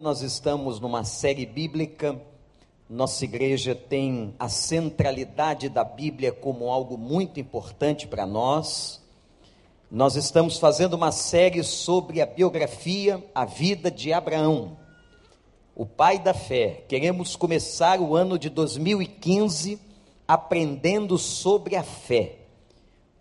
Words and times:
Nós 0.00 0.22
estamos 0.22 0.80
numa 0.80 1.04
série 1.04 1.44
bíblica. 1.44 2.18
Nossa 2.88 3.22
igreja 3.22 3.74
tem 3.74 4.34
a 4.38 4.48
centralidade 4.48 5.68
da 5.68 5.84
Bíblia 5.84 6.32
como 6.32 6.70
algo 6.70 6.96
muito 6.96 7.38
importante 7.38 8.08
para 8.08 8.24
nós. 8.24 9.02
Nós 9.90 10.16
estamos 10.16 10.58
fazendo 10.58 10.94
uma 10.94 11.12
série 11.12 11.62
sobre 11.62 12.22
a 12.22 12.24
biografia, 12.24 13.22
a 13.34 13.44
vida 13.44 13.90
de 13.90 14.10
Abraão, 14.10 14.78
o 15.76 15.84
pai 15.84 16.18
da 16.18 16.32
fé. 16.32 16.82
Queremos 16.88 17.36
começar 17.36 18.00
o 18.00 18.16
ano 18.16 18.38
de 18.38 18.48
2015 18.48 19.78
aprendendo 20.26 21.18
sobre 21.18 21.76
a 21.76 21.82
fé. 21.82 22.39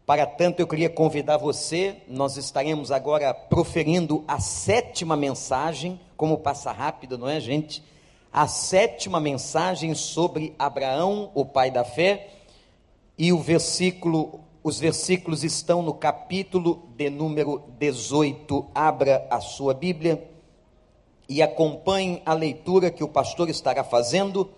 Para 0.09 0.25
tanto, 0.25 0.59
eu 0.59 0.65
queria 0.65 0.89
convidar 0.89 1.37
você, 1.37 1.97
nós 2.07 2.35
estaremos 2.35 2.91
agora 2.91 3.31
proferindo 3.31 4.23
a 4.27 4.39
sétima 4.39 5.15
mensagem, 5.15 5.99
como 6.17 6.39
passa 6.39 6.71
rápido, 6.71 7.15
não 7.15 7.29
é, 7.29 7.39
gente? 7.39 7.83
A 8.33 8.47
sétima 8.47 9.19
mensagem 9.19 9.93
sobre 9.93 10.55
Abraão, 10.57 11.29
o 11.35 11.45
pai 11.45 11.69
da 11.69 11.83
fé, 11.83 12.27
e 13.19 13.31
o 13.31 13.37
versículo, 13.37 14.39
os 14.63 14.79
versículos 14.79 15.43
estão 15.43 15.83
no 15.83 15.93
capítulo 15.93 16.89
de 16.97 17.11
número 17.11 17.65
18. 17.77 18.65
Abra 18.73 19.27
a 19.29 19.39
sua 19.39 19.75
Bíblia 19.75 20.27
e 21.29 21.39
acompanhe 21.39 22.23
a 22.25 22.33
leitura 22.33 22.89
que 22.89 23.03
o 23.03 23.07
pastor 23.07 23.47
estará 23.47 23.83
fazendo 23.83 24.49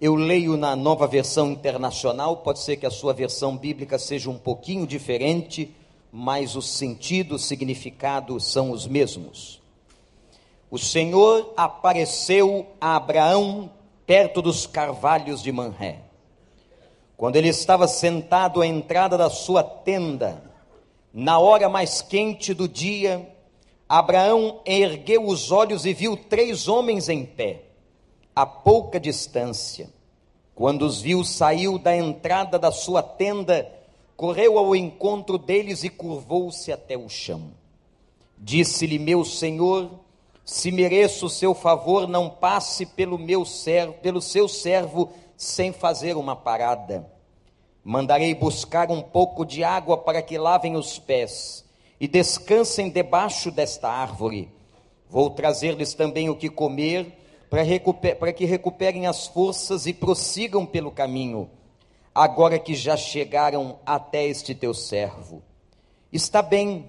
eu 0.00 0.14
leio 0.14 0.56
na 0.56 0.76
nova 0.76 1.08
versão 1.08 1.50
internacional, 1.50 2.36
pode 2.36 2.60
ser 2.60 2.76
que 2.76 2.86
a 2.86 2.90
sua 2.90 3.12
versão 3.12 3.56
bíblica 3.56 3.98
seja 3.98 4.30
um 4.30 4.38
pouquinho 4.38 4.86
diferente, 4.86 5.74
mas 6.12 6.54
o 6.54 6.62
sentido, 6.62 7.34
o 7.34 7.38
significado 7.38 8.38
são 8.38 8.70
os 8.70 8.86
mesmos. 8.86 9.60
O 10.70 10.78
Senhor 10.78 11.52
apareceu 11.56 12.66
a 12.80 12.94
Abraão 12.94 13.70
perto 14.06 14.40
dos 14.40 14.66
carvalhos 14.66 15.42
de 15.42 15.50
Manré. 15.50 16.02
Quando 17.16 17.34
ele 17.34 17.48
estava 17.48 17.88
sentado 17.88 18.60
à 18.60 18.66
entrada 18.66 19.18
da 19.18 19.28
sua 19.28 19.64
tenda, 19.64 20.44
na 21.12 21.40
hora 21.40 21.68
mais 21.68 22.00
quente 22.00 22.54
do 22.54 22.68
dia, 22.68 23.28
Abraão 23.88 24.60
ergueu 24.64 25.26
os 25.26 25.50
olhos 25.50 25.84
e 25.84 25.92
viu 25.92 26.16
três 26.16 26.68
homens 26.68 27.08
em 27.08 27.26
pé 27.26 27.67
a 28.38 28.46
pouca 28.46 29.00
distância. 29.00 29.90
Quando 30.54 30.82
os 30.82 31.00
viu, 31.00 31.24
saiu 31.24 31.76
da 31.76 31.96
entrada 31.96 32.56
da 32.56 32.70
sua 32.70 33.02
tenda, 33.02 33.68
correu 34.16 34.56
ao 34.56 34.76
encontro 34.76 35.36
deles 35.36 35.82
e 35.82 35.88
curvou-se 35.88 36.70
até 36.70 36.96
o 36.96 37.08
chão. 37.08 37.50
Disse-lhe: 38.38 38.96
Meu 38.96 39.24
senhor, 39.24 39.90
se 40.44 40.70
mereço 40.70 41.26
o 41.26 41.28
seu 41.28 41.52
favor, 41.52 42.06
não 42.06 42.30
passe 42.30 42.86
pelo 42.86 43.18
meu 43.18 43.44
servo, 43.44 43.94
pelo 43.94 44.22
seu 44.22 44.46
servo 44.46 45.10
sem 45.36 45.72
fazer 45.72 46.16
uma 46.16 46.36
parada. 46.36 47.10
Mandarei 47.82 48.36
buscar 48.36 48.88
um 48.88 49.02
pouco 49.02 49.44
de 49.44 49.64
água 49.64 49.98
para 49.98 50.22
que 50.22 50.38
lavem 50.38 50.76
os 50.76 50.96
pés 50.96 51.64
e 51.98 52.06
descansem 52.06 52.88
debaixo 52.88 53.50
desta 53.50 53.88
árvore. 53.88 54.48
Vou 55.10 55.28
trazer-lhes 55.28 55.92
também 55.92 56.30
o 56.30 56.36
que 56.36 56.48
comer 56.48 57.18
para, 57.50 57.62
recuper, 57.62 58.34
que 58.34 58.44
recuperem 58.44 59.06
as 59.06 59.26
forças 59.26 59.86
e 59.86 59.92
prossigam 59.92 60.66
pelo 60.66 60.90
caminho, 60.90 61.50
agora 62.14 62.58
que 62.58 62.74
já 62.74 62.96
chegaram 62.96 63.78
até 63.86 64.26
este 64.26 64.54
teu 64.54 64.74
servo. 64.74 65.42
Está 66.12 66.42
bem, 66.42 66.86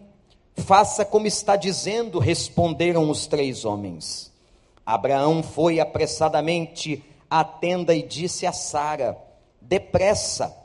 faça 0.57 1.05
como 1.05 1.27
está 1.27 1.55
dizendo, 1.55 2.19
responderam 2.19 3.09
os 3.09 3.27
três 3.27 3.63
homens. 3.63 4.33
Abraão 4.85 5.43
foi 5.43 5.79
apressadamente 5.79 7.03
à 7.29 7.43
tenda 7.43 7.95
e 7.95 8.01
disse 8.01 8.45
a 8.45 8.51
Sara: 8.51 9.17
Depressa, 9.61 10.55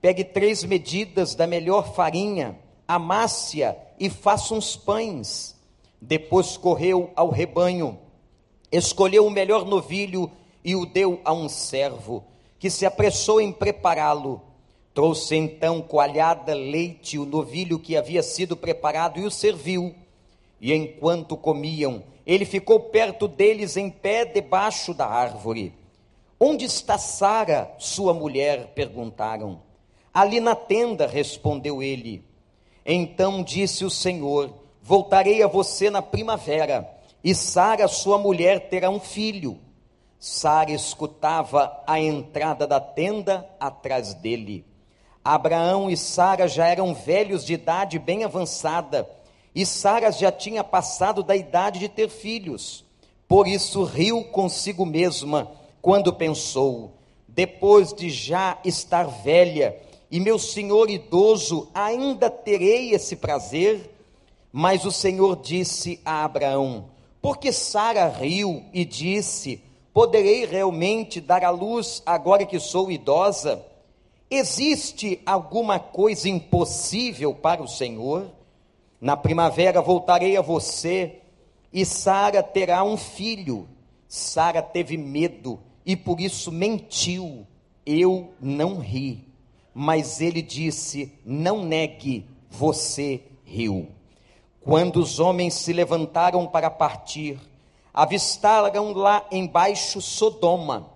pegue 0.00 0.24
três 0.24 0.64
medidas 0.64 1.34
da 1.34 1.46
melhor 1.46 1.94
farinha, 1.94 2.58
amasse-a 2.86 3.76
e 3.98 4.08
faça 4.08 4.54
uns 4.54 4.76
pães. 4.76 5.56
Depois 6.00 6.56
correu 6.56 7.10
ao 7.14 7.28
rebanho 7.30 7.98
escolheu 8.72 9.26
o 9.26 9.30
melhor 9.30 9.66
novilho 9.66 10.30
e 10.64 10.74
o 10.74 10.86
deu 10.86 11.20
a 11.24 11.32
um 11.32 11.48
servo, 11.48 12.24
que 12.58 12.70
se 12.70 12.86
apressou 12.86 13.40
em 13.40 13.52
prepará-lo. 13.52 14.40
Trouxe 14.94 15.36
então 15.36 15.82
coalhada, 15.82 16.54
leite, 16.54 17.18
o 17.18 17.26
novilho 17.26 17.78
que 17.78 17.96
havia 17.96 18.22
sido 18.22 18.56
preparado 18.56 19.20
e 19.20 19.24
o 19.24 19.30
serviu. 19.30 19.94
E 20.60 20.72
enquanto 20.72 21.36
comiam, 21.36 22.02
ele 22.26 22.44
ficou 22.44 22.80
perto 22.80 23.28
deles 23.28 23.76
em 23.76 23.90
pé 23.90 24.24
debaixo 24.24 24.94
da 24.94 25.06
árvore. 25.06 25.74
Onde 26.38 26.64
está 26.64 26.98
Sara, 26.98 27.70
sua 27.78 28.14
mulher? 28.14 28.72
perguntaram. 28.74 29.60
Ali 30.12 30.40
na 30.40 30.54
tenda, 30.54 31.06
respondeu 31.06 31.82
ele. 31.82 32.22
Então 32.84 33.42
disse 33.42 33.84
o 33.84 33.90
Senhor: 33.90 34.52
Voltarei 34.82 35.42
a 35.42 35.46
você 35.46 35.88
na 35.88 36.02
primavera 36.02 37.01
e 37.24 37.34
Sara, 37.34 37.86
sua 37.86 38.18
mulher, 38.18 38.68
terá 38.68 38.90
um 38.90 38.98
filho. 39.00 39.58
Sara 40.18 40.72
escutava 40.72 41.82
a 41.86 42.00
entrada 42.00 42.66
da 42.66 42.80
tenda 42.80 43.48
atrás 43.58 44.14
dele. 44.14 44.64
Abraão 45.24 45.88
e 45.90 45.96
Sara 45.96 46.48
já 46.48 46.66
eram 46.66 46.94
velhos 46.94 47.44
de 47.44 47.54
idade 47.54 47.98
bem 47.98 48.24
avançada, 48.24 49.08
e 49.54 49.64
Sara 49.64 50.10
já 50.10 50.32
tinha 50.32 50.64
passado 50.64 51.22
da 51.22 51.36
idade 51.36 51.78
de 51.78 51.88
ter 51.88 52.08
filhos. 52.08 52.84
Por 53.28 53.46
isso 53.46 53.84
riu 53.84 54.24
consigo 54.24 54.84
mesma 54.84 55.50
quando 55.80 56.12
pensou: 56.12 56.98
depois 57.28 57.92
de 57.92 58.10
já 58.10 58.58
estar 58.64 59.04
velha 59.04 59.76
e 60.10 60.20
meu 60.20 60.38
senhor 60.38 60.90
idoso, 60.90 61.70
ainda 61.72 62.28
terei 62.28 62.92
esse 62.92 63.16
prazer? 63.16 63.90
Mas 64.52 64.84
o 64.84 64.92
Senhor 64.92 65.36
disse 65.36 65.98
a 66.04 66.24
Abraão: 66.24 66.90
porque 67.22 67.52
Sara 67.52 68.08
riu 68.08 68.64
e 68.74 68.84
disse: 68.84 69.62
Poderei 69.94 70.44
realmente 70.44 71.20
dar 71.20 71.44
à 71.44 71.50
luz 71.50 72.02
agora 72.04 72.44
que 72.44 72.58
sou 72.58 72.90
idosa? 72.90 73.64
Existe 74.28 75.20
alguma 75.24 75.78
coisa 75.78 76.28
impossível 76.28 77.32
para 77.32 77.62
o 77.62 77.68
Senhor? 77.68 78.26
Na 79.00 79.16
primavera 79.16 79.80
voltarei 79.80 80.36
a 80.36 80.42
você 80.42 81.20
e 81.72 81.84
Sara 81.84 82.42
terá 82.42 82.82
um 82.82 82.96
filho. 82.96 83.68
Sara 84.08 84.60
teve 84.60 84.96
medo 84.96 85.60
e 85.86 85.94
por 85.94 86.20
isso 86.20 86.50
mentiu. 86.50 87.46
Eu 87.86 88.32
não 88.40 88.78
ri. 88.78 89.28
Mas 89.74 90.20
ele 90.20 90.42
disse: 90.42 91.12
Não 91.24 91.64
negue, 91.64 92.26
você 92.50 93.22
riu. 93.44 93.88
Quando 94.64 94.98
os 94.98 95.18
homens 95.18 95.54
se 95.54 95.72
levantaram 95.72 96.46
para 96.46 96.70
partir, 96.70 97.38
avistaram 97.92 98.92
lá 98.92 99.26
embaixo 99.32 100.00
Sodoma, 100.00 100.88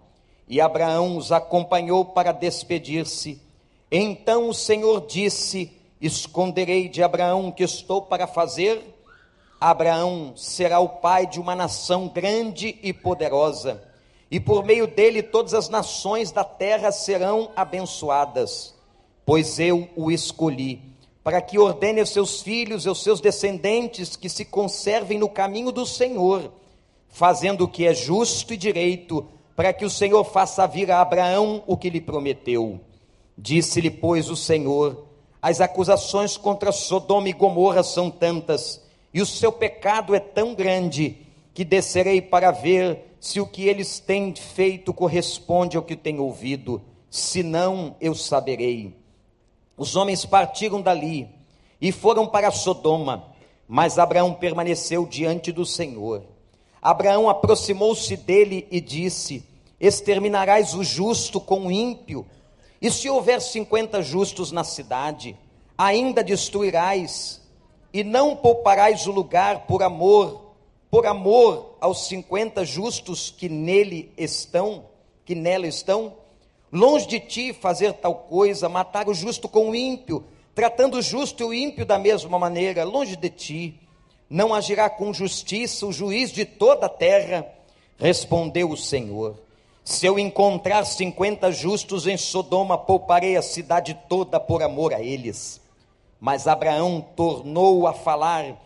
e 0.49 0.61
Abraão 0.61 1.17
os 1.17 1.33
acompanhou 1.33 2.05
para 2.05 2.31
despedir-se. 2.31 3.43
Então 3.91 4.49
o 4.49 4.55
Senhor 4.55 5.05
disse: 5.05 5.73
Esconderei 6.01 6.89
de 6.89 7.03
Abraão 7.03 7.49
o 7.49 7.53
que 7.53 7.65
estou 7.65 8.03
para 8.03 8.29
fazer? 8.29 8.95
Abraão 9.61 10.35
será 10.37 10.79
o 10.79 10.89
pai 10.89 11.27
de 11.27 11.41
uma 11.41 11.57
nação 11.57 12.07
grande 12.07 12.79
e 12.85 12.93
poderosa, 12.93 13.83
e 14.31 14.39
por 14.39 14.65
meio 14.65 14.87
dele 14.87 15.25
todas 15.25 15.55
as 15.55 15.69
nações 15.69 16.31
da 16.31 16.45
terra 16.45 16.93
serão 16.93 17.51
abençoadas, 17.57 18.75
pois 19.25 19.59
eu 19.59 19.89
o 19.97 20.09
escolhi 20.09 20.96
para 21.27 21.43
que 21.43 21.59
ordene 21.59 21.99
aos 21.99 22.11
seus 22.11 22.41
filhos, 22.41 22.87
aos 22.87 23.03
seus 23.03 23.21
descendentes, 23.21 24.15
que 24.15 24.29
se 24.29 24.45
conservem 24.45 25.19
no 25.19 25.29
caminho 25.29 25.73
do 25.73 25.85
Senhor, 25.85 26.53
fazendo 27.09 27.65
o 27.65 27.69
que 27.69 27.85
é 27.85 27.93
justo 27.93 28.55
e 28.55 28.57
direito, 28.57 29.27
para 29.57 29.73
que 29.73 29.85
o 29.85 29.91
Senhor 29.91 30.23
faça 30.23 30.65
vir 30.69 30.89
a 30.89 31.01
Abraão 31.01 31.65
o 31.67 31.77
que 31.77 31.91
lhe 31.91 32.01
prometeu. 32.01 32.79
Disse-lhe, 33.37 33.91
pois, 33.91 34.31
o 34.31 34.37
Senhor: 34.37 35.05
As 35.43 35.61
acusações 35.61 36.37
contra 36.37 36.71
Sodoma 36.71 37.29
e 37.29 37.33
Gomorra 37.33 37.83
são 37.83 38.09
tantas, 38.09 38.81
e 39.13 39.21
o 39.21 39.27
seu 39.27 39.51
pecado 39.51 40.15
é 40.15 40.21
tão 40.21 40.55
grande, 40.55 41.27
que 41.53 41.65
descerei 41.65 42.23
para 42.23 42.53
ver 42.53 43.17
se 43.19 43.41
o 43.41 43.47
que 43.49 43.67
eles 43.67 43.99
têm 43.99 44.33
feito 44.33 44.95
corresponde 44.95 45.77
ao 45.77 45.83
que 45.83 45.97
tenho 45.97 46.23
ouvido, 46.23 46.81
se 47.11 47.43
não, 47.43 47.97
eu 48.01 48.15
saberei. 48.15 49.06
Os 49.77 49.97
homens 49.97 50.25
partiram 50.25 50.81
dali 50.81 51.29
e 51.81 51.93
foram 51.93 52.27
para 52.27 52.51
Sodoma, 52.51 53.35
mas 53.69 53.99
Abraão 53.99 54.33
permaneceu 54.33 55.07
diante 55.07 55.53
do 55.53 55.67
Senhor. 55.67 56.23
Abraão 56.81 57.29
aproximou-se 57.29 58.17
dele 58.17 58.67
e 58.71 58.81
disse: 58.81 59.45
Exterminarás 59.81 60.75
o 60.75 60.83
justo 60.83 61.41
com 61.41 61.67
o 61.67 61.73
ímpio? 61.73 62.27
E 62.81 62.91
se 62.91 63.09
houver 63.11 63.41
cinquenta 63.41 64.03
justos 64.03 64.53
na 64.53 64.65
cidade, 64.65 65.37
ainda 65.77 66.23
destruirás, 66.23 67.43
e 67.93 68.05
não 68.05 68.37
pouparás 68.37 69.07
o 69.07 69.13
lugar 69.13 69.67
por 69.67 69.83
amor 69.83 70.47
por 70.91 71.07
amor 71.07 71.77
aos 71.81 72.07
50 72.07 72.65
justos 72.65 73.31
que 73.31 73.49
nele 73.49 74.13
estão, 74.17 74.87
que 75.25 75.35
nela 75.35 75.67
estão? 75.67 76.15
Longe 76.73 77.07
de 77.07 77.21
ti 77.21 77.53
fazer 77.53 77.93
tal 77.95 78.15
coisa, 78.15 78.69
matar 78.69 79.09
o 79.09 79.15
justo 79.15 79.49
com 79.49 79.71
o 79.71 79.75
ímpio, 79.75 80.25
tratando 80.55 80.99
o 80.99 81.03
justo 81.03 81.43
e 81.43 81.47
o 81.47 81.55
ímpio 81.55 81.87
da 81.87 81.99
mesma 81.99 82.39
maneira, 82.39 82.85
longe 82.85 83.17
de 83.17 83.31
ti. 83.31 83.81
Não 84.29 84.53
agirá 84.53 84.91
com 84.91 85.13
justiça 85.13 85.87
o 85.87 85.93
juiz 85.93 86.33
de 86.33 86.45
toda 86.45 86.87
a 86.87 86.89
terra? 86.89 87.47
Respondeu 87.97 88.71
o 88.71 88.77
Senhor. 88.77 89.37
Se 89.85 90.05
eu 90.05 90.19
encontrar 90.19 90.85
cinquenta 90.85 91.53
justos 91.53 92.09
em 92.09 92.17
Sodoma, 92.17 92.77
pouparei 92.77 93.37
a 93.37 93.43
cidade 93.43 93.97
toda 94.09 94.41
por 94.41 94.61
amor 94.61 94.93
a 94.93 95.01
eles. 95.01 95.61
Mas 96.21 96.49
Abraão 96.49 97.07
tornou 97.15 97.87
a 97.87 97.93
falar: 97.93 98.57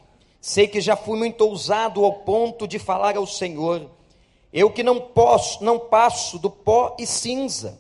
Sei 0.41 0.67
que 0.67 0.81
já 0.81 0.97
fui 0.97 1.19
muito 1.19 1.43
ousado 1.43 2.03
ao 2.03 2.15
ponto 2.15 2.67
de 2.67 2.79
falar 2.79 3.19
ao 3.19 3.27
Senhor. 3.27 3.91
Eu 4.51 4.71
que 4.71 4.83
não 4.83 4.99
posso, 4.99 5.63
não 5.63 5.79
passo 5.79 6.39
do 6.39 6.51
pó 6.51 6.97
e 6.99 7.07
cinza. 7.07 7.79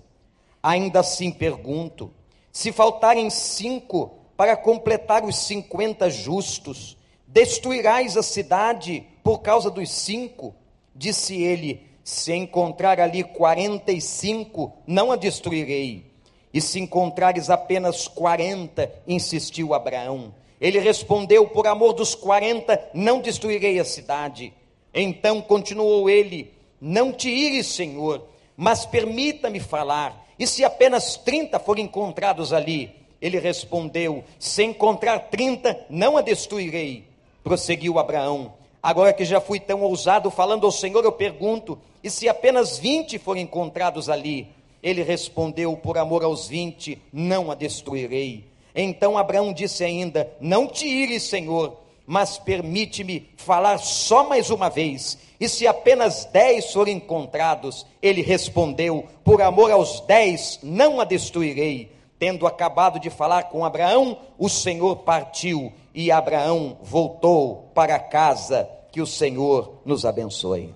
Ainda 0.62 1.00
assim 1.00 1.30
pergunto: 1.30 2.12
se 2.52 2.72
faltarem 2.72 3.30
cinco 3.30 4.18
para 4.36 4.56
completar 4.56 5.24
os 5.24 5.36
cinquenta 5.36 6.10
justos, 6.10 6.96
destruirás 7.26 8.16
a 8.16 8.22
cidade 8.22 9.06
por 9.22 9.40
causa 9.40 9.70
dos 9.70 9.90
cinco? 9.90 10.54
Disse 10.94 11.40
ele: 11.40 11.86
se 12.02 12.32
encontrar 12.34 12.98
ali 13.00 13.22
quarenta 13.22 13.92
e 13.92 14.00
cinco, 14.00 14.72
não 14.86 15.12
a 15.12 15.16
destruirei. 15.16 16.10
E 16.52 16.60
se 16.60 16.80
encontrares 16.80 17.48
apenas 17.48 18.08
quarenta, 18.08 18.92
insistiu 19.06 19.72
Abraão. 19.72 20.34
Ele 20.60 20.78
respondeu: 20.78 21.46
Por 21.46 21.66
amor 21.66 21.92
dos 21.92 22.14
quarenta, 22.14 22.90
não 22.92 23.20
destruirei 23.20 23.78
a 23.78 23.84
cidade. 23.84 24.52
Então 24.92 25.40
continuou 25.40 26.10
ele: 26.10 26.52
Não 26.80 27.12
te 27.12 27.30
ires, 27.30 27.68
Senhor, 27.68 28.26
mas 28.56 28.84
permita-me 28.84 29.60
falar. 29.60 30.28
E 30.40 30.46
se 30.46 30.64
apenas 30.64 31.16
trinta 31.18 31.58
forem 31.58 31.84
encontrados 31.84 32.54
ali? 32.54 32.90
Ele 33.20 33.38
respondeu: 33.38 34.24
Se 34.38 34.64
encontrar 34.64 35.18
trinta, 35.30 35.78
não 35.90 36.16
a 36.16 36.22
destruirei. 36.22 37.04
Prosseguiu 37.44 37.98
Abraão: 37.98 38.54
Agora 38.82 39.12
que 39.12 39.26
já 39.26 39.38
fui 39.38 39.60
tão 39.60 39.82
ousado 39.82 40.30
falando 40.30 40.64
ao 40.64 40.72
Senhor, 40.72 41.04
eu 41.04 41.12
pergunto: 41.12 41.78
e 42.02 42.08
se 42.08 42.26
apenas 42.26 42.78
vinte 42.78 43.18
forem 43.18 43.42
encontrados 43.42 44.08
ali? 44.08 44.48
Ele 44.82 45.02
respondeu: 45.02 45.76
Por 45.76 45.98
amor 45.98 46.24
aos 46.24 46.48
vinte, 46.48 47.00
não 47.12 47.50
a 47.50 47.54
destruirei. 47.54 48.46
Então 48.74 49.18
Abraão 49.18 49.52
disse 49.52 49.84
ainda: 49.84 50.32
Não 50.40 50.66
te 50.66 50.86
ires, 50.86 51.24
Senhor, 51.24 51.76
mas 52.10 52.38
permite-me 52.38 53.30
falar 53.36 53.78
só 53.78 54.28
mais 54.28 54.50
uma 54.50 54.68
vez. 54.68 55.16
E 55.38 55.48
se 55.48 55.64
apenas 55.64 56.24
dez 56.24 56.72
forem 56.72 56.96
encontrados? 56.96 57.86
Ele 58.02 58.20
respondeu: 58.20 59.06
Por 59.22 59.40
amor 59.40 59.70
aos 59.70 60.00
dez, 60.00 60.58
não 60.60 61.00
a 61.00 61.04
destruirei. 61.04 61.92
Tendo 62.18 62.48
acabado 62.48 62.98
de 62.98 63.10
falar 63.10 63.44
com 63.44 63.64
Abraão, 63.64 64.18
o 64.36 64.48
Senhor 64.48 64.96
partiu 64.96 65.72
e 65.94 66.10
Abraão 66.10 66.78
voltou 66.82 67.70
para 67.76 67.96
casa. 68.00 68.68
Que 68.90 69.00
o 69.00 69.06
Senhor 69.06 69.80
nos 69.84 70.04
abençoe. 70.04 70.74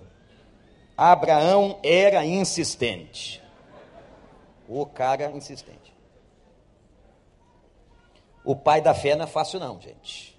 Abraão 0.95 1.79
era 1.83 2.25
insistente. 2.25 3.43
O 4.69 4.85
cara 4.85 5.29
insistente. 5.31 5.93
O 8.41 8.55
pai 8.55 8.79
da 8.79 8.93
fé 8.93 9.17
não 9.17 9.25
é 9.25 9.27
fácil, 9.27 9.59
não, 9.59 9.81
gente. 9.81 10.34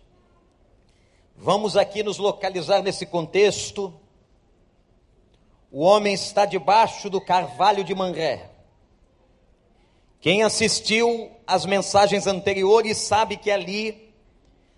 Vamos 1.39 1.77
aqui 1.77 2.03
nos 2.03 2.17
localizar 2.17 2.83
nesse 2.83 3.05
contexto. 3.05 3.93
O 5.71 5.83
homem 5.83 6.15
está 6.15 6.47
debaixo 6.47 7.11
do 7.11 7.21
carvalho 7.21 7.85
de 7.85 7.95
Manré. 7.95 8.51
Quem 10.19 10.43
assistiu 10.43 11.31
às 11.47 11.67
mensagens 11.67 12.27
anteriores 12.27 12.97
sabe 12.97 13.37
que 13.37 13.51
ali 13.51 14.13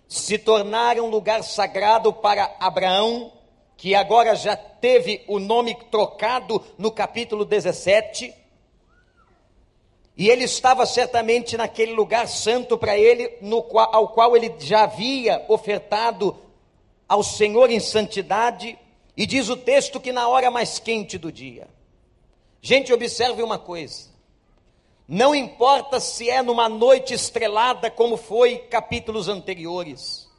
se 0.07 0.37
tornara 0.37 1.01
um 1.01 1.09
lugar 1.09 1.43
sagrado 1.43 2.11
para 2.11 2.55
Abraão 2.59 3.31
que 3.77 3.95
agora 3.95 4.35
já 4.35 4.57
teve 4.57 5.23
o 5.25 5.39
nome 5.39 5.73
trocado 5.89 6.61
no 6.77 6.91
capítulo 6.91 7.45
17. 7.45 8.33
E 10.17 10.29
ele 10.29 10.43
estava 10.43 10.85
certamente 10.85 11.55
naquele 11.55 11.93
lugar 11.93 12.27
santo 12.27 12.77
para 12.77 12.97
ele, 12.97 13.29
qual, 13.69 13.95
ao 13.95 14.09
qual 14.09 14.35
ele 14.35 14.53
já 14.59 14.83
havia 14.83 15.45
ofertado 15.47 16.48
ao 17.09 17.23
Senhor 17.23 17.71
em 17.71 17.79
santidade. 17.79 18.77
E 19.17 19.25
diz 19.25 19.49
o 19.49 19.57
texto 19.57 19.99
que 19.99 20.13
na 20.13 20.29
hora 20.29 20.49
mais 20.49 20.79
quente 20.79 21.17
do 21.17 21.31
dia. 21.31 21.67
Gente, 22.61 22.93
observe 22.93 23.41
uma 23.41 23.57
coisa. 23.57 24.07
Não 25.07 25.33
importa 25.33 25.99
se 25.99 26.29
é 26.29 26.43
numa 26.43 26.69
noite 26.69 27.15
estrelada, 27.15 27.89
como 27.89 28.15
foi 28.15 28.59
capítulos 28.59 29.27
anteriores. 29.27 30.29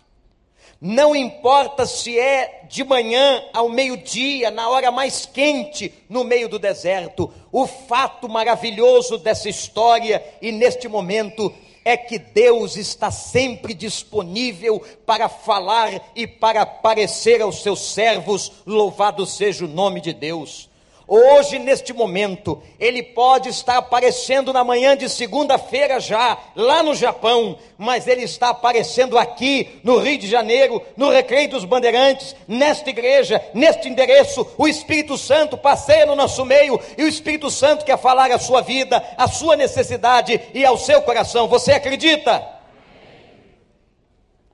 Não 0.81 1.15
importa 1.15 1.85
se 1.85 2.19
é 2.19 2.63
de 2.69 2.83
manhã 2.85 3.45
ao 3.53 3.69
meio-dia, 3.69 4.51
na 4.51 4.71
hora 4.71 4.91
mais 4.91 5.27
quente, 5.27 5.93
no 6.09 6.25
meio 6.25 6.49
do 6.49 6.59
deserto, 6.59 7.31
o 7.53 7.67
fato 7.67 8.29
maravilhoso 8.29 9.19
dessa 9.19 9.49
história 9.49 10.25
e 10.41 10.51
neste 10.51 10.89
momento 10.89 11.53
é 11.85 11.97
que 11.97 12.19
Deus 12.19 12.77
está 12.77 13.11
sempre 13.11 13.75
disponível 13.75 14.83
para 15.05 15.29
falar 15.29 16.11
e 16.15 16.27
para 16.27 16.63
aparecer 16.63 17.43
aos 17.43 17.63
seus 17.63 17.81
servos, 17.81 18.53
louvado 18.65 19.27
seja 19.27 19.65
o 19.65 19.69
nome 19.69 20.01
de 20.01 20.13
Deus. 20.13 20.70
Hoje, 21.13 21.59
neste 21.59 21.93
momento, 21.93 22.63
ele 22.79 23.03
pode 23.03 23.49
estar 23.49 23.79
aparecendo 23.79 24.53
na 24.53 24.63
manhã 24.63 24.97
de 24.97 25.09
segunda-feira 25.09 25.99
já, 25.99 26.39
lá 26.55 26.85
no 26.85 26.95
Japão, 26.95 27.59
mas 27.77 28.07
ele 28.07 28.23
está 28.23 28.51
aparecendo 28.51 29.19
aqui, 29.19 29.81
no 29.83 29.99
Rio 29.99 30.17
de 30.17 30.29
Janeiro, 30.29 30.81
no 30.97 31.11
Recreio 31.11 31.51
dos 31.51 31.65
Bandeirantes, 31.65 32.37
nesta 32.47 32.91
igreja, 32.91 33.45
neste 33.53 33.89
endereço. 33.89 34.47
O 34.57 34.69
Espírito 34.69 35.19
Santo 35.19 35.59
passeia 35.59 36.07
no 36.07 36.15
nosso 36.15 36.45
meio 36.45 36.81
e 36.97 37.03
o 37.03 37.09
Espírito 37.09 37.51
Santo 37.51 37.85
quer 37.85 37.99
falar 37.99 38.31
a 38.31 38.39
sua 38.39 38.61
vida, 38.61 39.05
a 39.17 39.27
sua 39.27 39.57
necessidade 39.57 40.41
e 40.55 40.65
ao 40.65 40.79
seu 40.79 41.03
coração. 41.03 41.49
Você 41.49 41.73
acredita? 41.73 42.41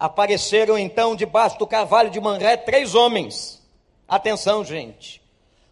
Apareceram 0.01 0.79
então 0.79 1.15
debaixo 1.15 1.59
do 1.59 1.67
carvalho 1.67 2.09
de 2.09 2.19
Manré 2.19 2.57
três 2.57 2.95
homens. 2.95 3.63
Atenção, 4.09 4.65
gente 4.65 5.26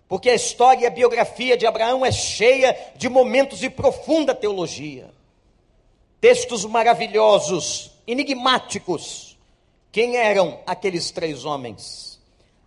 porque 0.09 0.31
a 0.31 0.35
história 0.35 0.85
e 0.85 0.87
a 0.87 0.91
biografia 0.91 1.57
de 1.57 1.67
Abraão 1.67 2.05
é 2.05 2.13
cheia 2.13 2.77
de 2.97 3.09
momentos 3.09 3.59
de 3.59 3.71
profunda 3.71 4.35
teologia. 4.35 5.11
Textos 6.21 6.65
maravilhosos, 6.65 7.91
enigmáticos. 8.07 9.39
Quem 9.91 10.17
eram 10.17 10.61
aqueles 10.67 11.11
três 11.11 11.45
homens? 11.45 12.21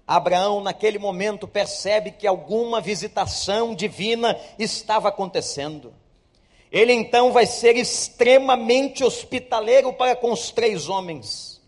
Abraão, 0.08 0.62
naquele 0.62 0.98
momento, 0.98 1.48
percebe 1.48 2.12
que 2.12 2.26
alguma 2.26 2.80
visitação 2.80 3.76
divina 3.76 4.40
estava 4.58 5.10
acontecendo. 5.10 5.94
Ele 6.72 6.94
então 6.94 7.32
vai 7.32 7.46
ser 7.46 7.76
extremamente 7.76 9.04
hospitaleiro 9.04 9.94
para 9.94 10.16
com 10.16 10.32
os 10.32 10.50
três 10.52 10.88
homens. 10.90 11.62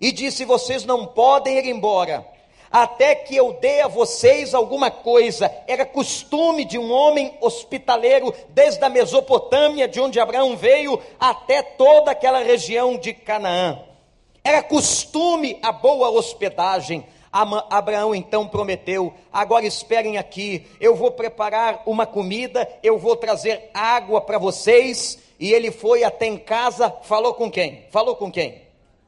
E 0.00 0.12
disse: 0.12 0.44
Vocês 0.44 0.84
não 0.84 1.06
podem 1.06 1.58
ir 1.58 1.66
embora 1.66 2.33
até 2.74 3.14
que 3.14 3.36
eu 3.36 3.52
dê 3.52 3.82
a 3.82 3.86
vocês 3.86 4.52
alguma 4.52 4.90
coisa. 4.90 5.48
Era 5.64 5.86
costume 5.86 6.64
de 6.64 6.76
um 6.76 6.90
homem 6.90 7.32
hospitaleiro, 7.40 8.34
desde 8.48 8.82
a 8.84 8.88
Mesopotâmia, 8.88 9.86
de 9.86 10.00
onde 10.00 10.18
Abraão 10.18 10.56
veio, 10.56 11.00
até 11.20 11.62
toda 11.62 12.10
aquela 12.10 12.40
região 12.40 12.98
de 12.98 13.14
Canaã. 13.14 13.78
Era 14.42 14.60
costume 14.60 15.56
a 15.62 15.70
boa 15.70 16.10
hospedagem. 16.10 17.06
Abraão 17.30 18.12
então 18.12 18.48
prometeu: 18.48 19.14
agora 19.32 19.64
esperem 19.64 20.18
aqui, 20.18 20.66
eu 20.80 20.96
vou 20.96 21.12
preparar 21.12 21.84
uma 21.86 22.06
comida, 22.06 22.68
eu 22.82 22.98
vou 22.98 23.14
trazer 23.14 23.70
água 23.72 24.20
para 24.20 24.36
vocês. 24.36 25.16
E 25.38 25.52
ele 25.52 25.70
foi 25.70 26.02
até 26.02 26.26
em 26.26 26.36
casa, 26.36 26.92
falou 27.02 27.34
com 27.34 27.48
quem? 27.48 27.86
Falou 27.92 28.16
com 28.16 28.32
quem? 28.32 28.62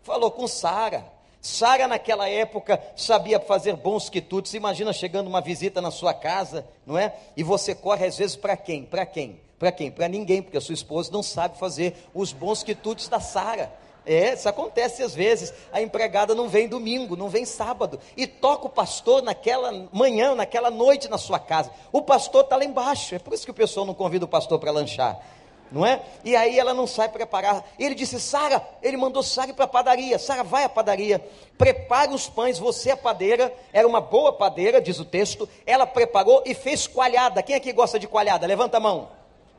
Falou 0.04 0.30
com 0.30 0.46
Sara. 0.46 1.15
Sara, 1.47 1.87
naquela 1.87 2.29
época, 2.29 2.83
sabia 2.97 3.38
fazer 3.38 3.76
bons 3.76 4.11
quitutes. 4.11 4.53
Imagina 4.55 4.93
chegando 4.93 5.29
uma 5.29 5.41
visita 5.41 5.81
na 5.81 5.93
sua 5.93 6.12
casa, 6.12 6.67
não 6.85 6.99
é? 6.99 7.15
E 7.37 7.45
você 7.45 7.73
corre 7.73 8.05
às 8.05 8.19
vezes 8.19 8.35
para 8.35 8.57
quem? 8.57 8.85
Para 8.85 9.07
quem? 9.07 9.41
Para 9.57 9.71
quem? 9.71 9.91
Para 9.91 10.09
ninguém, 10.09 10.43
porque 10.43 10.59
a 10.59 10.61
sua 10.61 10.75
esposa 10.75 11.12
não 11.12 11.23
sabe 11.23 11.57
fazer 11.57 11.95
os 12.12 12.33
bons 12.33 12.65
quitutes 12.65 13.07
da 13.07 13.21
Sara. 13.21 13.73
É, 14.05 14.35
isso 14.35 14.49
acontece 14.49 15.05
às 15.05 15.15
vezes. 15.15 15.55
A 15.73 15.81
empregada 15.81 16.35
não 16.35 16.49
vem 16.49 16.69
domingo, 16.69 17.17
não 17.17 17.29
vem 17.29 17.45
sábado. 17.45 18.00
E 18.17 18.26
toca 18.26 18.67
o 18.67 18.71
pastor 18.71 19.23
naquela 19.23 19.88
manhã, 19.93 20.35
naquela 20.35 20.71
noite 20.71 21.09
na 21.09 21.17
sua 21.17 21.38
casa. 21.38 21.71
O 21.93 22.03
pastor 22.03 22.43
está 22.43 22.57
lá 22.57 22.65
embaixo. 22.65 23.15
É 23.15 23.21
por 23.21 23.33
isso 23.33 23.45
que 23.45 23.53
o 23.53 23.55
pessoal 23.55 23.87
não 23.87 23.95
convida 23.95 24.25
o 24.25 24.29
pastor 24.29 24.59
para 24.59 24.73
lanchar. 24.73 25.21
Não 25.70 25.85
é? 25.85 26.00
E 26.25 26.37
aí 26.37 26.58
ela 26.58 26.73
não 26.73 26.87
sai 26.87 27.08
preparar. 27.08 27.64
Ele 27.78 27.94
disse: 27.94 28.20
Sara, 28.20 28.66
ele 28.82 28.96
mandou 28.96 29.23
Sara 29.23 29.52
para 29.52 29.64
a 29.64 29.68
padaria. 29.68 30.18
Sara, 30.18 30.42
vai 30.42 30.64
à 30.64 30.68
padaria, 30.68 31.25
prepare 31.58 32.12
os 32.14 32.28
pães. 32.28 32.58
Você 32.58 32.90
é 32.90 32.96
padeira, 32.96 33.52
era 33.73 33.87
uma 33.87 34.00
boa 34.00 34.32
padeira, 34.32 34.80
diz 34.80 34.99
o 34.99 35.04
texto. 35.04 35.49
Ela 35.66 35.87
preparou 35.87 36.42
e 36.46 36.54
fez 36.54 36.87
coalhada. 36.87 37.42
Quem 37.42 37.56
aqui 37.56 37.73
gosta 37.73 37.99
de 37.99 38.06
coalhada? 38.06 38.46
Levanta 38.46 38.76
a 38.76 38.80
mão. 38.80 39.08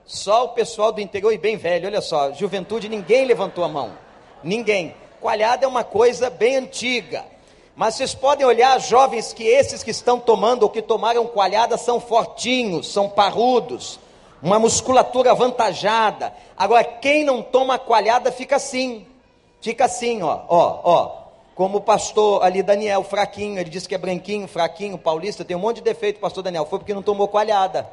Só 0.05 0.45
o 0.45 0.49
pessoal 0.49 0.91
do 0.91 1.01
interior 1.01 1.33
e 1.33 1.37
bem 1.37 1.57
velho, 1.57 1.87
olha 1.87 1.99
só, 1.99 2.31
juventude, 2.31 2.87
ninguém 2.87 3.25
levantou 3.25 3.63
a 3.63 3.67
mão. 3.67 3.91
Ninguém. 4.41 4.95
Coalhada 5.19 5.65
é 5.65 5.67
uma 5.67 5.83
coisa 5.83 6.29
bem 6.29 6.55
antiga. 6.55 7.25
Mas 7.75 7.95
vocês 7.95 8.15
podem 8.15 8.45
olhar, 8.45 8.79
jovens, 8.79 9.33
que 9.33 9.43
esses 9.43 9.83
que 9.83 9.91
estão 9.91 10.19
tomando 10.19 10.63
ou 10.63 10.69
que 10.69 10.81
tomaram 10.81 11.27
coalhada 11.27 11.77
são 11.77 11.99
fortinhos, 11.99 12.91
são 12.91 13.09
parrudos, 13.09 13.99
uma 14.41 14.59
musculatura 14.59 15.31
avantajada. 15.31 16.33
Agora, 16.57 16.83
quem 16.83 17.23
não 17.23 17.41
toma 17.41 17.77
coalhada 17.79 18.31
fica 18.31 18.55
assim, 18.55 19.05
fica 19.61 19.85
assim, 19.85 20.21
ó, 20.21 20.41
ó, 20.47 20.81
ó. 20.83 21.27
Como 21.55 21.79
o 21.79 21.81
pastor 21.81 22.43
ali, 22.43 22.61
Daniel, 22.61 23.03
fraquinho, 23.03 23.59
ele 23.59 23.69
disse 23.69 23.87
que 23.87 23.95
é 23.95 23.97
branquinho, 23.97 24.47
fraquinho, 24.47 24.97
paulista, 24.97 25.43
tem 25.43 25.57
um 25.57 25.59
monte 25.59 25.77
de 25.77 25.81
defeito, 25.83 26.19
pastor 26.19 26.43
Daniel, 26.43 26.67
foi 26.67 26.77
porque 26.77 26.93
não 26.93 27.01
tomou 27.01 27.27
coalhada. 27.27 27.89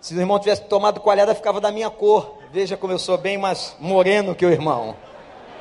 Se 0.00 0.14
o 0.14 0.20
irmão 0.20 0.38
tivesse 0.38 0.62
tomado 0.62 1.00
coalhada, 1.00 1.34
ficava 1.34 1.60
da 1.60 1.70
minha 1.70 1.90
cor. 1.90 2.38
Veja 2.52 2.76
como 2.76 2.92
eu 2.92 2.98
sou 2.98 3.18
bem 3.18 3.36
mais 3.36 3.76
moreno 3.78 4.34
que 4.34 4.46
o 4.46 4.50
irmão. 4.50 4.96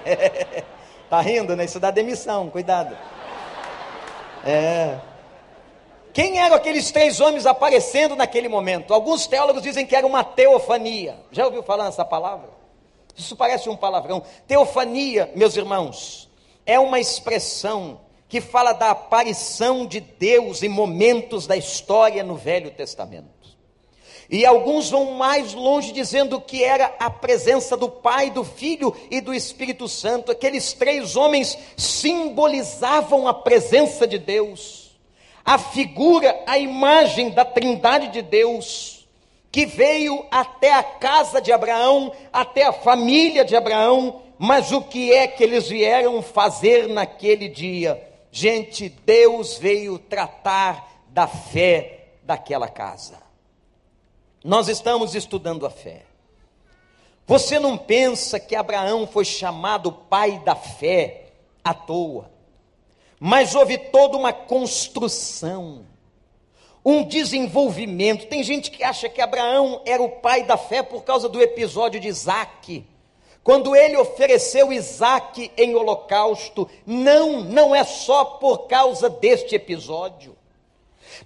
Tá 1.10 1.22
rindo, 1.22 1.56
né? 1.56 1.65
Isso 1.65 1.79
dá 1.79 1.89
demissão, 1.89 2.51
cuidado. 2.51 2.96
É. 4.46 5.00
Quem 6.13 6.39
eram 6.39 6.55
aqueles 6.55 6.91
três 6.91 7.19
homens 7.19 7.45
aparecendo 7.45 8.15
naquele 8.15 8.47
momento? 8.47 8.93
Alguns 8.93 9.27
teólogos 9.27 9.61
dizem 9.61 9.85
que 9.85 9.95
era 9.95 10.07
uma 10.07 10.23
teofania. 10.23 11.17
Já 11.31 11.45
ouviu 11.45 11.63
falar 11.63 11.85
nessa 11.85 12.03
palavra? 12.03 12.49
Isso 13.15 13.35
parece 13.35 13.69
um 13.69 13.75
palavrão. 13.75 14.23
Teofania, 14.47 15.31
meus 15.35 15.55
irmãos, 15.55 16.29
é 16.65 16.79
uma 16.79 16.99
expressão 16.99 18.01
que 18.29 18.39
fala 18.39 18.73
da 18.73 18.91
aparição 18.91 19.85
de 19.85 19.99
Deus 19.99 20.63
em 20.63 20.69
momentos 20.69 21.47
da 21.47 21.57
história 21.57 22.23
no 22.23 22.35
Velho 22.35 22.71
Testamento. 22.71 23.39
E 24.29 24.45
alguns 24.45 24.91
vão 24.91 25.13
mais 25.13 25.55
longe 25.55 25.91
dizendo 25.91 26.39
que 26.39 26.63
era 26.63 26.95
a 26.99 27.09
presença 27.09 27.75
do 27.75 27.89
Pai, 27.89 28.29
do 28.29 28.43
Filho 28.43 28.95
e 29.09 29.19
do 29.19 29.33
Espírito 29.33 29.87
Santo. 29.87 30.31
Aqueles 30.31 30.71
três 30.73 31.15
homens 31.15 31.57
simbolizavam 31.75 33.27
a 33.27 33.33
presença 33.33 34.05
de 34.05 34.19
Deus, 34.19 34.78
a 35.43 35.58
figura, 35.58 36.43
a 36.46 36.58
imagem 36.58 37.29
da 37.29 37.43
Trindade 37.43 38.10
de 38.10 38.22
Deus, 38.22 39.08
que 39.51 39.65
veio 39.65 40.25
até 40.29 40.74
a 40.74 40.84
casa 40.84 41.41
de 41.41 41.51
Abraão, 41.51 42.12
até 42.31 42.65
a 42.65 42.74
família 42.74 43.43
de 43.43 43.55
Abraão. 43.55 44.22
Mas 44.38 44.72
o 44.72 44.81
que 44.81 45.12
é 45.12 45.27
que 45.27 45.43
eles 45.43 45.67
vieram 45.67 46.22
fazer 46.22 46.88
naquele 46.88 47.50
dia? 47.50 48.01
Gente, 48.31 48.89
Deus 48.89 49.58
veio 49.58 49.98
tratar 49.98 51.03
da 51.10 51.27
fé 51.27 52.05
daquela 52.24 52.67
casa. 52.67 53.17
Nós 54.43 54.67
estamos 54.67 55.15
estudando 55.15 55.65
a 55.65 55.69
fé. 55.69 56.03
Você 57.27 57.60
não 57.60 57.77
pensa 57.77 58.39
que 58.39 58.55
Abraão 58.55 59.05
foi 59.05 59.25
chamado 59.25 59.91
pai 59.91 60.39
da 60.39 60.55
fé 60.55 61.25
à 61.63 61.74
toa, 61.74 62.31
mas 63.19 63.53
houve 63.53 63.77
toda 63.77 64.15
uma 64.15 64.31
construção, 64.31 65.85
um 66.85 67.03
desenvolvimento. 67.03 68.27
Tem 68.27 68.41
gente 68.43 68.71
que 68.71 68.83
acha 68.83 69.09
que 69.09 69.21
Abraão 69.21 69.81
era 69.85 70.01
o 70.01 70.09
pai 70.09 70.43
da 70.43 70.55
fé 70.55 70.81
por 70.81 71.03
causa 71.03 71.27
do 71.27 71.41
episódio 71.41 71.99
de 71.99 72.07
Isaac. 72.07 72.85
Quando 73.43 73.75
ele 73.75 73.97
ofereceu 73.97 74.71
Isaac 74.71 75.51
em 75.57 75.75
holocausto, 75.75 76.69
não, 76.85 77.41
não 77.41 77.75
é 77.75 77.83
só 77.83 78.23
por 78.23 78.67
causa 78.67 79.09
deste 79.09 79.55
episódio. 79.55 80.38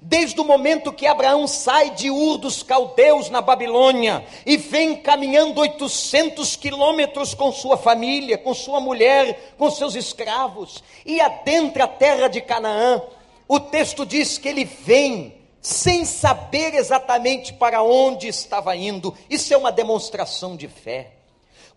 Desde 0.05 0.41
o 0.41 0.43
momento 0.43 0.91
que 0.91 1.07
Abraão 1.07 1.47
sai 1.47 1.91
de 1.91 2.11
Ur 2.11 2.37
dos 2.37 2.61
Caldeus 2.61 3.29
na 3.29 3.39
Babilônia 3.39 4.25
e 4.45 4.57
vem 4.57 4.97
caminhando 4.97 5.61
800 5.61 6.57
quilômetros 6.57 7.33
com 7.33 7.53
sua 7.53 7.77
família, 7.77 8.37
com 8.37 8.53
sua 8.53 8.81
mulher, 8.81 9.55
com 9.57 9.71
seus 9.71 9.95
escravos 9.95 10.83
e 11.05 11.21
adentra 11.21 11.85
a 11.85 11.87
terra 11.87 12.27
de 12.27 12.41
Canaã, 12.41 13.01
o 13.47 13.61
texto 13.61 14.05
diz 14.05 14.37
que 14.37 14.49
ele 14.49 14.65
vem 14.65 15.35
sem 15.61 16.03
saber 16.03 16.75
exatamente 16.75 17.53
para 17.53 17.81
onde 17.81 18.27
estava 18.27 18.75
indo. 18.75 19.15
Isso 19.29 19.53
é 19.53 19.57
uma 19.57 19.71
demonstração 19.71 20.57
de 20.57 20.67
fé. 20.67 21.11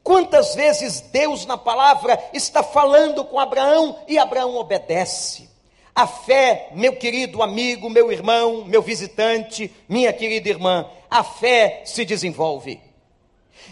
Quantas 0.03 0.57
vezes 0.57 1.01
Deus 1.01 1.47
na 1.47 1.57
palavra 1.57 2.19
está 2.33 2.65
falando 2.65 3.25
com 3.25 3.39
Abraão 3.39 4.01
e 4.09 4.19
Abraão 4.19 4.57
obedece? 4.57 5.56
A 5.97 6.07
fé, 6.07 6.69
meu 6.73 6.95
querido 6.95 7.43
amigo, 7.43 7.89
meu 7.89 8.13
irmão, 8.13 8.67
meu 8.67 8.83
visitante, 8.83 9.73
minha 9.89 10.13
querida 10.13 10.47
irmã, 10.47 10.87
a 11.09 11.25
fé 11.25 11.81
se 11.87 12.05
desenvolve. 12.05 12.79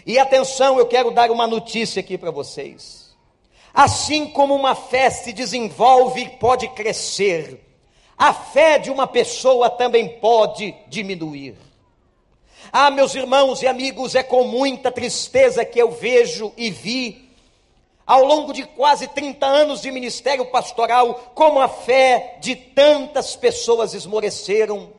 E 0.03 0.17
atenção, 0.17 0.79
eu 0.79 0.87
quero 0.87 1.11
dar 1.11 1.29
uma 1.29 1.45
notícia 1.45 1.99
aqui 1.99 2.17
para 2.17 2.31
vocês. 2.31 3.15
Assim 3.71 4.25
como 4.25 4.55
uma 4.55 4.73
fé 4.73 5.11
se 5.11 5.31
desenvolve 5.31 6.21
e 6.23 6.29
pode 6.29 6.67
crescer, 6.69 7.63
a 8.17 8.33
fé 8.33 8.79
de 8.79 8.89
uma 8.89 9.05
pessoa 9.05 9.69
também 9.69 10.17
pode 10.17 10.73
diminuir. 10.87 11.55
Ah, 12.71 12.89
meus 12.89 13.13
irmãos 13.13 13.61
e 13.61 13.67
amigos, 13.67 14.15
é 14.15 14.23
com 14.23 14.45
muita 14.45 14.91
tristeza 14.91 15.63
que 15.63 15.77
eu 15.77 15.91
vejo 15.91 16.51
e 16.57 16.71
vi 16.71 17.24
ao 18.05 18.23
longo 18.23 18.53
de 18.53 18.63
quase 18.63 19.07
30 19.07 19.45
anos 19.45 19.81
de 19.81 19.91
ministério 19.91 20.45
pastoral, 20.45 21.31
como 21.33 21.59
a 21.59 21.67
fé 21.67 22.37
de 22.39 22.55
tantas 22.55 23.35
pessoas 23.35 23.93
esmoreceram, 23.93 24.93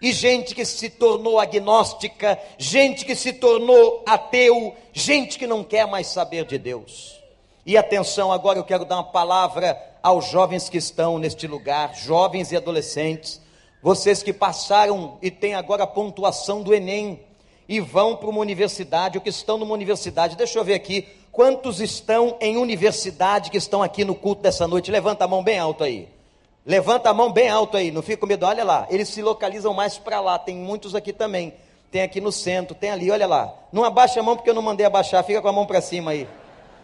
e 0.00 0.12
gente 0.12 0.54
que 0.54 0.64
se 0.64 0.90
tornou 0.90 1.40
agnóstica, 1.40 2.38
gente 2.58 3.04
que 3.04 3.16
se 3.16 3.32
tornou 3.32 4.02
ateu, 4.06 4.74
gente 4.92 5.38
que 5.38 5.46
não 5.46 5.64
quer 5.64 5.86
mais 5.86 6.06
saber 6.08 6.44
de 6.44 6.58
Deus. 6.58 7.20
E 7.64 7.76
atenção, 7.76 8.30
agora 8.30 8.58
eu 8.58 8.64
quero 8.64 8.84
dar 8.84 8.96
uma 8.96 9.04
palavra 9.04 9.76
aos 10.02 10.26
jovens 10.26 10.68
que 10.68 10.78
estão 10.78 11.18
neste 11.18 11.46
lugar, 11.46 11.94
jovens 11.94 12.52
e 12.52 12.56
adolescentes, 12.56 13.40
vocês 13.82 14.22
que 14.22 14.32
passaram 14.32 15.18
e 15.22 15.30
têm 15.30 15.54
agora 15.54 15.84
a 15.84 15.86
pontuação 15.86 16.62
do 16.62 16.74
Enem 16.74 17.20
e 17.68 17.80
vão 17.80 18.16
para 18.16 18.28
uma 18.28 18.40
universidade, 18.40 19.18
ou 19.18 19.22
que 19.22 19.30
estão 19.30 19.58
numa 19.58 19.74
universidade, 19.74 20.36
deixa 20.36 20.58
eu 20.58 20.64
ver 20.64 20.74
aqui, 20.74 21.08
Quantos 21.36 21.82
estão 21.82 22.38
em 22.40 22.56
universidade 22.56 23.50
que 23.50 23.58
estão 23.58 23.82
aqui 23.82 24.06
no 24.06 24.14
culto 24.14 24.40
dessa 24.40 24.66
noite? 24.66 24.90
Levanta 24.90 25.26
a 25.26 25.28
mão 25.28 25.44
bem 25.44 25.58
alto 25.58 25.84
aí. 25.84 26.08
Levanta 26.64 27.10
a 27.10 27.12
mão 27.12 27.30
bem 27.30 27.50
alto 27.50 27.76
aí, 27.76 27.90
não 27.90 28.00
fica 28.00 28.16
com 28.16 28.26
medo. 28.26 28.46
Olha 28.46 28.64
lá, 28.64 28.86
eles 28.88 29.10
se 29.10 29.20
localizam 29.20 29.74
mais 29.74 29.98
para 29.98 30.18
lá. 30.18 30.38
Tem 30.38 30.56
muitos 30.56 30.94
aqui 30.94 31.12
também. 31.12 31.52
Tem 31.90 32.00
aqui 32.00 32.22
no 32.22 32.32
centro, 32.32 32.74
tem 32.74 32.88
ali, 32.88 33.10
olha 33.10 33.26
lá. 33.26 33.54
Não 33.70 33.84
abaixa 33.84 34.18
a 34.18 34.22
mão 34.22 34.34
porque 34.34 34.48
eu 34.48 34.54
não 34.54 34.62
mandei 34.62 34.86
abaixar, 34.86 35.22
fica 35.24 35.42
com 35.42 35.48
a 35.48 35.52
mão 35.52 35.66
para 35.66 35.82
cima 35.82 36.12
aí. 36.12 36.26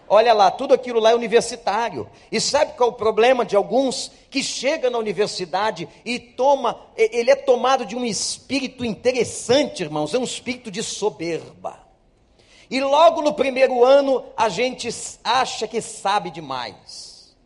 Olha 0.07 0.35
lá, 0.35 0.51
tudo 0.51 0.75
aquilo 0.75 1.01
lá 1.01 1.13
é 1.13 1.15
universitário. 1.15 2.07
E 2.31 2.39
sabe 2.39 2.75
qual 2.75 2.91
é 2.91 2.93
o 2.93 2.95
problema 2.95 3.47
de 3.47 3.57
alguns 3.57 4.13
que 4.31 4.43
chega 4.43 4.91
na 4.91 4.99
universidade 4.99 5.89
e 6.05 6.19
toma, 6.19 6.79
ele 6.95 7.31
é 7.31 7.37
tomado 7.37 7.87
de 7.87 7.97
um 7.97 8.05
espírito 8.05 8.85
interessante, 8.85 9.83
irmãos, 9.83 10.13
é 10.13 10.19
um 10.19 10.25
espírito 10.25 10.71
de 10.71 10.83
soberba. 10.83 11.82
E 12.73 12.81
logo 12.81 13.21
no 13.21 13.35
primeiro 13.35 13.85
ano 13.85 14.25
a 14.35 14.49
gente 14.49 14.89
acha 15.23 15.69
que 15.69 15.83
sabe 15.83 16.31
demais. 16.31 17.37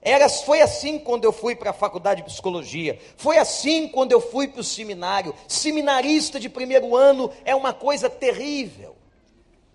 Era, 0.00 0.28
foi 0.28 0.60
assim 0.60 1.00
quando 1.00 1.24
eu 1.24 1.32
fui 1.32 1.56
para 1.56 1.70
a 1.70 1.72
faculdade 1.72 2.22
de 2.22 2.28
psicologia. 2.28 2.96
Foi 3.16 3.38
assim 3.38 3.88
quando 3.88 4.12
eu 4.12 4.20
fui 4.20 4.46
para 4.46 4.60
o 4.60 4.64
seminário. 4.64 5.34
Seminarista 5.48 6.38
de 6.38 6.48
primeiro 6.48 6.94
ano 6.94 7.28
é 7.44 7.56
uma 7.56 7.72
coisa 7.72 8.08
terrível. 8.08 8.94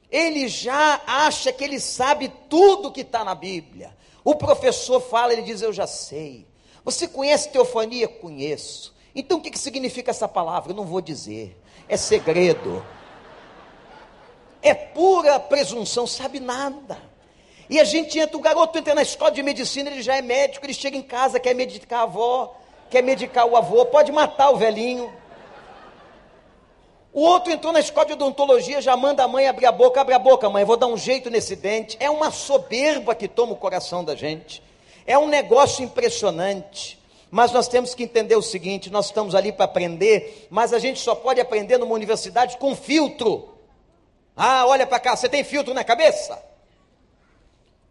Ele 0.09 0.47
já 0.47 1.01
acha 1.05 1.51
que 1.51 1.65
ele 1.65 1.81
sabe 1.81 2.31
tudo 2.47 2.89
que 2.89 3.01
está 3.01 3.25
na 3.25 3.35
Bíblia. 3.35 3.93
O 4.23 4.35
professor 4.35 5.01
fala, 5.01 5.33
ele 5.33 5.41
diz: 5.41 5.61
Eu 5.61 5.73
já 5.73 5.85
sei. 5.85 6.47
Você 6.85 7.09
conhece 7.09 7.49
teofania? 7.49 8.07
Conheço. 8.07 8.95
Então 9.13 9.39
o 9.39 9.41
que, 9.41 9.51
que 9.51 9.59
significa 9.59 10.11
essa 10.11 10.29
palavra? 10.29 10.71
Eu 10.71 10.77
não 10.77 10.85
vou 10.85 11.01
dizer. 11.01 11.61
É 11.89 11.97
segredo 11.97 12.81
é 14.63 14.73
pura 14.73 15.39
presunção, 15.39 16.07
sabe 16.07 16.39
nada. 16.39 16.97
E 17.69 17.79
a 17.79 17.83
gente 17.83 18.17
entra, 18.17 18.37
o 18.37 18.41
garoto 18.41 18.77
entra 18.77 18.95
na 18.95 19.01
escola 19.01 19.31
de 19.31 19.43
medicina, 19.43 19.89
ele 19.89 20.01
já 20.01 20.15
é 20.15 20.21
médico, 20.21 20.65
ele 20.65 20.73
chega 20.73 20.97
em 20.97 21.01
casa, 21.01 21.39
quer 21.39 21.53
medicar 21.53 21.99
a 21.99 22.03
avó, 22.03 22.55
quer 22.89 23.03
medicar 23.03 23.45
o 23.45 23.55
avô, 23.55 23.85
pode 23.85 24.11
matar 24.11 24.49
o 24.51 24.57
velhinho. 24.57 25.11
O 27.13 27.21
outro 27.21 27.53
entrou 27.53 27.71
na 27.71 27.79
escola 27.79 28.07
de 28.07 28.13
odontologia, 28.13 28.81
já 28.81 28.97
manda 28.97 29.23
a 29.23 29.27
mãe 29.27 29.47
abrir 29.47 29.67
a 29.67 29.71
boca, 29.71 30.01
abre 30.01 30.15
a 30.15 30.19
boca, 30.19 30.49
mãe, 30.49 30.65
vou 30.65 30.75
dar 30.75 30.87
um 30.87 30.97
jeito 30.97 31.29
nesse 31.29 31.55
dente. 31.55 31.95
É 31.99 32.09
uma 32.09 32.31
soberba 32.31 33.13
que 33.13 33.27
toma 33.27 33.53
o 33.53 33.57
coração 33.57 34.03
da 34.03 34.15
gente. 34.15 34.63
É 35.05 35.17
um 35.17 35.27
negócio 35.27 35.83
impressionante. 35.83 36.99
Mas 37.29 37.51
nós 37.51 37.67
temos 37.67 37.93
que 37.93 38.03
entender 38.03 38.35
o 38.35 38.41
seguinte: 38.41 38.89
nós 38.89 39.07
estamos 39.07 39.35
ali 39.35 39.51
para 39.51 39.65
aprender, 39.65 40.47
mas 40.49 40.73
a 40.73 40.79
gente 40.79 40.99
só 40.99 41.13
pode 41.13 41.39
aprender 41.39 41.77
numa 41.77 41.93
universidade 41.93 42.57
com 42.57 42.75
filtro. 42.75 43.52
Ah, 44.35 44.65
olha 44.65 44.87
para 44.87 44.99
cá, 44.99 45.15
você 45.15 45.29
tem 45.29 45.43
filtro 45.43 45.73
na 45.73 45.83
cabeça? 45.83 46.41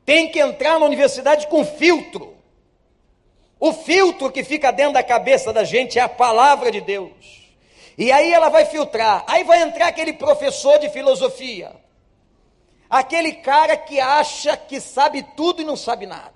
Tem 0.04 0.30
que 0.30 0.40
entrar 0.40 0.78
na 0.78 0.86
universidade 0.86 1.46
com 1.46 1.64
filtro. 1.64 2.36
O 3.58 3.72
filtro 3.72 4.30
que 4.30 4.42
fica 4.42 4.72
dentro 4.72 4.94
da 4.94 5.02
cabeça 5.04 5.52
da 5.52 5.62
gente 5.62 5.98
é 5.98 6.02
a 6.02 6.08
palavra 6.08 6.70
de 6.70 6.80
Deus. 6.80 7.42
E 7.96 8.10
aí 8.10 8.32
ela 8.32 8.48
vai 8.48 8.64
filtrar. 8.64 9.24
Aí 9.28 9.44
vai 9.44 9.62
entrar 9.62 9.86
aquele 9.86 10.12
professor 10.12 10.78
de 10.78 10.88
filosofia. 10.90 11.72
Aquele 12.90 13.34
cara 13.34 13.76
que 13.76 14.00
acha 14.00 14.56
que 14.56 14.80
sabe 14.80 15.22
tudo 15.36 15.62
e 15.62 15.64
não 15.64 15.76
sabe 15.76 16.06
nada. 16.06 16.32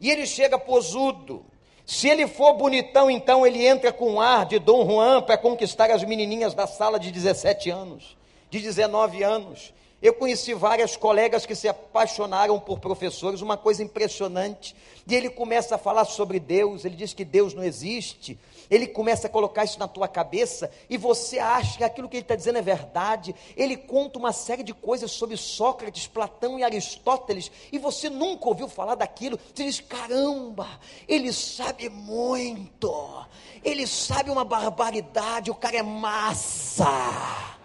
E 0.00 0.10
ele 0.10 0.26
chega 0.26 0.58
posudo. 0.58 1.46
Se 1.86 2.08
ele 2.08 2.28
for 2.28 2.52
bonitão, 2.52 3.10
então 3.10 3.46
ele 3.46 3.66
entra 3.66 3.92
com 3.92 4.20
ar 4.20 4.46
de 4.46 4.58
Dom 4.58 4.86
Juan 4.86 5.22
para 5.22 5.36
conquistar 5.36 5.90
as 5.90 6.04
menininhas 6.04 6.54
da 6.54 6.66
sala 6.66 7.00
de 7.00 7.10
17 7.10 7.70
anos, 7.70 8.16
de 8.50 8.58
19 8.58 9.22
anos. 9.22 9.72
Eu 10.02 10.14
conheci 10.14 10.54
várias 10.54 10.96
colegas 10.96 11.44
que 11.44 11.54
se 11.54 11.68
apaixonaram 11.68 12.58
por 12.58 12.78
professores, 12.78 13.42
uma 13.42 13.58
coisa 13.58 13.82
impressionante. 13.82 14.74
E 15.06 15.14
ele 15.14 15.28
começa 15.28 15.74
a 15.74 15.78
falar 15.78 16.06
sobre 16.06 16.40
Deus, 16.40 16.84
ele 16.84 16.96
diz 16.96 17.12
que 17.12 17.24
Deus 17.24 17.52
não 17.52 17.62
existe. 17.62 18.38
Ele 18.70 18.86
começa 18.86 19.26
a 19.26 19.30
colocar 19.30 19.64
isso 19.64 19.78
na 19.78 19.88
tua 19.88 20.06
cabeça 20.06 20.70
e 20.88 20.96
você 20.96 21.38
acha 21.40 21.78
que 21.78 21.84
aquilo 21.84 22.08
que 22.08 22.16
ele 22.16 22.22
está 22.22 22.36
dizendo 22.36 22.58
é 22.58 22.62
verdade. 22.62 23.34
Ele 23.56 23.76
conta 23.76 24.18
uma 24.18 24.32
série 24.32 24.62
de 24.62 24.72
coisas 24.72 25.10
sobre 25.10 25.36
Sócrates, 25.36 26.06
Platão 26.06 26.58
e 26.58 26.62
Aristóteles 26.62 27.50
e 27.72 27.78
você 27.78 28.08
nunca 28.08 28.48
ouviu 28.48 28.68
falar 28.68 28.94
daquilo. 28.94 29.38
Você 29.52 29.64
diz: 29.64 29.80
caramba, 29.80 30.68
ele 31.08 31.32
sabe 31.32 31.88
muito, 31.88 33.26
ele 33.64 33.86
sabe 33.88 34.30
uma 34.30 34.44
barbaridade, 34.44 35.50
o 35.50 35.54
cara 35.54 35.78
é 35.78 35.82
massa. 35.82 37.58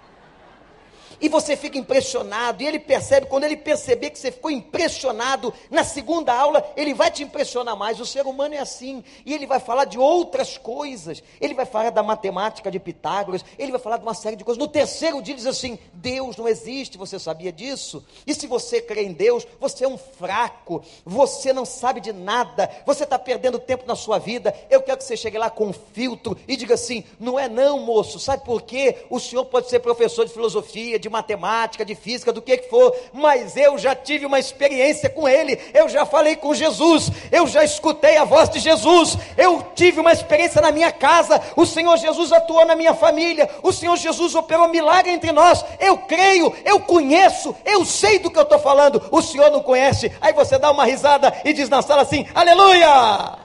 E 1.22 1.30
você 1.30 1.56
fica 1.56 1.78
impressionado, 1.78 2.64
e 2.64 2.68
ele 2.68 2.80
percebe, 2.80 3.28
quando 3.28 3.44
ele 3.44 3.58
perceber 3.58 4.10
que 4.10 4.20
você 4.20 4.32
ficou 4.32 4.52
impressionado, 4.52 5.54
na 5.70 5.84
segunda 5.84 6.34
aula, 6.34 6.66
ele 6.76 6.94
vai 6.94 7.12
te 7.12 7.24
impressionar 7.24 7.76
mais. 7.78 8.00
O 8.00 8.06
ser 8.06 8.26
humano 8.26 8.56
é 8.56 8.60
assim, 8.60 9.04
e 9.26 9.34
ele 9.34 9.46
vai 9.46 9.60
falar 9.60 9.86
de 9.86 10.00
outras 10.00 10.58
coisas. 10.58 11.22
Ele 11.40 11.54
vai 11.54 11.66
falar 11.66 11.92
da 11.92 12.04
matemática 12.04 12.72
de 12.72 12.80
Pitágoras, 12.80 13.46
ele 13.58 13.72
vai 13.72 13.80
falar 13.80 13.98
de 13.98 14.04
uma 14.04 14.14
série 14.14 14.36
de 14.36 14.44
coisas. 14.44 14.62
No 14.62 14.68
terceiro 14.68 15.22
dia, 15.22 15.36
diz 15.36 15.46
assim: 15.46 15.78
Deus 15.94 16.38
não 16.38 16.48
existe, 16.48 16.98
você 16.98 17.20
sabia 17.20 17.52
disso? 17.52 18.04
E 18.26 18.34
se 18.34 18.48
você 18.48 18.82
crê 18.82 19.04
em 19.04 19.14
Deus, 19.14 19.46
você 19.60 19.86
é 19.86 19.88
um 19.88 19.98
fraco, 19.98 20.84
você 21.06 21.54
não 21.54 21.66
sabe 21.66 22.02
de 22.02 22.14
nada, 22.14 22.70
você 22.86 23.04
está 23.04 23.20
perdendo 23.20 23.60
tempo 23.60 23.86
na 23.86 23.96
sua 23.96 24.18
vida. 24.18 24.56
Eu 24.70 24.82
quero 24.82 24.98
que 24.98 25.04
você 25.04 25.18
chegue 25.18 25.38
lá 25.38 25.50
com 25.50 25.68
um 25.68 25.74
filtro 25.74 26.38
e 26.48 26.56
diga 26.56 26.74
assim: 26.76 27.04
não 27.20 27.40
é 27.40 27.48
não, 27.48 27.80
moço, 27.80 28.20
sabe 28.20 28.44
por 28.44 28.62
quê? 28.62 29.06
O 29.10 29.20
senhor 29.20 29.46
pode 29.46 29.70
ser 29.70 29.80
professor 29.80 30.26
de 30.26 30.34
filosofia, 30.34 30.98
de 30.98 31.10
matemática, 31.16 31.86
de 31.86 31.96
física, 31.96 32.34
do 32.34 32.42
que 32.42 32.58
que 32.58 32.70
for, 32.70 32.94
mas 33.14 33.56
eu 33.56 33.78
já 33.78 33.96
tive 33.96 34.26
uma 34.26 34.38
experiência 34.38 35.10
com 35.10 35.28
ele, 35.28 35.58
eu 35.74 35.88
já 35.88 36.06
falei 36.06 36.36
com 36.36 36.54
Jesus, 36.54 37.10
eu 37.32 37.48
já 37.48 37.64
escutei 37.64 38.18
a 38.18 38.26
voz 38.26 38.50
de 38.50 38.60
Jesus, 38.60 39.18
eu 39.38 39.66
tive 39.74 40.02
uma 40.02 40.12
experiência 40.12 40.62
na 40.62 40.72
minha 40.72 40.92
casa, 40.92 41.42
o 41.56 41.66
Senhor 41.66 41.96
Jesus 41.98 42.34
atuou 42.34 42.66
na 42.66 42.76
minha 42.76 42.94
família, 42.94 43.50
o 43.64 43.72
Senhor 43.72 43.96
Jesus 43.96 44.36
operou 44.36 44.68
milagre 44.68 45.14
entre 45.14 45.32
nós, 45.32 45.64
eu 45.80 45.98
creio, 46.00 46.54
eu 46.66 46.82
conheço, 46.82 47.56
eu 47.64 47.86
sei 47.86 48.20
do 48.20 48.30
que 48.30 48.38
eu 48.38 48.44
estou 48.44 48.60
falando, 48.60 49.02
o 49.10 49.22
Senhor 49.22 49.50
não 49.50 49.64
conhece, 49.64 50.12
aí 50.20 50.34
você 50.34 50.60
dá 50.60 50.70
uma 50.70 50.84
risada 50.84 51.34
e 51.46 51.54
diz 51.54 51.70
na 51.70 51.82
sala 51.82 52.02
assim: 52.02 52.28
Aleluia! 52.36 53.45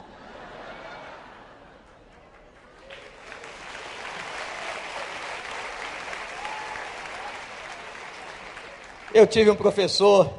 Eu 9.12 9.26
tive 9.26 9.50
um 9.50 9.57
professor 9.57 10.33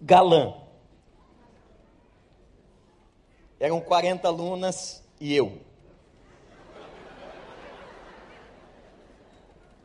galã. 0.00 0.54
Eram 3.60 3.80
40 3.80 4.26
alunas 4.26 5.04
e 5.20 5.32
eu. 5.32 5.60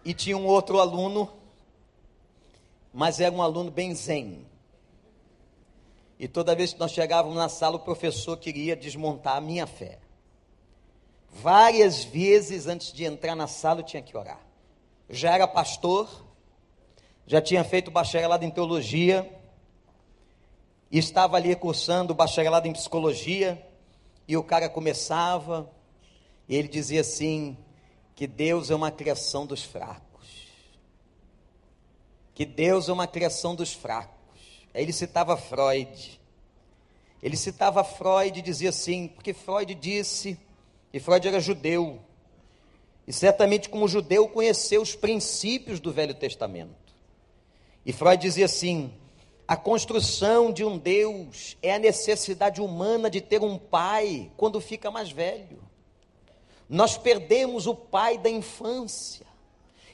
E 0.03 0.15
tinha 0.15 0.35
um 0.35 0.47
outro 0.47 0.79
aluno, 0.79 1.31
mas 2.91 3.19
era 3.19 3.35
um 3.35 3.41
aluno 3.43 3.69
bem 3.69 3.93
zen. 3.93 4.43
E 6.17 6.27
toda 6.27 6.55
vez 6.55 6.73
que 6.73 6.79
nós 6.79 6.89
chegávamos 6.89 7.37
na 7.37 7.49
sala, 7.49 7.75
o 7.75 7.81
professor 7.81 8.35
queria 8.35 8.75
desmontar 8.75 9.35
a 9.35 9.41
minha 9.41 9.67
fé. 9.67 9.99
Várias 11.29 12.03
vezes 12.03 12.65
antes 12.65 12.91
de 12.91 13.03
entrar 13.05 13.35
na 13.35 13.45
sala, 13.45 13.81
eu 13.81 13.85
tinha 13.85 14.01
que 14.01 14.17
orar. 14.17 14.41
Já 15.07 15.35
era 15.35 15.47
pastor, 15.47 16.26
já 17.27 17.41
tinha 17.41 17.63
feito 17.63 17.91
bacharelado 17.91 18.45
em 18.45 18.49
teologia, 18.49 19.29
e 20.89 20.97
estava 20.97 21.35
ali 21.35 21.53
cursando 21.55 22.13
bacharelado 22.15 22.67
em 22.67 22.73
psicologia, 22.73 23.61
e 24.25 24.37
o 24.37 24.43
cara 24.43 24.69
começava, 24.69 25.69
e 26.47 26.55
ele 26.55 26.69
dizia 26.69 27.01
assim: 27.01 27.57
que 28.15 28.25
Deus 28.25 28.71
é 28.71 28.75
uma 28.75 28.89
criação 28.89 29.45
dos 29.45 29.61
fracos. 29.61 30.47
Que 32.33 32.45
Deus 32.45 32.87
é 32.87 32.93
uma 32.93 33.07
criação 33.07 33.53
dos 33.53 33.73
fracos. 33.73 34.15
Aí 34.73 34.81
ele 34.83 34.93
citava 34.93 35.35
Freud. 35.35 36.19
Ele 37.21 37.35
citava 37.35 37.83
Freud 37.83 38.39
e 38.39 38.41
dizia 38.41 38.69
assim, 38.69 39.07
porque 39.07 39.33
Freud 39.33 39.73
disse, 39.75 40.39
e 40.93 40.99
Freud 40.99 41.27
era 41.27 41.39
judeu, 41.39 41.99
e 43.07 43.11
certamente 43.11 43.69
como 43.69 43.87
judeu 43.87 44.29
conheceu 44.29 44.81
os 44.81 44.95
princípios 44.95 45.79
do 45.79 45.91
Velho 45.91 46.13
Testamento. 46.13 46.86
E 47.87 47.93
Freud 47.93 48.21
dizia 48.21 48.43
assim: 48.43 48.93
a 49.47 49.55
construção 49.55 50.51
de 50.51 50.61
um 50.61 50.77
Deus 50.77 51.55
é 51.61 51.73
a 51.73 51.79
necessidade 51.79 52.61
humana 52.61 53.09
de 53.09 53.21
ter 53.21 53.41
um 53.41 53.57
pai 53.57 54.29
quando 54.35 54.59
fica 54.59 54.91
mais 54.91 55.09
velho. 55.09 55.63
Nós 56.67 56.97
perdemos 56.97 57.65
o 57.65 57.73
pai 57.73 58.17
da 58.17 58.29
infância. 58.29 59.25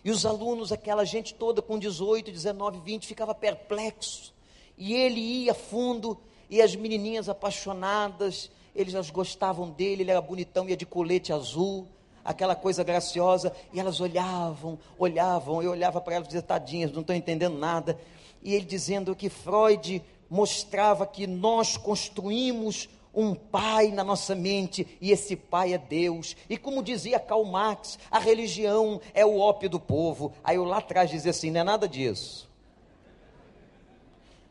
E 0.04 0.10
os 0.10 0.26
alunos, 0.26 0.72
aquela 0.72 1.06
gente 1.06 1.36
toda 1.36 1.62
com 1.62 1.78
18, 1.78 2.32
19, 2.32 2.80
20, 2.80 3.06
ficava 3.06 3.36
perplexo. 3.36 4.34
E 4.76 4.96
ele 4.96 5.20
ia 5.20 5.54
fundo, 5.54 6.20
e 6.50 6.64
as 6.64 6.76
menininhas 6.76 7.30
apaixonadas, 7.30 8.50
eles 8.76 8.96
as 8.96 9.12
gostavam 9.12 9.70
dele, 9.70 10.02
ele 10.02 10.10
era 10.10 10.20
bonitão, 10.20 10.68
ia 10.68 10.76
de 10.76 10.86
colete 10.88 11.32
azul 11.32 11.88
aquela 12.24 12.56
coisa 12.56 12.84
graciosa, 12.84 13.54
e 13.72 13.80
elas 13.80 14.00
olhavam, 14.00 14.80
olhavam, 14.98 15.62
eu 15.62 15.72
olhava 15.72 16.00
para 16.00 16.16
elas 16.16 16.28
e 16.28 16.30
dizia, 16.30 16.42
tadinhas, 16.42 16.92
não 16.92 17.02
estou 17.02 17.16
entendendo 17.16 17.58
nada. 17.58 18.00
E 18.42 18.54
ele 18.54 18.66
dizendo 18.66 19.16
que 19.16 19.30
Freud 19.30 20.02
mostrava 20.30 21.06
que 21.06 21.28
nós 21.28 21.78
construímos 21.78 22.90
um 23.14 23.36
pai 23.36 23.90
na 23.90 24.04
nossa 24.04 24.34
mente 24.34 24.98
e 25.00 25.12
esse 25.12 25.36
pai 25.36 25.74
é 25.74 25.78
Deus. 25.78 26.36
E 26.50 26.58
como 26.58 26.82
dizia 26.82 27.20
Karl 27.20 27.46
Marx, 27.46 28.00
a 28.10 28.18
religião 28.20 29.00
é 29.14 29.26
o 29.26 29.38
ópio 29.38 29.70
do 29.70 29.80
povo. 29.80 30.34
Aí 30.44 30.56
eu 30.56 30.64
lá 30.64 30.80
atrás 30.80 31.10
dizia 31.10 31.30
assim: 31.30 31.52
não 31.52 31.62
é 31.62 31.64
nada 31.64 31.88
disso. 31.88 32.50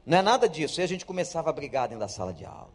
Não 0.06 0.18
é 0.18 0.22
nada 0.22 0.48
disso. 0.48 0.80
E 0.80 0.84
a 0.84 0.86
gente 0.86 1.04
começava 1.04 1.50
a 1.50 1.52
brigar 1.52 1.88
dentro 1.88 2.00
da 2.00 2.08
sala 2.08 2.32
de 2.32 2.44
aula. 2.44 2.70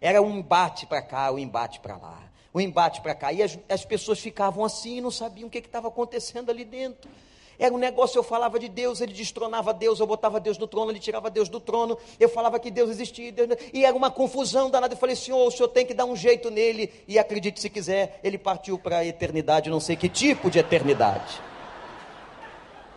Era 0.00 0.20
um 0.20 0.38
embate 0.38 0.86
para 0.86 1.00
cá, 1.00 1.30
um 1.30 1.38
embate 1.38 1.78
para 1.78 1.96
lá 1.96 2.29
o 2.52 2.60
embate 2.60 3.00
para 3.00 3.14
cá. 3.14 3.32
E 3.32 3.42
as, 3.42 3.58
as, 3.68 3.84
pessoas 3.84 4.18
ficavam 4.18 4.64
assim 4.64 4.98
e 4.98 5.00
não 5.00 5.10
sabiam 5.10 5.48
o 5.48 5.50
que 5.50 5.58
estava 5.58 5.88
acontecendo 5.88 6.50
ali 6.50 6.64
dentro. 6.64 7.10
Era 7.58 7.74
um 7.74 7.78
negócio, 7.78 8.18
eu 8.18 8.22
falava 8.22 8.58
de 8.58 8.70
Deus, 8.70 9.02
ele 9.02 9.12
destronava 9.12 9.74
Deus, 9.74 10.00
eu 10.00 10.06
botava 10.06 10.40
Deus 10.40 10.56
no 10.56 10.66
trono, 10.66 10.90
ele 10.90 10.98
tirava 10.98 11.28
Deus 11.28 11.46
do 11.46 11.60
trono, 11.60 11.98
eu 12.18 12.26
falava 12.26 12.58
que 12.58 12.70
Deus 12.70 12.88
existia, 12.88 13.30
Deus, 13.30 13.50
e 13.74 13.84
era 13.84 13.94
uma 13.94 14.10
confusão 14.10 14.70
danada. 14.70 14.94
Eu 14.94 14.98
falei, 14.98 15.14
Senhor, 15.14 15.46
o 15.46 15.50
Senhor 15.50 15.68
tem 15.68 15.84
que 15.84 15.92
dar 15.92 16.06
um 16.06 16.16
jeito 16.16 16.50
nele, 16.50 16.90
e 17.06 17.18
acredite 17.18 17.60
se 17.60 17.68
quiser, 17.68 18.18
ele 18.24 18.38
partiu 18.38 18.78
para 18.78 18.98
a 18.98 19.04
eternidade, 19.04 19.68
não 19.68 19.78
sei 19.78 19.94
que 19.94 20.08
tipo 20.08 20.50
de 20.50 20.58
eternidade. 20.58 21.38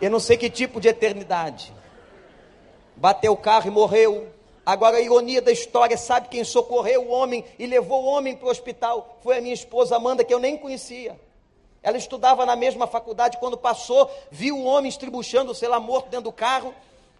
Eu 0.02 0.10
não 0.10 0.20
sei 0.20 0.38
que 0.38 0.50
tipo 0.50 0.80
de 0.80 0.88
eternidade. 0.88 1.74
Bateu 2.96 3.34
o 3.34 3.38
carro 3.38 3.68
e 3.68 3.72
morreu. 3.72 4.30
Agora, 4.66 4.98
a 4.98 5.02
ironia 5.02 5.42
da 5.42 5.52
história, 5.52 5.98
sabe 5.98 6.30
quem 6.30 6.44
socorreu 6.44 7.04
o 7.04 7.12
homem 7.12 7.44
e 7.60 7.66
levou 7.66 8.04
o 8.04 8.08
homem 8.08 8.36
para 8.36 8.48
o 8.48 8.52
hospital? 8.52 9.20
Foi 9.22 9.38
a 9.38 9.42
minha 9.42 9.54
esposa 9.54 9.98
Amanda, 9.98 10.24
que 10.24 10.34
eu 10.34 10.40
nem 10.40 10.58
conhecia. 10.58 11.20
Ela 11.82 11.98
estudava 11.98 12.46
na 12.46 12.56
mesma 12.56 12.88
faculdade, 12.88 13.38
quando 13.38 13.58
passou, 13.58 14.10
viu 14.32 14.58
o 14.58 14.64
homem 14.64 14.88
estribuchando, 14.88 15.54
sei 15.54 15.68
lá, 15.68 15.82
morto 15.82 16.10
dentro 16.10 16.26
do 16.26 16.32
carro. 16.32 16.74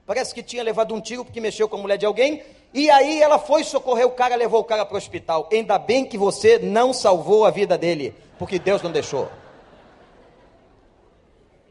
Parece 0.06 0.34
que 0.34 0.42
tinha 0.42 0.64
levado 0.64 0.96
um 0.96 1.02
tiro 1.02 1.26
porque 1.26 1.42
mexeu 1.42 1.68
com 1.68 1.76
a 1.76 1.80
mulher 1.80 1.98
de 1.98 2.06
alguém. 2.06 2.42
E 2.74 2.90
aí 2.90 3.22
ela 3.22 3.38
foi 3.38 3.66
socorrer 3.66 4.08
o 4.08 4.12
cara, 4.12 4.36
levou 4.36 4.62
o 4.62 4.64
cara 4.64 4.86
para 4.86 4.96
o 4.96 4.98
hospital. 4.98 5.50
Ainda 5.52 5.78
bem 5.78 6.06
que 6.06 6.18
você 6.18 6.58
não 6.60 6.94
salvou 6.94 7.46
a 7.46 7.52
vida 7.52 7.78
dele, 7.78 8.16
porque 8.40 8.58
Deus 8.58 8.82
não 8.82 8.92
deixou. 8.92 9.30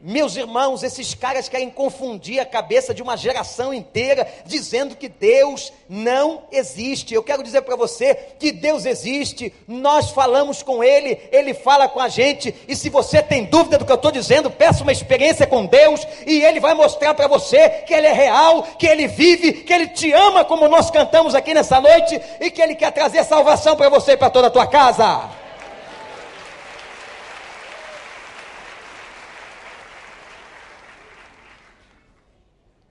Meus 0.05 0.35
irmãos, 0.35 0.83
esses 0.83 1.15
caras 1.15 1.47
querem 1.47 1.69
confundir 1.69 2.37
a 2.37 2.45
cabeça 2.45 2.93
de 2.93 3.01
uma 3.01 3.15
geração 3.15 3.73
inteira, 3.73 4.27
dizendo 4.45 4.97
que 4.97 5.07
Deus 5.07 5.71
não 5.87 6.43
existe. 6.51 7.13
Eu 7.13 7.23
quero 7.23 7.41
dizer 7.41 7.61
para 7.61 7.77
você 7.77 8.13
que 8.37 8.51
Deus 8.51 8.85
existe, 8.85 9.53
nós 9.65 10.09
falamos 10.09 10.61
com 10.61 10.83
Ele, 10.83 11.17
Ele 11.31 11.53
fala 11.53 11.87
com 11.87 12.01
a 12.01 12.09
gente, 12.09 12.53
e 12.67 12.75
se 12.75 12.89
você 12.89 13.23
tem 13.23 13.45
dúvida 13.45 13.77
do 13.77 13.85
que 13.85 13.91
eu 13.93 13.95
estou 13.95 14.11
dizendo, 14.11 14.51
peça 14.51 14.83
uma 14.83 14.91
experiência 14.91 15.47
com 15.47 15.65
Deus, 15.65 16.05
e 16.27 16.43
Ele 16.43 16.59
vai 16.59 16.73
mostrar 16.73 17.13
para 17.13 17.29
você 17.29 17.69
que 17.69 17.93
Ele 17.93 18.07
é 18.07 18.13
real, 18.13 18.63
que 18.77 18.85
Ele 18.85 19.07
vive, 19.07 19.53
que 19.53 19.71
Ele 19.71 19.87
te 19.87 20.11
ama, 20.11 20.43
como 20.43 20.67
nós 20.67 20.91
cantamos 20.91 21.33
aqui 21.33 21.53
nessa 21.53 21.79
noite, 21.79 22.19
e 22.41 22.51
que 22.51 22.61
Ele 22.61 22.75
quer 22.75 22.91
trazer 22.91 23.23
salvação 23.23 23.77
para 23.77 23.87
você 23.87 24.11
e 24.11 24.17
para 24.17 24.29
toda 24.29 24.47
a 24.47 24.51
tua 24.51 24.67
casa. 24.67 25.42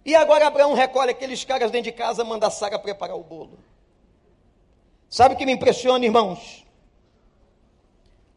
E 0.05 0.15
agora 0.15 0.47
Abraão 0.47 0.75
recolhe 0.75 1.11
aqueles 1.11 1.45
caras 1.45 1.71
dentro 1.71 1.91
de 1.91 1.97
casa, 1.97 2.25
manda 2.25 2.51
Sara 2.51 2.79
preparar 2.79 3.17
o 3.17 3.23
bolo. 3.23 3.59
Sabe 5.09 5.35
o 5.35 5.39
que 5.39 5.47
me 5.47 5.53
impressiona, 5.53 6.05
irmãos? 6.05 6.65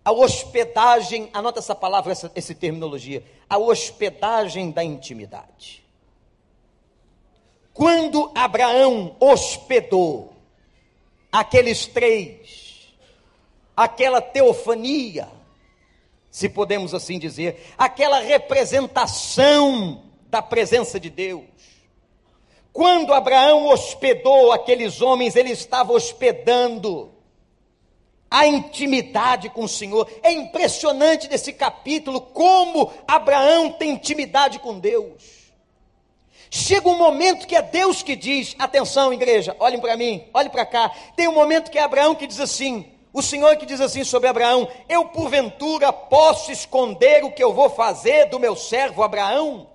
A 0.03 0.11
hospedagem, 0.11 1.29
anota 1.33 1.59
essa 1.59 1.73
palavra, 1.73 2.11
essa, 2.11 2.31
essa 2.35 2.53
terminologia, 2.53 3.23
a 3.49 3.57
hospedagem 3.57 4.69
da 4.69 4.83
intimidade. 4.83 5.83
Quando 7.73 8.31
Abraão 8.35 9.15
hospedou 9.19 10.33
aqueles 11.31 11.87
três, 11.87 12.95
aquela 13.75 14.21
teofania, 14.21 15.27
se 16.29 16.47
podemos 16.47 16.93
assim 16.93 17.17
dizer, 17.17 17.73
aquela 17.77 18.19
representação 18.19 20.04
da 20.35 20.41
presença 20.41 20.99
de 20.99 21.09
Deus, 21.09 21.45
quando 22.73 23.13
Abraão 23.13 23.67
hospedou 23.69 24.51
aqueles 24.51 25.01
homens, 25.01 25.33
ele 25.33 25.51
estava 25.51 25.93
hospedando 25.93 27.09
a 28.29 28.45
intimidade 28.45 29.49
com 29.49 29.63
o 29.63 29.69
Senhor. 29.69 30.11
É 30.21 30.33
impressionante 30.33 31.29
nesse 31.29 31.53
capítulo 31.53 32.19
como 32.19 32.91
Abraão 33.07 33.71
tem 33.71 33.91
intimidade 33.91 34.59
com 34.59 34.77
Deus. 34.77 35.53
Chega 36.49 36.89
um 36.89 36.97
momento 36.97 37.47
que 37.47 37.55
é 37.55 37.61
Deus 37.61 38.03
que 38.03 38.13
diz: 38.13 38.57
atenção, 38.59 39.13
igreja, 39.13 39.55
olhem 39.57 39.79
para 39.79 39.95
mim, 39.95 40.27
olhem 40.33 40.51
para 40.51 40.65
cá. 40.65 40.91
Tem 41.15 41.29
um 41.29 41.33
momento 41.33 41.71
que 41.71 41.79
é 41.79 41.81
Abraão 41.81 42.13
que 42.13 42.27
diz 42.27 42.41
assim: 42.41 42.91
o 43.13 43.21
Senhor 43.21 43.55
que 43.55 43.65
diz 43.65 43.79
assim 43.79 44.03
sobre 44.03 44.27
Abraão: 44.27 44.67
Eu 44.89 45.05
porventura 45.05 45.93
posso 45.93 46.51
esconder 46.51 47.23
o 47.23 47.31
que 47.31 47.41
eu 47.41 47.53
vou 47.53 47.69
fazer 47.69 48.25
do 48.25 48.37
meu 48.37 48.53
servo 48.53 49.01
Abraão? 49.01 49.73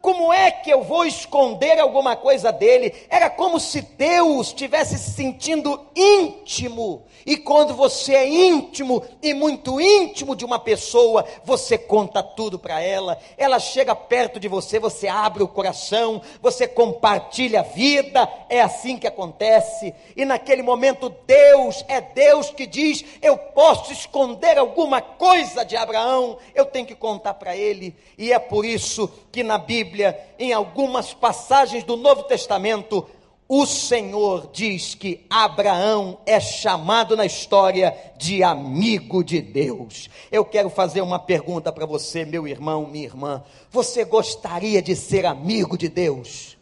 Como 0.00 0.32
é 0.32 0.50
que 0.50 0.70
eu 0.70 0.82
vou 0.82 1.04
esconder 1.04 1.78
alguma 1.78 2.14
coisa 2.14 2.52
dele? 2.52 2.94
Era 3.08 3.28
como 3.28 3.58
se 3.58 3.80
Deus 3.80 4.48
estivesse 4.48 4.98
se 4.98 5.10
sentindo 5.10 5.80
íntimo. 5.94 7.04
E 7.24 7.36
quando 7.36 7.74
você 7.74 8.14
é 8.14 8.28
íntimo 8.28 9.02
e 9.20 9.34
muito 9.34 9.80
íntimo 9.80 10.36
de 10.36 10.44
uma 10.44 10.60
pessoa, 10.60 11.24
você 11.44 11.76
conta 11.76 12.22
tudo 12.22 12.56
para 12.56 12.80
ela. 12.80 13.18
Ela 13.36 13.58
chega 13.58 13.96
perto 13.96 14.38
de 14.38 14.46
você, 14.46 14.78
você 14.78 15.08
abre 15.08 15.42
o 15.42 15.48
coração, 15.48 16.22
você 16.40 16.68
compartilha 16.68 17.60
a 17.60 17.64
vida. 17.64 18.28
É 18.48 18.60
assim 18.60 18.96
que 18.96 19.08
acontece. 19.08 19.92
E 20.16 20.24
naquele 20.24 20.62
momento, 20.62 21.12
Deus 21.26 21.84
é 21.88 22.00
Deus 22.00 22.50
que 22.50 22.64
diz: 22.64 23.04
Eu 23.20 23.36
posso 23.36 23.92
esconder 23.92 24.56
alguma 24.56 25.00
coisa 25.00 25.64
de 25.64 25.76
Abraão, 25.76 26.38
eu 26.54 26.64
tenho 26.64 26.86
que 26.86 26.94
contar 26.94 27.34
para 27.34 27.56
ele. 27.56 27.96
E 28.16 28.32
é 28.32 28.38
por 28.38 28.64
isso 28.64 29.10
que 29.32 29.42
na 29.42 29.58
Bíblia, 29.58 29.95
em 30.38 30.52
algumas 30.52 31.12
passagens 31.14 31.84
do 31.84 31.96
Novo 31.96 32.24
Testamento, 32.24 33.06
o 33.48 33.64
Senhor 33.64 34.50
diz 34.52 34.96
que 34.96 35.24
Abraão 35.30 36.18
é 36.26 36.40
chamado 36.40 37.16
na 37.16 37.24
história 37.24 37.96
de 38.16 38.42
amigo 38.42 39.22
de 39.22 39.40
Deus. 39.40 40.10
Eu 40.32 40.44
quero 40.44 40.68
fazer 40.68 41.00
uma 41.00 41.18
pergunta 41.18 41.70
para 41.70 41.86
você, 41.86 42.24
meu 42.24 42.48
irmão, 42.48 42.88
minha 42.88 43.04
irmã. 43.04 43.44
Você 43.70 44.04
gostaria 44.04 44.82
de 44.82 44.96
ser 44.96 45.24
amigo 45.24 45.78
de 45.78 45.88
Deus? 45.88 46.56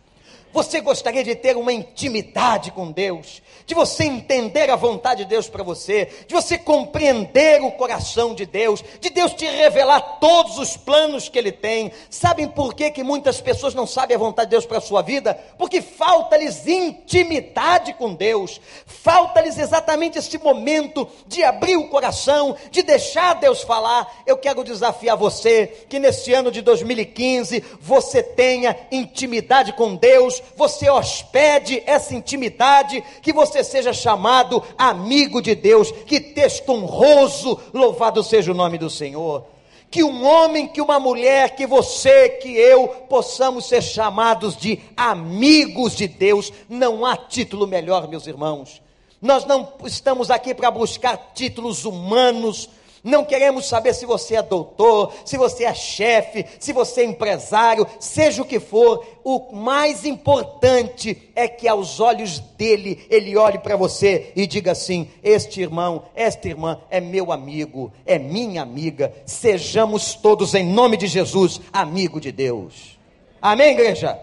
Você 0.52 0.80
gostaria 0.80 1.24
de 1.24 1.34
ter 1.34 1.56
uma 1.56 1.72
intimidade 1.72 2.70
com 2.70 2.92
Deus? 2.92 3.42
De 3.66 3.74
você 3.74 4.04
entender 4.04 4.70
a 4.70 4.76
vontade 4.76 5.24
de 5.24 5.30
Deus 5.30 5.48
para 5.48 5.62
você, 5.62 6.08
de 6.26 6.34
você 6.34 6.58
compreender 6.58 7.62
o 7.62 7.72
coração 7.72 8.34
de 8.34 8.44
Deus, 8.44 8.84
de 9.00 9.10
Deus 9.10 9.32
te 9.32 9.46
revelar 9.46 10.18
todos 10.20 10.58
os 10.58 10.76
planos 10.76 11.28
que 11.28 11.38
Ele 11.38 11.52
tem. 11.52 11.92
Sabem 12.10 12.48
por 12.48 12.74
que, 12.74 12.90
que 12.90 13.02
muitas 13.02 13.40
pessoas 13.40 13.74
não 13.74 13.86
sabem 13.86 14.14
a 14.16 14.18
vontade 14.18 14.48
de 14.48 14.52
Deus 14.52 14.66
para 14.66 14.78
a 14.78 14.82
sua 14.82 15.02
vida? 15.02 15.34
Porque 15.58 15.80
falta-lhes 15.80 16.66
intimidade 16.66 17.94
com 17.94 18.14
Deus, 18.14 18.60
falta-lhes 18.86 19.58
exatamente 19.58 20.18
esse 20.18 20.38
momento 20.38 21.08
de 21.26 21.42
abrir 21.42 21.76
o 21.76 21.88
coração, 21.88 22.56
de 22.70 22.82
deixar 22.82 23.34
Deus 23.34 23.62
falar. 23.62 24.22
Eu 24.26 24.36
quero 24.36 24.64
desafiar 24.64 25.16
você 25.16 25.84
que 25.88 25.98
nesse 25.98 26.32
ano 26.32 26.50
de 26.50 26.60
2015 26.60 27.62
você 27.80 28.22
tenha 28.22 28.76
intimidade 28.90 29.72
com 29.72 29.94
Deus, 29.96 30.42
você 30.56 30.90
hospede 30.90 31.82
essa 31.86 32.14
intimidade, 32.14 33.02
que 33.22 33.32
você 33.32 33.53
você 33.54 33.62
seja 33.62 33.92
chamado 33.92 34.62
amigo 34.76 35.40
de 35.40 35.54
Deus. 35.54 35.92
Que 35.92 36.18
texto 36.18 36.70
honroso, 36.70 37.60
louvado 37.72 38.22
seja 38.24 38.50
o 38.50 38.54
nome 38.54 38.78
do 38.78 38.90
Senhor. 38.90 39.44
Que 39.90 40.02
um 40.02 40.26
homem, 40.26 40.66
que 40.66 40.80
uma 40.80 40.98
mulher, 40.98 41.54
que 41.54 41.66
você, 41.66 42.30
que 42.30 42.48
eu, 42.56 42.88
possamos 43.08 43.66
ser 43.66 43.80
chamados 43.80 44.56
de 44.56 44.80
amigos 44.96 45.94
de 45.94 46.08
Deus. 46.08 46.52
Não 46.68 47.06
há 47.06 47.16
título 47.16 47.66
melhor, 47.66 48.08
meus 48.08 48.26
irmãos. 48.26 48.82
Nós 49.22 49.44
não 49.44 49.72
estamos 49.84 50.30
aqui 50.30 50.52
para 50.52 50.70
buscar 50.70 51.30
títulos 51.32 51.84
humanos, 51.84 52.68
não 53.04 53.22
queremos 53.22 53.68
saber 53.68 53.94
se 53.94 54.06
você 54.06 54.36
é 54.36 54.42
doutor, 54.42 55.12
se 55.26 55.36
você 55.36 55.64
é 55.64 55.74
chefe, 55.74 56.46
se 56.58 56.72
você 56.72 57.02
é 57.02 57.04
empresário, 57.04 57.86
seja 58.00 58.40
o 58.40 58.46
que 58.46 58.58
for. 58.58 59.06
O 59.22 59.52
mais 59.54 60.06
importante 60.06 61.30
é 61.36 61.46
que 61.46 61.68
aos 61.68 62.00
olhos 62.00 62.38
dele, 62.38 63.06
ele 63.10 63.36
olhe 63.36 63.58
para 63.58 63.76
você 63.76 64.32
e 64.34 64.46
diga 64.46 64.72
assim: 64.72 65.10
Este 65.22 65.60
irmão, 65.60 66.06
esta 66.14 66.48
irmã 66.48 66.80
é 66.88 66.98
meu 66.98 67.30
amigo, 67.30 67.92
é 68.06 68.18
minha 68.18 68.62
amiga. 68.62 69.12
Sejamos 69.26 70.14
todos, 70.14 70.54
em 70.54 70.64
nome 70.64 70.96
de 70.96 71.06
Jesus, 71.06 71.60
amigo 71.70 72.18
de 72.18 72.32
Deus. 72.32 72.98
Amém, 73.40 73.72
igreja? 73.72 74.18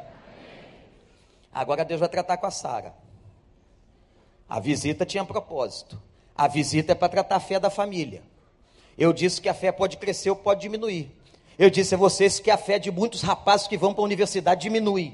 Agora 1.53 1.85
Deus 1.85 1.99
vai 1.99 2.09
tratar 2.09 2.37
com 2.37 2.47
a 2.47 2.51
Sara. 2.51 2.95
A 4.49 4.59
visita 4.59 5.05
tinha 5.05 5.23
propósito. 5.23 6.01
A 6.35 6.47
visita 6.47 6.93
é 6.93 6.95
para 6.95 7.09
tratar 7.09 7.35
a 7.35 7.39
fé 7.39 7.59
da 7.59 7.69
família. 7.69 8.23
Eu 8.97 9.13
disse 9.13 9.41
que 9.41 9.49
a 9.49 9.53
fé 9.53 9.71
pode 9.71 9.97
crescer 9.97 10.29
ou 10.29 10.35
pode 10.35 10.61
diminuir. 10.61 11.11
Eu 11.57 11.69
disse 11.69 11.93
a 11.93 11.97
vocês 11.97 12.39
que 12.39 12.49
a 12.49 12.57
fé 12.57 12.79
de 12.79 12.91
muitos 12.91 13.21
rapazes 13.21 13.67
que 13.67 13.77
vão 13.77 13.93
para 13.93 14.01
a 14.01 14.05
universidade 14.05 14.61
diminui. 14.61 15.13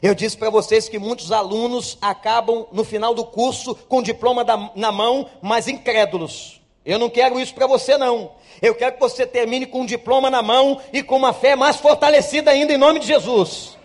Eu 0.00 0.14
disse 0.14 0.36
para 0.36 0.50
vocês 0.50 0.88
que 0.88 0.98
muitos 0.98 1.32
alunos 1.32 1.98
acabam 2.00 2.66
no 2.72 2.84
final 2.84 3.12
do 3.12 3.24
curso 3.24 3.74
com 3.74 3.98
o 3.98 4.02
diploma 4.02 4.44
da, 4.44 4.70
na 4.74 4.92
mão, 4.92 5.28
mas 5.42 5.68
incrédulos. 5.68 6.60
Eu 6.84 6.98
não 6.98 7.10
quero 7.10 7.38
isso 7.38 7.54
para 7.54 7.66
você, 7.66 7.98
não. 7.98 8.32
Eu 8.62 8.74
quero 8.74 8.94
que 8.94 9.00
você 9.00 9.26
termine 9.26 9.66
com 9.66 9.82
um 9.82 9.86
diploma 9.86 10.30
na 10.30 10.42
mão 10.42 10.80
e 10.92 11.02
com 11.02 11.16
uma 11.16 11.32
fé 11.32 11.56
mais 11.56 11.76
fortalecida 11.76 12.50
ainda, 12.50 12.72
em 12.72 12.78
nome 12.78 13.00
de 13.00 13.06
Jesus. 13.06 13.76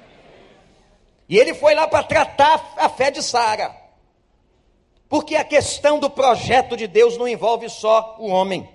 E 1.28 1.38
ele 1.38 1.54
foi 1.54 1.74
lá 1.74 1.88
para 1.88 2.04
tratar 2.04 2.74
a 2.78 2.88
fé 2.88 3.10
de 3.10 3.22
Sara. 3.22 3.76
Porque 5.10 5.36
a 5.36 5.44
questão 5.44 6.00
do 6.00 6.10
projeto 6.10 6.78
de 6.78 6.88
Deus 6.88 7.18
não 7.18 7.28
envolve 7.28 7.70
só 7.70 8.16
o 8.20 8.28
homem 8.28 8.75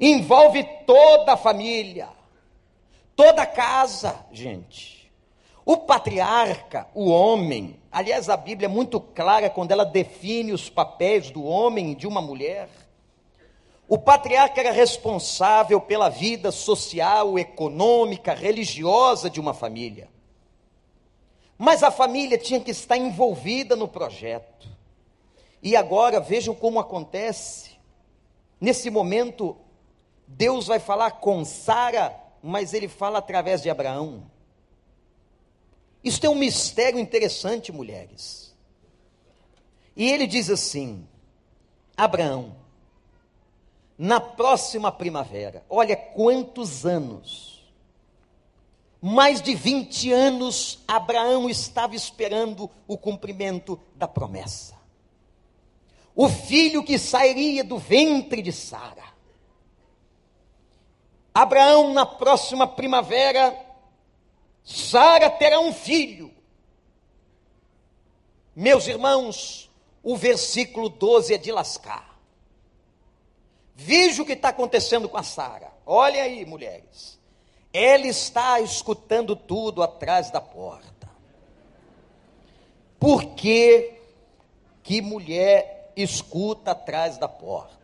envolve 0.00 0.62
toda 0.86 1.32
a 1.32 1.36
família, 1.36 2.08
toda 3.16 3.42
a 3.42 3.46
casa, 3.46 4.24
gente. 4.30 5.10
O 5.64 5.76
patriarca, 5.76 6.88
o 6.94 7.10
homem, 7.10 7.78
aliás, 7.92 8.28
a 8.28 8.36
Bíblia 8.36 8.66
é 8.66 8.70
muito 8.70 9.00
clara 9.00 9.50
quando 9.50 9.72
ela 9.72 9.84
define 9.84 10.52
os 10.52 10.70
papéis 10.70 11.30
do 11.30 11.44
homem 11.44 11.92
e 11.92 11.94
de 11.94 12.06
uma 12.06 12.22
mulher. 12.22 12.70
O 13.86 13.98
patriarca 13.98 14.60
era 14.60 14.70
responsável 14.70 15.80
pela 15.80 16.08
vida 16.08 16.50
social, 16.50 17.38
econômica, 17.38 18.34
religiosa 18.34 19.28
de 19.28 19.40
uma 19.40 19.52
família. 19.52 20.08
Mas 21.58 21.82
a 21.82 21.90
família 21.90 22.38
tinha 22.38 22.60
que 22.60 22.70
estar 22.70 22.96
envolvida 22.96 23.74
no 23.74 23.88
projeto. 23.88 24.68
E 25.62 25.74
agora 25.74 26.20
vejam 26.20 26.54
como 26.54 26.78
acontece. 26.78 27.72
Nesse 28.60 28.90
momento, 28.90 29.56
Deus 30.28 30.66
vai 30.66 30.78
falar 30.78 31.12
com 31.12 31.44
Sara, 31.44 32.14
mas 32.42 32.74
ele 32.74 32.86
fala 32.86 33.18
através 33.18 33.62
de 33.62 33.70
Abraão. 33.70 34.30
Isso 36.04 36.24
é 36.24 36.28
um 36.28 36.34
mistério 36.34 37.00
interessante, 37.00 37.72
mulheres. 37.72 38.54
E 39.96 40.08
ele 40.08 40.26
diz 40.26 40.48
assim: 40.48 41.08
Abraão, 41.96 42.54
na 43.98 44.20
próxima 44.20 44.92
primavera. 44.92 45.64
Olha 45.68 45.96
quantos 45.96 46.86
anos. 46.86 47.48
Mais 49.00 49.40
de 49.40 49.54
20 49.54 50.12
anos 50.12 50.80
Abraão 50.86 51.48
estava 51.48 51.94
esperando 51.94 52.70
o 52.86 52.96
cumprimento 52.98 53.80
da 53.94 54.08
promessa. 54.08 54.76
O 56.14 56.28
filho 56.28 56.82
que 56.82 56.98
sairia 56.98 57.62
do 57.62 57.78
ventre 57.78 58.42
de 58.42 58.52
Sara. 58.52 59.04
Abraão, 61.42 61.92
na 61.94 62.04
próxima 62.04 62.66
primavera, 62.66 63.56
Sara 64.64 65.30
terá 65.30 65.60
um 65.60 65.72
filho. 65.72 66.34
Meus 68.56 68.88
irmãos, 68.88 69.70
o 70.02 70.16
versículo 70.16 70.88
12 70.88 71.34
é 71.34 71.38
de 71.38 71.52
lascar. 71.52 72.18
Veja 73.72 74.20
o 74.20 74.26
que 74.26 74.32
está 74.32 74.48
acontecendo 74.48 75.08
com 75.08 75.16
a 75.16 75.22
Sara. 75.22 75.72
Olha 75.86 76.24
aí, 76.24 76.44
mulheres. 76.44 77.20
Ela 77.72 78.08
está 78.08 78.58
escutando 78.58 79.36
tudo 79.36 79.80
atrás 79.80 80.32
da 80.32 80.40
porta. 80.40 81.08
Por 82.98 83.36
que, 83.36 83.94
que 84.82 85.00
mulher 85.00 85.92
escuta 85.94 86.72
atrás 86.72 87.16
da 87.16 87.28
porta? 87.28 87.77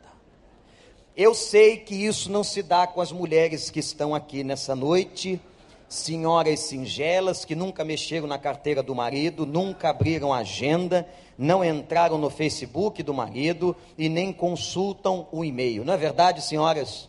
Eu 1.16 1.33
sei 1.33 1.77
que 1.77 1.94
isso 1.94 2.29
não 2.29 2.42
se 2.42 2.61
dá 2.61 2.88
com 2.88 3.00
as 3.00 3.12
mulheres 3.12 3.70
que 3.70 3.79
estão 3.79 4.16
aqui 4.16 4.42
nessa 4.42 4.74
noite, 4.74 5.40
senhoras 5.88 6.59
singelas 6.59 7.44
que 7.44 7.55
nunca 7.55 7.85
mexeram 7.85 8.27
na 8.27 8.37
carteira 8.37 8.83
do 8.83 8.96
marido, 8.96 9.46
nunca 9.46 9.90
abriram 9.90 10.33
agenda, 10.33 11.09
não 11.38 11.64
entraram 11.64 12.18
no 12.18 12.29
Facebook 12.31 13.00
do 13.05 13.14
marido 13.14 13.77
e 13.96 14.09
nem 14.09 14.33
consultam 14.33 15.29
o 15.31 15.44
e-mail. 15.44 15.85
Não 15.85 15.94
é 15.94 15.96
verdade, 15.96 16.42
senhoras? 16.42 17.09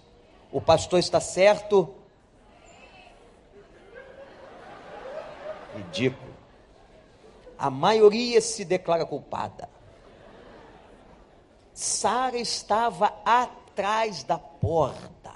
O 0.52 0.62
pastor 0.62 1.00
está 1.00 1.20
certo? 1.20 1.89
Ridículo. 5.76 6.32
A 7.58 7.72
maioria 7.72 8.39
se 8.39 8.63
declara 8.63 9.04
culpada. 9.04 9.68
Sara 11.74 12.38
estava 12.38 13.12
atrás 13.76 14.24
da 14.24 14.38
porta. 14.38 15.36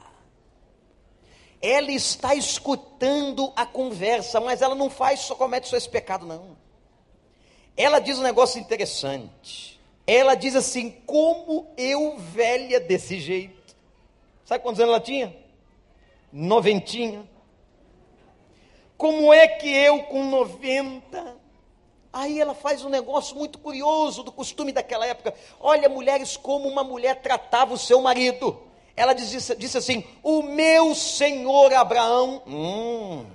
Ela 1.61 1.91
está 1.91 2.33
escutando 2.33 3.51
a 3.53 3.65
conversa, 3.65 4.39
mas 4.39 4.61
ela 4.61 4.73
não 4.73 4.89
faz, 4.89 5.19
só 5.19 5.35
comete 5.35 5.67
só 5.67 5.75
esse 5.75 5.89
pecado, 5.89 6.25
não. 6.25 6.57
Ela 7.75 7.99
diz 7.99 8.17
um 8.17 8.23
negócio 8.23 8.59
interessante. 8.59 9.77
Ela 10.07 10.35
diz 10.35 10.55
assim: 10.55 10.89
como 11.05 11.67
eu 11.75 12.17
velha 12.17 12.79
desse 12.79 13.19
jeito. 13.19 13.75
Sabe 14.45 14.63
quantos 14.63 14.79
anos 14.79 14.93
ela 14.93 15.01
tinha? 15.01 15.35
Noventinha. 16.31 17.29
Como 18.97 19.33
é 19.33 19.47
que 19.47 19.69
eu 19.69 20.03
com 20.03 20.23
90 20.29 21.38
Aí 22.11 22.41
ela 22.41 22.55
faz 22.55 22.83
um 22.83 22.89
negócio 22.89 23.35
muito 23.35 23.59
curioso 23.59 24.23
do 24.23 24.31
costume 24.31 24.71
daquela 24.71 25.05
época. 25.05 25.33
Olha, 25.59 25.87
mulheres, 25.87 26.35
como 26.35 26.67
uma 26.67 26.83
mulher 26.83 27.21
tratava 27.21 27.73
o 27.73 27.77
seu 27.77 28.01
marido. 28.01 28.59
Ela 28.95 29.13
disse, 29.13 29.55
disse 29.55 29.77
assim: 29.77 30.03
O 30.23 30.41
meu 30.41 30.95
senhor 30.95 31.71
Abraão. 31.73 32.41
Hum. 32.47 33.25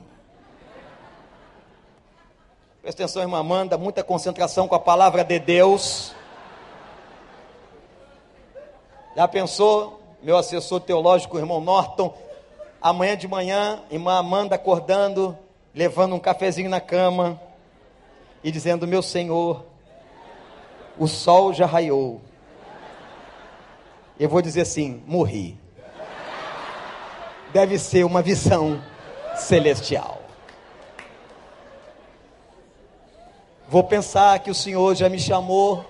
Presta 2.83 3.03
atenção, 3.03 3.23
irmã 3.23 3.39
Amanda, 3.39 3.79
muita 3.79 4.03
concentração 4.03 4.67
com 4.67 4.75
a 4.75 4.81
palavra 4.81 5.25
de 5.25 5.39
Deus. 5.39 6.13
Já 9.17 9.29
pensou, 9.29 10.03
meu 10.21 10.37
assessor 10.37 10.81
teológico, 10.81 11.39
irmão 11.39 11.61
Norton, 11.61 12.13
amanhã 12.83 13.17
de 13.17 13.29
manhã, 13.29 13.83
irmã 13.89 14.19
Amanda 14.19 14.57
acordando, 14.57 15.39
levando 15.73 16.17
um 16.17 16.19
cafezinho 16.19 16.69
na 16.69 16.81
cama 16.81 17.41
e 18.45 18.53
dizendo: 18.53 18.87
Meu 18.87 19.03
Senhor, 19.03 19.65
o 20.99 21.09
sol 21.09 21.55
já 21.55 21.65
raiou. 21.65 22.21
Eu 24.21 24.29
vou 24.29 24.43
dizer 24.43 24.61
assim: 24.61 25.03
morri. 25.07 25.59
Deve 27.53 27.79
ser 27.79 28.05
uma 28.05 28.21
visão 28.21 28.83
celestial. 29.37 30.21
Vou 33.67 33.83
pensar 33.83 34.39
que 34.41 34.51
o 34.51 34.55
Senhor 34.55 34.95
já 34.95 35.09
me 35.09 35.19
chamou, 35.19 35.85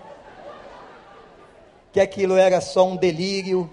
que 1.93 2.01
aquilo 2.01 2.37
era 2.37 2.61
só 2.61 2.87
um 2.87 2.97
delírio 2.97 3.69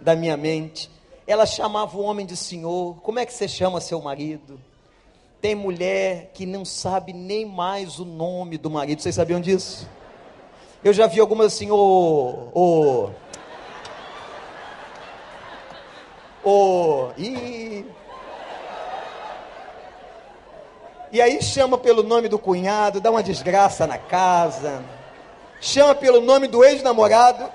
da 0.00 0.14
minha 0.14 0.36
mente. 0.36 0.90
Ela 1.26 1.44
chamava 1.44 1.96
o 1.96 2.02
homem 2.02 2.24
de 2.24 2.36
Senhor. 2.36 2.96
Como 3.00 3.18
é 3.18 3.26
que 3.26 3.32
você 3.32 3.48
chama 3.48 3.80
seu 3.80 4.00
marido? 4.00 4.60
Tem 5.44 5.54
mulher 5.54 6.30
que 6.32 6.46
não 6.46 6.64
sabe 6.64 7.12
nem 7.12 7.44
mais 7.44 7.98
o 7.98 8.04
nome 8.06 8.56
do 8.56 8.70
marido. 8.70 9.02
Vocês 9.02 9.14
sabiam 9.14 9.42
disso? 9.42 9.86
Eu 10.82 10.90
já 10.90 11.06
vi 11.06 11.20
algumas 11.20 11.52
assim, 11.52 11.70
ô. 11.70 12.48
ô. 12.54 13.10
ô. 16.42 17.10
e 17.18 17.84
E 21.12 21.20
aí 21.20 21.42
chama 21.42 21.76
pelo 21.76 22.02
nome 22.02 22.26
do 22.26 22.38
cunhado, 22.38 22.98
dá 22.98 23.10
uma 23.10 23.22
desgraça 23.22 23.86
na 23.86 23.98
casa. 23.98 24.82
Chama 25.60 25.94
pelo 25.94 26.22
nome 26.22 26.48
do 26.48 26.64
ex-namorado. 26.64 27.52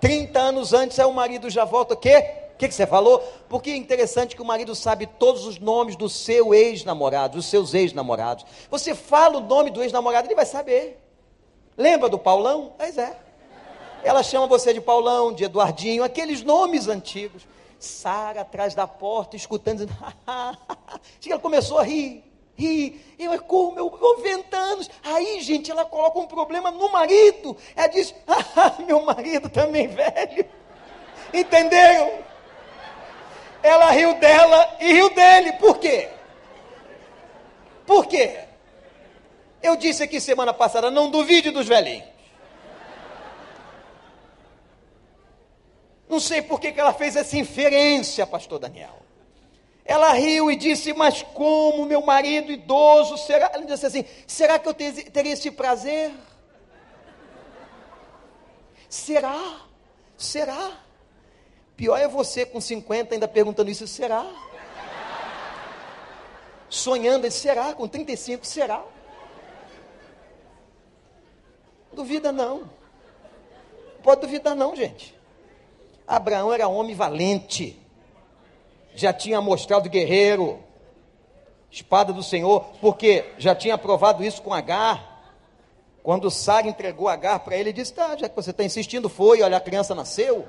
30 0.00 0.38
anos 0.38 0.72
antes, 0.72 1.00
aí 1.00 1.04
o 1.04 1.12
marido 1.12 1.50
já 1.50 1.64
volta, 1.64 1.94
o 1.94 1.96
quê? 1.96 2.41
Que, 2.62 2.68
que 2.68 2.74
você 2.76 2.86
falou? 2.86 3.18
Porque 3.48 3.72
é 3.72 3.76
interessante 3.76 4.36
que 4.36 4.40
o 4.40 4.44
marido 4.44 4.72
sabe 4.72 5.04
todos 5.04 5.46
os 5.46 5.58
nomes 5.58 5.96
do 5.96 6.08
seu 6.08 6.54
ex-namorado, 6.54 7.38
dos 7.38 7.46
seus 7.46 7.74
ex-namorados. 7.74 8.46
Você 8.70 8.94
fala 8.94 9.38
o 9.38 9.40
nome 9.40 9.68
do 9.68 9.82
ex-namorado, 9.82 10.28
ele 10.28 10.36
vai 10.36 10.46
saber. 10.46 10.96
Lembra 11.76 12.08
do 12.08 12.20
Paulão? 12.20 12.72
Pois 12.78 12.96
é. 12.96 13.18
Ela 14.04 14.22
chama 14.22 14.46
você 14.46 14.72
de 14.72 14.80
Paulão, 14.80 15.32
de 15.32 15.42
Eduardinho, 15.42 16.04
aqueles 16.04 16.44
nomes 16.44 16.86
antigos. 16.86 17.48
Sara 17.80 18.42
atrás 18.42 18.76
da 18.76 18.86
porta, 18.86 19.34
escutando, 19.34 19.78
dizendo, 19.78 19.98
ela 21.26 21.40
começou 21.40 21.80
a 21.80 21.82
rir, 21.82 22.22
rir. 22.54 23.16
Eu, 23.18 23.42
como, 23.42 23.76
eu, 23.76 23.90
90 23.90 24.56
anos. 24.56 24.88
Aí, 25.02 25.40
gente, 25.40 25.68
ela 25.68 25.84
coloca 25.84 26.16
um 26.16 26.28
problema 26.28 26.70
no 26.70 26.92
marido. 26.92 27.56
Ela 27.74 27.88
diz, 27.88 28.14
ah, 28.28 28.76
meu 28.86 29.02
marido 29.02 29.48
também 29.48 29.88
velho. 29.88 30.46
Entenderam? 31.34 32.30
Ela 33.62 33.90
riu 33.90 34.14
dela 34.14 34.76
e 34.80 34.92
riu 34.92 35.10
dele. 35.10 35.52
Por 35.54 35.78
quê? 35.78 36.08
Por 37.86 38.06
quê? 38.06 38.40
Eu 39.62 39.76
disse 39.76 40.02
aqui 40.02 40.20
semana 40.20 40.52
passada, 40.52 40.90
não 40.90 41.10
duvide 41.10 41.50
dos 41.50 41.68
velhinhos. 41.68 42.10
Não 46.08 46.20
sei 46.20 46.42
por 46.42 46.60
que, 46.60 46.74
ela 46.76 46.92
fez 46.92 47.16
essa 47.16 47.38
inferência, 47.38 48.26
pastor 48.26 48.58
Daniel. 48.58 49.00
Ela 49.84 50.12
riu 50.12 50.50
e 50.50 50.56
disse, 50.56 50.92
mas 50.92 51.22
como 51.22 51.86
meu 51.86 52.02
marido 52.02 52.52
idoso 52.52 53.16
será? 53.16 53.50
Ela 53.54 53.64
disse 53.64 53.86
assim, 53.86 54.04
será 54.26 54.58
que 54.58 54.68
eu 54.68 54.74
teria 54.74 55.32
esse 55.32 55.50
prazer? 55.50 56.12
Será? 58.88 59.62
Será? 60.16 60.81
Pior 61.76 61.96
é 61.96 62.06
você 62.06 62.44
com 62.44 62.60
50 62.60 63.14
ainda 63.14 63.26
perguntando 63.26 63.70
isso, 63.70 63.86
será? 63.86 64.26
Sonhando, 66.68 67.30
será? 67.30 67.74
Com 67.74 67.86
35, 67.86 68.46
será? 68.46 68.82
Duvida 71.92 72.32
não. 72.32 72.70
Pode 74.02 74.22
duvidar 74.22 74.56
não, 74.56 74.74
gente. 74.74 75.14
Abraão 76.06 76.52
era 76.52 76.66
homem 76.68 76.94
valente. 76.94 77.78
Já 78.94 79.12
tinha 79.12 79.40
mostrado 79.40 79.88
guerreiro. 79.88 80.58
Espada 81.70 82.12
do 82.12 82.22
Senhor, 82.22 82.66
porque 82.82 83.24
já 83.38 83.54
tinha 83.54 83.78
provado 83.78 84.22
isso 84.22 84.42
com 84.42 84.52
Agar. 84.52 85.10
Quando 86.02 86.30
Sara 86.30 86.68
entregou 86.68 87.08
Agar 87.08 87.38
para 87.38 87.54
ele, 87.54 87.70
ele 87.70 87.72
disse: 87.72 87.94
Tá, 87.94 88.14
já 88.14 88.28
que 88.28 88.36
você 88.36 88.50
está 88.50 88.62
insistindo, 88.62 89.08
foi, 89.08 89.40
olha, 89.40 89.56
a 89.56 89.60
criança 89.60 89.94
nasceu. 89.94 90.46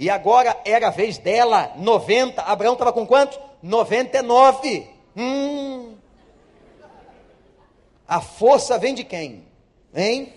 E 0.00 0.08
agora 0.08 0.58
era 0.64 0.88
a 0.88 0.90
vez 0.90 1.18
dela, 1.18 1.72
90. 1.76 2.40
Abraão 2.40 2.72
estava 2.72 2.90
com 2.90 3.06
quanto? 3.06 3.38
99. 3.62 4.88
Hum. 5.14 5.94
A 8.08 8.18
força 8.22 8.78
vem 8.78 8.94
de 8.94 9.04
quem? 9.04 9.44
Hein? 9.94 10.32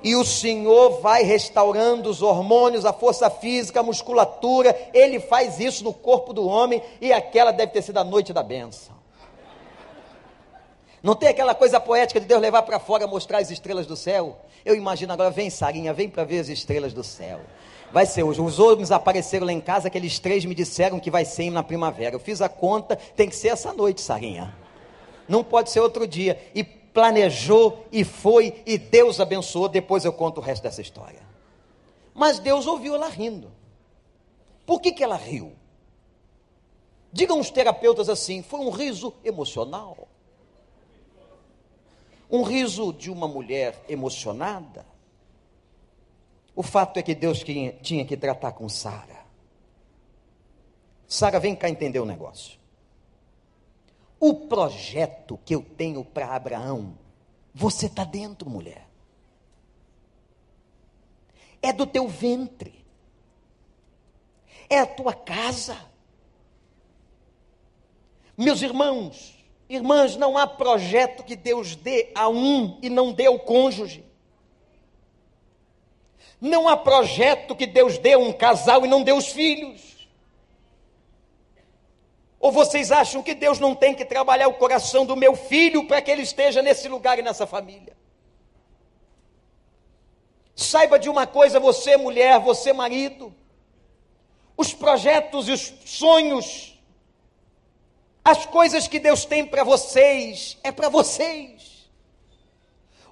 E 0.00 0.14
o 0.14 0.24
Senhor 0.24 1.00
vai 1.00 1.24
restaurando 1.24 2.08
os 2.08 2.22
hormônios, 2.22 2.86
a 2.86 2.92
força 2.92 3.28
física, 3.28 3.80
a 3.80 3.82
musculatura. 3.82 4.90
Ele 4.94 5.18
faz 5.18 5.58
isso 5.58 5.82
no 5.82 5.92
corpo 5.92 6.32
do 6.32 6.46
homem. 6.46 6.80
E 7.00 7.12
aquela 7.12 7.50
deve 7.50 7.72
ter 7.72 7.82
sido 7.82 7.98
a 7.98 8.04
noite 8.04 8.32
da 8.32 8.44
benção. 8.44 8.94
Não 11.02 11.16
tem 11.16 11.30
aquela 11.30 11.52
coisa 11.52 11.80
poética 11.80 12.20
de 12.20 12.26
Deus 12.26 12.40
levar 12.40 12.62
para 12.62 12.78
fora 12.78 13.08
mostrar 13.08 13.38
as 13.38 13.50
estrelas 13.50 13.88
do 13.88 13.96
céu? 13.96 14.38
Eu 14.64 14.76
imagino 14.76 15.12
agora, 15.12 15.30
vem 15.30 15.50
Sarinha, 15.50 15.92
vem 15.92 16.08
para 16.08 16.22
ver 16.22 16.38
as 16.38 16.48
estrelas 16.48 16.92
do 16.92 17.02
céu. 17.02 17.40
Vai 17.92 18.06
ser 18.06 18.22
hoje. 18.22 18.40
Os 18.40 18.58
homens 18.58 18.90
apareceram 18.90 19.46
lá 19.46 19.52
em 19.52 19.60
casa, 19.60 19.88
aqueles 19.88 20.18
três 20.18 20.44
me 20.44 20.54
disseram 20.54 21.00
que 21.00 21.10
vai 21.10 21.24
ser 21.24 21.50
na 21.50 21.62
primavera. 21.62 22.14
Eu 22.14 22.20
fiz 22.20 22.40
a 22.40 22.48
conta, 22.48 22.96
tem 22.96 23.28
que 23.28 23.34
ser 23.36 23.48
essa 23.48 23.72
noite, 23.72 24.00
Sarinha. 24.00 24.54
Não 25.28 25.42
pode 25.42 25.70
ser 25.70 25.80
outro 25.80 26.06
dia. 26.06 26.40
E 26.54 26.62
planejou, 26.62 27.86
e 27.90 28.04
foi, 28.04 28.62
e 28.66 28.78
Deus 28.78 29.20
abençoou. 29.20 29.68
Depois 29.68 30.04
eu 30.04 30.12
conto 30.12 30.38
o 30.38 30.42
resto 30.42 30.62
dessa 30.62 30.80
história. 30.80 31.20
Mas 32.14 32.38
Deus 32.38 32.66
ouviu 32.66 32.94
ela 32.94 33.08
rindo. 33.08 33.50
Por 34.66 34.80
que, 34.80 34.92
que 34.92 35.02
ela 35.02 35.16
riu? 35.16 35.52
Digam 37.12 37.40
os 37.40 37.50
terapeutas 37.50 38.08
assim: 38.08 38.42
foi 38.42 38.60
um 38.60 38.70
riso 38.70 39.12
emocional. 39.24 40.08
Um 42.30 42.42
riso 42.42 42.92
de 42.92 43.10
uma 43.10 43.26
mulher 43.26 43.82
emocionada. 43.88 44.86
O 46.54 46.62
fato 46.62 46.98
é 46.98 47.02
que 47.02 47.14
Deus 47.14 47.42
tinha 47.82 48.04
que 48.04 48.16
tratar 48.16 48.52
com 48.52 48.68
Sara. 48.68 49.20
Sara, 51.06 51.40
vem 51.40 51.56
cá 51.56 51.68
entender 51.68 51.98
o 51.98 52.04
negócio. 52.04 52.58
O 54.18 54.34
projeto 54.34 55.38
que 55.44 55.54
eu 55.54 55.62
tenho 55.62 56.04
para 56.04 56.34
Abraão, 56.34 56.98
você 57.54 57.86
está 57.86 58.04
dentro, 58.04 58.48
mulher. 58.48 58.86
É 61.62 61.72
do 61.72 61.86
teu 61.86 62.06
ventre. 62.06 62.84
É 64.68 64.78
a 64.78 64.86
tua 64.86 65.14
casa. 65.14 65.76
Meus 68.36 68.62
irmãos, 68.62 69.44
irmãs, 69.68 70.16
não 70.16 70.38
há 70.38 70.46
projeto 70.46 71.24
que 71.24 71.36
Deus 71.36 71.74
dê 71.74 72.12
a 72.14 72.28
um 72.28 72.78
e 72.82 72.88
não 72.88 73.12
dê 73.12 73.26
ao 73.26 73.38
cônjuge. 73.38 74.04
Não 76.40 76.68
há 76.68 76.76
projeto 76.76 77.54
que 77.54 77.66
Deus 77.66 77.98
dê 77.98 78.16
um 78.16 78.32
casal 78.32 78.84
e 78.84 78.88
não 78.88 79.02
dê 79.02 79.12
os 79.12 79.28
filhos. 79.28 80.08
Ou 82.38 82.50
vocês 82.50 82.90
acham 82.90 83.22
que 83.22 83.34
Deus 83.34 83.58
não 83.58 83.74
tem 83.74 83.94
que 83.94 84.04
trabalhar 84.04 84.48
o 84.48 84.54
coração 84.54 85.04
do 85.04 85.14
meu 85.14 85.36
filho 85.36 85.86
para 85.86 86.00
que 86.00 86.10
ele 86.10 86.22
esteja 86.22 86.62
nesse 86.62 86.88
lugar 86.88 87.18
e 87.18 87.22
nessa 87.22 87.46
família? 87.46 87.94
Saiba 90.56 90.98
de 90.98 91.10
uma 91.10 91.26
coisa, 91.26 91.60
você 91.60 91.98
mulher, 91.98 92.38
você 92.40 92.72
marido, 92.72 93.34
os 94.56 94.72
projetos 94.72 95.48
e 95.48 95.52
os 95.52 95.74
sonhos, 95.84 96.80
as 98.24 98.46
coisas 98.46 98.88
que 98.88 98.98
Deus 98.98 99.24
tem 99.26 99.44
para 99.44 99.64
vocês, 99.64 100.58
é 100.62 100.72
para 100.72 100.88
vocês. 100.88 101.69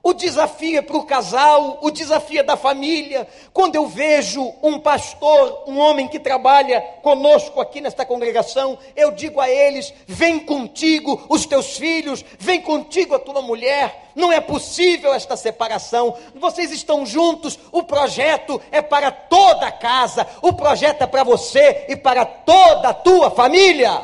O 0.09 0.15
desafio 0.15 0.79
é 0.79 0.81
para 0.81 0.97
o 0.97 1.05
casal, 1.05 1.81
o 1.83 1.91
desafio 1.91 2.41
é 2.41 2.43
da 2.43 2.57
família. 2.57 3.29
Quando 3.53 3.75
eu 3.75 3.87
vejo 3.87 4.55
um 4.63 4.79
pastor, 4.79 5.65
um 5.67 5.79
homem 5.79 6.09
que 6.09 6.19
trabalha 6.19 6.81
conosco 7.03 7.61
aqui 7.61 7.79
nesta 7.79 8.07
congregação, 8.07 8.79
eu 8.97 9.11
digo 9.11 9.39
a 9.39 9.51
eles: 9.51 9.93
vem 10.07 10.39
contigo 10.39 11.27
os 11.29 11.45
teus 11.45 11.77
filhos, 11.77 12.25
vem 12.39 12.59
contigo 12.59 13.15
a 13.15 13.19
tua 13.19 13.43
mulher. 13.43 14.09
Não 14.15 14.33
é 14.33 14.41
possível 14.41 15.13
esta 15.13 15.37
separação. 15.37 16.17
Vocês 16.37 16.73
estão 16.73 17.05
juntos, 17.05 17.59
o 17.71 17.83
projeto 17.83 18.59
é 18.73 18.81
para 18.81 19.11
toda 19.11 19.67
a 19.67 19.73
casa, 19.73 20.27
o 20.41 20.55
projeto 20.55 21.03
é 21.03 21.07
para 21.07 21.23
você 21.23 21.85
e 21.87 21.95
para 21.95 22.25
toda 22.25 22.89
a 22.89 22.95
tua 22.95 23.31
família. 23.31 24.01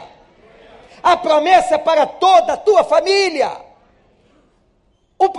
A 1.02 1.16
promessa 1.16 1.76
é 1.76 1.78
para 1.78 2.04
toda 2.04 2.52
a 2.52 2.58
tua 2.58 2.84
família. 2.84 3.72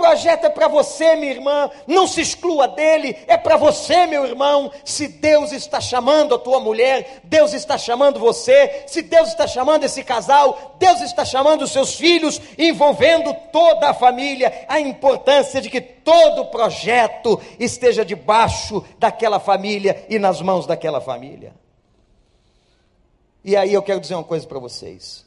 Projeto 0.06 0.44
é 0.44 0.48
para 0.48 0.68
você, 0.68 1.16
minha 1.16 1.32
irmã, 1.32 1.68
não 1.84 2.06
se 2.06 2.20
exclua 2.20 2.68
dele, 2.68 3.16
é 3.26 3.36
para 3.36 3.56
você, 3.56 4.06
meu 4.06 4.24
irmão. 4.24 4.70
Se 4.84 5.08
Deus 5.08 5.50
está 5.50 5.80
chamando 5.80 6.32
a 6.32 6.38
tua 6.38 6.60
mulher, 6.60 7.22
Deus 7.24 7.52
está 7.52 7.76
chamando 7.76 8.20
você. 8.20 8.84
Se 8.86 9.02
Deus 9.02 9.30
está 9.30 9.48
chamando 9.48 9.82
esse 9.82 10.04
casal, 10.04 10.76
Deus 10.78 11.00
está 11.00 11.24
chamando 11.24 11.62
os 11.62 11.72
seus 11.72 11.96
filhos, 11.96 12.40
envolvendo 12.56 13.34
toda 13.50 13.90
a 13.90 13.94
família. 13.94 14.64
A 14.68 14.78
importância 14.78 15.60
de 15.60 15.68
que 15.68 15.80
todo 15.80 16.52
projeto 16.52 17.40
esteja 17.58 18.04
debaixo 18.04 18.84
daquela 19.00 19.40
família 19.40 20.06
e 20.08 20.20
nas 20.20 20.40
mãos 20.40 20.68
daquela 20.68 21.00
família. 21.00 21.52
E 23.42 23.56
aí 23.56 23.74
eu 23.74 23.82
quero 23.82 23.98
dizer 23.98 24.14
uma 24.14 24.22
coisa 24.22 24.46
para 24.46 24.60
vocês. 24.60 25.26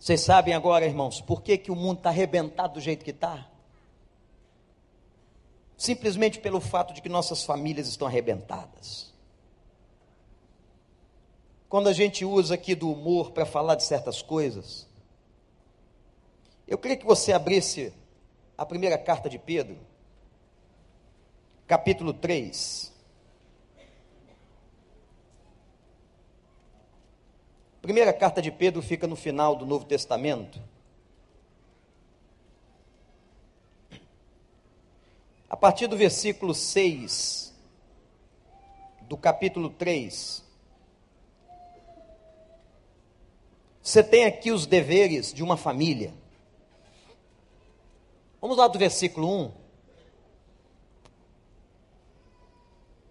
Vocês 0.00 0.20
sabem 0.20 0.52
agora, 0.52 0.84
irmãos, 0.84 1.20
por 1.20 1.42
que, 1.42 1.56
que 1.56 1.70
o 1.70 1.76
mundo 1.76 1.98
está 1.98 2.08
arrebentado 2.08 2.74
do 2.74 2.80
jeito 2.80 3.04
que 3.04 3.12
está? 3.12 3.46
Simplesmente 5.78 6.40
pelo 6.40 6.60
fato 6.60 6.92
de 6.92 7.00
que 7.00 7.08
nossas 7.08 7.44
famílias 7.44 7.86
estão 7.86 8.08
arrebentadas. 8.08 9.14
Quando 11.68 11.88
a 11.88 11.92
gente 11.92 12.24
usa 12.24 12.54
aqui 12.54 12.74
do 12.74 12.90
humor 12.90 13.30
para 13.30 13.46
falar 13.46 13.76
de 13.76 13.84
certas 13.84 14.20
coisas, 14.20 14.88
eu 16.66 16.76
queria 16.76 16.96
que 16.96 17.06
você 17.06 17.32
abrisse 17.32 17.94
a 18.56 18.66
primeira 18.66 18.98
carta 18.98 19.30
de 19.30 19.38
Pedro, 19.38 19.78
capítulo 21.64 22.12
3. 22.12 22.92
Primeira 27.80 28.12
carta 28.12 28.42
de 28.42 28.50
Pedro 28.50 28.82
fica 28.82 29.06
no 29.06 29.14
final 29.14 29.54
do 29.54 29.64
Novo 29.64 29.84
Testamento. 29.84 30.60
A 35.48 35.56
partir 35.56 35.86
do 35.86 35.96
versículo 35.96 36.54
6 36.54 37.54
do 39.02 39.16
capítulo 39.16 39.70
3. 39.70 40.44
Você 43.82 44.02
tem 44.02 44.26
aqui 44.26 44.52
os 44.52 44.66
deveres 44.66 45.32
de 45.32 45.42
uma 45.42 45.56
família. 45.56 46.12
Vamos 48.40 48.58
lá 48.58 48.68
do 48.68 48.78
versículo 48.78 49.46
1. 49.46 49.52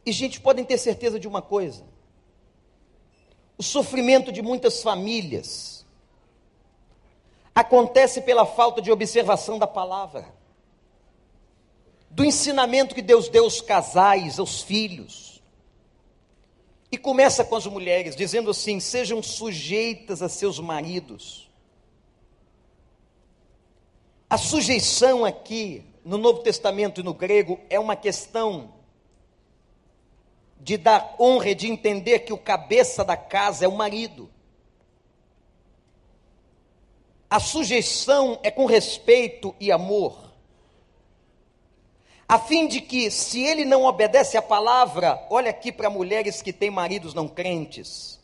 E, 0.05 0.11
gente, 0.11 0.39
podem 0.39 0.63
ter 0.63 0.77
certeza 0.77 1.19
de 1.19 1.27
uma 1.27 1.41
coisa: 1.41 1.83
o 3.57 3.63
sofrimento 3.63 4.31
de 4.31 4.43
muitas 4.43 4.83
famílias 4.83 5.85
acontece 7.55 8.21
pela 8.21 8.45
falta 8.45 8.79
de 8.79 8.91
observação 8.91 9.57
da 9.57 9.65
palavra, 9.65 10.31
do 12.17 12.25
ensinamento 12.25 12.95
que 12.95 13.01
Deus 13.03 13.29
deu 13.29 13.43
aos 13.43 13.61
casais, 13.61 14.39
aos 14.39 14.63
filhos. 14.63 15.39
E 16.91 16.97
começa 16.97 17.45
com 17.45 17.55
as 17.55 17.67
mulheres, 17.67 18.15
dizendo 18.15 18.49
assim: 18.49 18.79
sejam 18.79 19.21
sujeitas 19.21 20.23
a 20.23 20.27
seus 20.27 20.59
maridos. 20.59 21.47
A 24.27 24.35
sujeição 24.35 25.25
aqui, 25.25 25.85
no 26.03 26.17
Novo 26.17 26.39
Testamento 26.39 27.01
e 27.01 27.03
no 27.03 27.13
grego, 27.13 27.59
é 27.69 27.79
uma 27.79 27.95
questão 27.95 28.73
de 30.59 30.75
dar 30.75 31.15
honra 31.19 31.53
de 31.53 31.67
entender 31.67 32.21
que 32.21 32.33
o 32.33 32.37
cabeça 32.37 33.05
da 33.05 33.15
casa 33.15 33.63
é 33.63 33.67
o 33.67 33.77
marido. 33.77 34.27
A 37.29 37.39
sujeição 37.39 38.39
é 38.41 38.49
com 38.49 38.65
respeito 38.65 39.53
e 39.59 39.71
amor, 39.71 40.26
a 42.27 42.37
fim 42.37 42.67
de 42.67 42.81
que, 42.81 43.09
se 43.09 43.41
ele 43.41 43.63
não 43.63 43.85
obedece 43.85 44.37
à 44.37 44.41
palavra, 44.41 45.25
olha 45.29 45.49
aqui 45.49 45.71
para 45.71 45.89
mulheres 45.89 46.41
que 46.41 46.51
têm 46.51 46.69
maridos 46.69 47.13
não 47.13 47.27
crentes, 47.27 48.19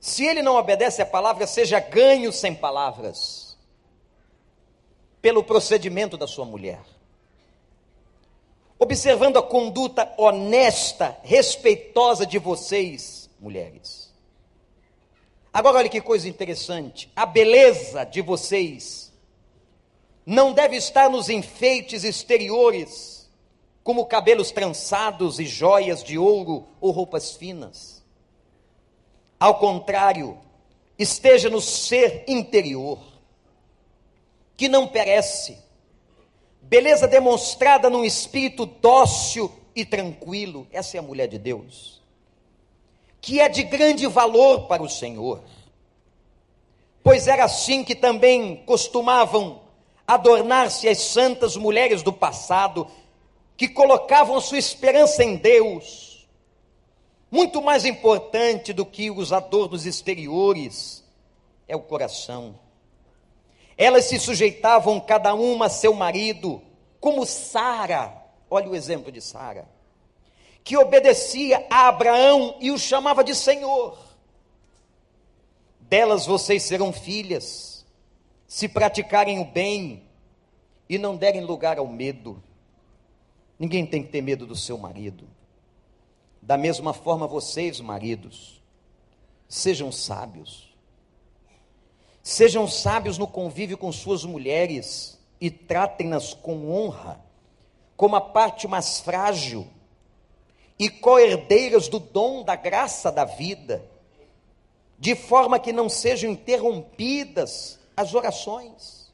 se 0.00 0.24
ele 0.24 0.42
não 0.42 0.56
obedece 0.56 1.00
à 1.02 1.06
palavra, 1.06 1.46
seja 1.46 1.78
ganho 1.78 2.32
sem 2.32 2.54
palavras, 2.54 3.56
pelo 5.22 5.44
procedimento 5.44 6.16
da 6.16 6.26
sua 6.26 6.44
mulher. 6.44 6.80
Observando 8.78 9.38
a 9.38 9.42
conduta 9.42 10.12
honesta, 10.16 11.18
respeitosa 11.22 12.24
de 12.24 12.38
vocês, 12.38 13.28
mulheres. 13.38 14.10
Agora, 15.52 15.78
olha 15.78 15.88
que 15.88 16.00
coisa 16.00 16.26
interessante: 16.26 17.12
a 17.14 17.26
beleza 17.26 18.04
de 18.04 18.22
vocês 18.22 19.09
não 20.24 20.52
deve 20.52 20.76
estar 20.76 21.08
nos 21.08 21.28
enfeites 21.28 22.04
exteriores, 22.04 23.30
como 23.82 24.06
cabelos 24.06 24.50
trançados 24.50 25.40
e 25.40 25.46
joias 25.46 26.04
de 26.04 26.18
ouro 26.18 26.68
ou 26.80 26.90
roupas 26.90 27.32
finas. 27.32 28.04
Ao 29.38 29.58
contrário, 29.58 30.38
esteja 30.98 31.48
no 31.48 31.60
ser 31.60 32.24
interior, 32.28 32.98
que 34.56 34.68
não 34.68 34.86
perece 34.86 35.56
beleza 36.60 37.08
demonstrada 37.08 37.90
num 37.90 38.04
espírito 38.04 38.64
dócil 38.64 39.50
e 39.74 39.84
tranquilo. 39.84 40.68
Essa 40.70 40.98
é 40.98 41.00
a 41.00 41.02
mulher 41.02 41.26
de 41.26 41.38
Deus, 41.38 42.00
que 43.20 43.40
é 43.40 43.48
de 43.48 43.64
grande 43.64 44.06
valor 44.06 44.68
para 44.68 44.82
o 44.82 44.88
Senhor. 44.88 45.42
pois 47.02 47.26
era 47.26 47.44
assim 47.44 47.82
que 47.82 47.94
também 47.94 48.62
costumavam 48.66 49.59
adornar-se 50.14 50.88
as 50.88 50.98
santas 50.98 51.56
mulheres 51.56 52.02
do 52.02 52.12
passado, 52.12 52.88
que 53.56 53.68
colocavam 53.68 54.40
sua 54.40 54.58
esperança 54.58 55.22
em 55.22 55.36
Deus. 55.36 56.28
Muito 57.30 57.62
mais 57.62 57.84
importante 57.84 58.72
do 58.72 58.84
que 58.84 59.08
os 59.08 59.32
adornos 59.32 59.86
exteriores 59.86 61.04
é 61.68 61.76
o 61.76 61.80
coração. 61.80 62.58
Elas 63.78 64.06
se 64.06 64.18
sujeitavam 64.18 64.98
cada 64.98 65.32
uma 65.32 65.66
a 65.66 65.70
seu 65.70 65.94
marido, 65.94 66.60
como 66.98 67.24
Sara, 67.24 68.12
olha 68.50 68.68
o 68.68 68.74
exemplo 68.74 69.12
de 69.12 69.20
Sara, 69.20 69.68
que 70.64 70.76
obedecia 70.76 71.64
a 71.70 71.86
Abraão 71.86 72.56
e 72.58 72.72
o 72.72 72.78
chamava 72.78 73.22
de 73.22 73.36
Senhor. 73.36 73.96
Delas 75.78 76.26
vocês 76.26 76.64
serão 76.64 76.92
filhas, 76.92 77.69
se 78.50 78.68
praticarem 78.68 79.38
o 79.38 79.44
bem 79.44 80.02
e 80.88 80.98
não 80.98 81.16
derem 81.16 81.40
lugar 81.40 81.78
ao 81.78 81.86
medo. 81.86 82.42
Ninguém 83.56 83.86
tem 83.86 84.02
que 84.02 84.08
ter 84.08 84.20
medo 84.20 84.44
do 84.44 84.56
seu 84.56 84.76
marido. 84.76 85.28
Da 86.42 86.58
mesma 86.58 86.92
forma, 86.92 87.28
vocês, 87.28 87.78
maridos, 87.78 88.60
sejam 89.48 89.92
sábios. 89.92 90.74
Sejam 92.24 92.66
sábios 92.66 93.18
no 93.18 93.28
convívio 93.28 93.78
com 93.78 93.92
suas 93.92 94.24
mulheres 94.24 95.16
e 95.40 95.48
tratem-nas 95.48 96.34
com 96.34 96.72
honra, 96.72 97.24
como 97.96 98.16
a 98.16 98.20
parte 98.20 98.66
mais 98.66 98.98
frágil 98.98 99.64
e 100.76 100.90
co-herdeiras 100.90 101.86
do 101.86 102.00
dom 102.00 102.42
da 102.42 102.56
graça 102.56 103.12
da 103.12 103.24
vida, 103.24 103.88
de 104.98 105.14
forma 105.14 105.60
que 105.60 105.72
não 105.72 105.88
sejam 105.88 106.32
interrompidas 106.32 107.78
as 108.00 108.14
orações. 108.14 109.10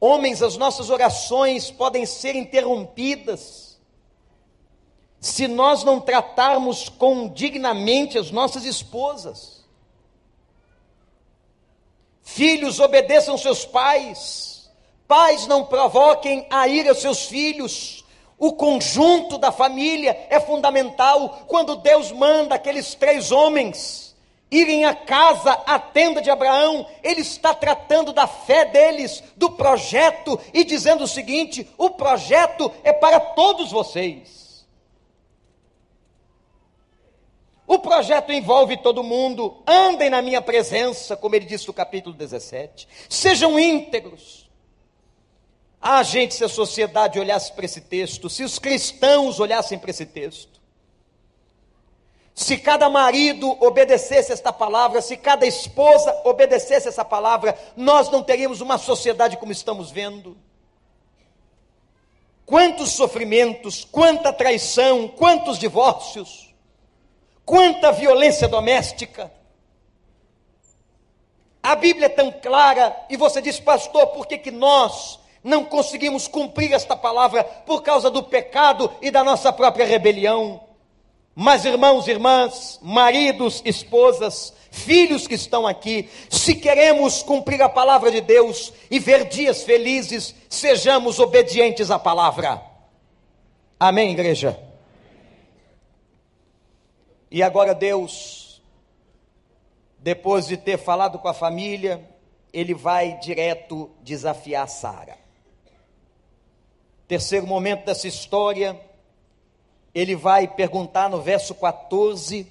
Homens, 0.00 0.42
as 0.42 0.56
nossas 0.56 0.90
orações 0.90 1.70
podem 1.70 2.06
ser 2.06 2.36
interrompidas 2.36 3.80
se 5.20 5.48
nós 5.48 5.82
não 5.82 6.00
tratarmos 6.00 6.88
com 6.88 7.28
dignamente 7.28 8.18
as 8.18 8.30
nossas 8.30 8.64
esposas. 8.64 9.64
Filhos, 12.22 12.78
obedeçam 12.78 13.36
seus 13.38 13.64
pais. 13.64 14.70
Pais, 15.08 15.46
não 15.46 15.64
provoquem 15.64 16.46
a 16.50 16.68
ira 16.68 16.94
seus 16.94 17.24
filhos. 17.24 18.04
O 18.38 18.52
conjunto 18.52 19.38
da 19.38 19.50
família 19.50 20.26
é 20.28 20.38
fundamental. 20.38 21.44
Quando 21.46 21.76
Deus 21.76 22.12
manda 22.12 22.54
aqueles 22.54 22.94
três 22.94 23.32
homens 23.32 24.03
irem 24.54 24.84
à 24.84 24.94
casa, 24.94 25.52
à 25.66 25.78
tenda 25.78 26.22
de 26.22 26.30
Abraão, 26.30 26.86
ele 27.02 27.20
está 27.20 27.52
tratando 27.52 28.12
da 28.12 28.26
fé 28.26 28.64
deles, 28.64 29.22
do 29.36 29.50
projeto, 29.50 30.38
e 30.52 30.64
dizendo 30.64 31.04
o 31.04 31.08
seguinte: 31.08 31.68
o 31.76 31.90
projeto 31.90 32.70
é 32.84 32.92
para 32.92 33.18
todos 33.18 33.72
vocês. 33.72 34.44
O 37.66 37.78
projeto 37.78 38.30
envolve 38.30 38.76
todo 38.76 39.02
mundo, 39.02 39.62
andem 39.66 40.10
na 40.10 40.20
minha 40.20 40.40
presença, 40.40 41.16
como 41.16 41.34
ele 41.34 41.46
disse 41.46 41.66
no 41.66 41.72
capítulo 41.72 42.14
17, 42.14 42.86
sejam 43.08 43.58
íntegros. 43.58 44.50
Ah, 45.80 46.02
gente, 46.02 46.34
se 46.34 46.44
a 46.44 46.48
sociedade 46.48 47.18
olhasse 47.18 47.52
para 47.52 47.64
esse 47.64 47.80
texto, 47.80 48.30
se 48.30 48.42
os 48.42 48.58
cristãos 48.58 49.40
olhassem 49.40 49.78
para 49.78 49.90
esse 49.90 50.06
texto, 50.06 50.53
se 52.34 52.58
cada 52.58 52.88
marido 52.88 53.48
obedecesse 53.64 54.32
esta 54.32 54.52
palavra, 54.52 55.00
se 55.00 55.16
cada 55.16 55.46
esposa 55.46 56.20
obedecesse 56.24 56.88
essa 56.88 57.04
palavra, 57.04 57.56
nós 57.76 58.10
não 58.10 58.24
teríamos 58.24 58.60
uma 58.60 58.76
sociedade 58.76 59.36
como 59.36 59.52
estamos 59.52 59.92
vendo. 59.92 60.36
Quantos 62.44 62.90
sofrimentos, 62.90 63.84
quanta 63.84 64.32
traição, 64.32 65.06
quantos 65.06 65.58
divórcios, 65.58 66.52
quanta 67.46 67.92
violência 67.92 68.48
doméstica. 68.48 69.32
A 71.62 71.76
Bíblia 71.76 72.06
é 72.06 72.10
tão 72.10 72.32
clara 72.32 72.94
e 73.08 73.16
você 73.16 73.40
diz, 73.40 73.60
pastor, 73.60 74.08
por 74.08 74.26
que, 74.26 74.38
que 74.38 74.50
nós 74.50 75.20
não 75.42 75.64
conseguimos 75.64 76.26
cumprir 76.26 76.72
esta 76.72 76.96
palavra 76.96 77.44
por 77.44 77.80
causa 77.82 78.10
do 78.10 78.24
pecado 78.24 78.90
e 79.00 79.10
da 79.10 79.22
nossa 79.22 79.52
própria 79.52 79.86
rebelião? 79.86 80.73
Mas, 81.34 81.64
irmãos 81.64 82.06
e 82.06 82.12
irmãs, 82.12 82.78
maridos, 82.80 83.60
esposas, 83.64 84.54
filhos 84.70 85.26
que 85.26 85.34
estão 85.34 85.66
aqui, 85.66 86.08
se 86.30 86.54
queremos 86.54 87.22
cumprir 87.24 87.60
a 87.60 87.68
palavra 87.68 88.10
de 88.10 88.20
Deus 88.20 88.72
e 88.88 89.00
ver 89.00 89.28
dias 89.28 89.64
felizes, 89.64 90.34
sejamos 90.48 91.18
obedientes 91.18 91.90
à 91.90 91.98
palavra. 91.98 92.62
Amém, 93.80 94.12
igreja? 94.12 94.56
E 97.28 97.42
agora, 97.42 97.74
Deus, 97.74 98.62
depois 99.98 100.46
de 100.46 100.56
ter 100.56 100.78
falado 100.78 101.18
com 101.18 101.26
a 101.26 101.34
família, 101.34 102.08
ele 102.52 102.74
vai 102.74 103.18
direto 103.18 103.90
desafiar 104.02 104.68
Sara. 104.68 105.18
Terceiro 107.08 107.44
momento 107.44 107.84
dessa 107.84 108.06
história 108.06 108.80
ele 109.94 110.16
vai 110.16 110.48
perguntar 110.48 111.08
no 111.08 111.22
verso 111.22 111.54
14, 111.54 112.46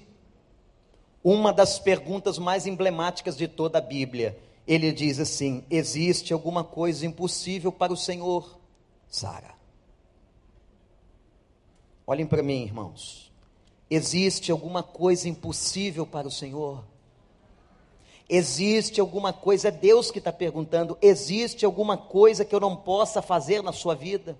uma 1.22 1.52
das 1.52 1.78
perguntas 1.78 2.38
mais 2.38 2.66
emblemáticas 2.66 3.36
de 3.36 3.46
toda 3.46 3.78
a 3.78 3.82
Bíblia. 3.82 4.38
Ele 4.66 4.92
diz 4.92 5.20
assim: 5.20 5.64
Existe 5.70 6.32
alguma 6.32 6.64
coisa 6.64 7.04
impossível 7.04 7.70
para 7.70 7.92
o 7.92 7.96
Senhor, 7.96 8.58
Sara? 9.08 9.54
Olhem 12.06 12.26
para 12.26 12.42
mim, 12.42 12.62
irmãos. 12.62 13.32
Existe 13.90 14.50
alguma 14.50 14.82
coisa 14.82 15.28
impossível 15.28 16.06
para 16.06 16.26
o 16.26 16.30
Senhor? 16.30 16.84
Existe 18.28 19.00
alguma 19.00 19.34
coisa, 19.34 19.68
é 19.68 19.70
Deus 19.70 20.10
que 20.10 20.18
está 20.18 20.32
perguntando: 20.32 20.96
existe 21.02 21.66
alguma 21.66 21.96
coisa 21.98 22.44
que 22.44 22.54
eu 22.54 22.60
não 22.60 22.74
possa 22.74 23.20
fazer 23.20 23.62
na 23.62 23.72
sua 23.72 23.94
vida? 23.94 24.36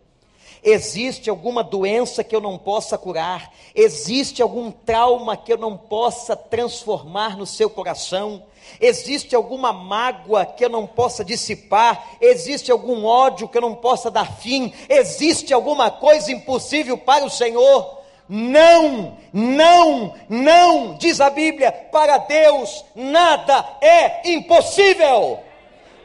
Existe 0.62 1.28
alguma 1.28 1.62
doença 1.62 2.24
que 2.24 2.34
eu 2.34 2.40
não 2.40 2.56
possa 2.56 2.96
curar? 2.96 3.52
Existe 3.74 4.42
algum 4.42 4.70
trauma 4.70 5.36
que 5.36 5.52
eu 5.52 5.58
não 5.58 5.76
possa 5.76 6.36
transformar 6.36 7.36
no 7.36 7.46
seu 7.46 7.68
coração? 7.68 8.42
Existe 8.80 9.36
alguma 9.36 9.72
mágoa 9.72 10.46
que 10.46 10.64
eu 10.64 10.68
não 10.68 10.86
possa 10.86 11.24
dissipar? 11.24 12.16
Existe 12.20 12.72
algum 12.72 13.04
ódio 13.04 13.48
que 13.48 13.58
eu 13.58 13.62
não 13.62 13.74
possa 13.74 14.10
dar 14.10 14.38
fim? 14.38 14.72
Existe 14.88 15.52
alguma 15.52 15.90
coisa 15.90 16.32
impossível 16.32 16.96
para 16.96 17.24
o 17.24 17.30
Senhor? 17.30 18.02
Não, 18.26 19.18
não, 19.32 20.14
não, 20.30 20.94
diz 20.94 21.20
a 21.20 21.28
Bíblia, 21.28 21.70
para 21.70 22.16
Deus 22.18 22.84
nada 22.94 23.64
é 23.82 24.32
impossível. 24.32 25.40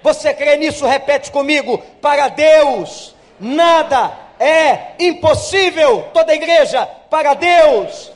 Você 0.04 0.34
crê 0.34 0.58
nisso? 0.58 0.86
Repete 0.86 1.32
comigo: 1.32 1.78
para 2.02 2.28
Deus 2.28 3.16
nada 3.40 4.29
é 4.40 4.94
impossível. 5.00 6.08
Toda 6.14 6.34
igreja, 6.34 6.88
para 7.10 7.34
Deus. 7.34 8.12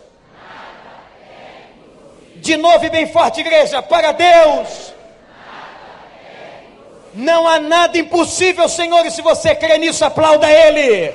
De 2.38 2.58
novo 2.58 2.86
e 2.86 2.90
bem 2.90 3.08
forte, 3.08 3.42
igreja, 3.42 3.82
para 3.82 4.12
Deus. 4.12 4.94
Não 7.14 7.48
há 7.48 7.60
nada 7.60 7.98
impossível, 7.98 8.68
Senhor, 8.68 9.06
e 9.06 9.12
se 9.12 9.22
você 9.22 9.56
crê 9.56 9.78
nisso, 9.78 10.04
aplauda 10.04 10.50
Ele. 10.50 11.14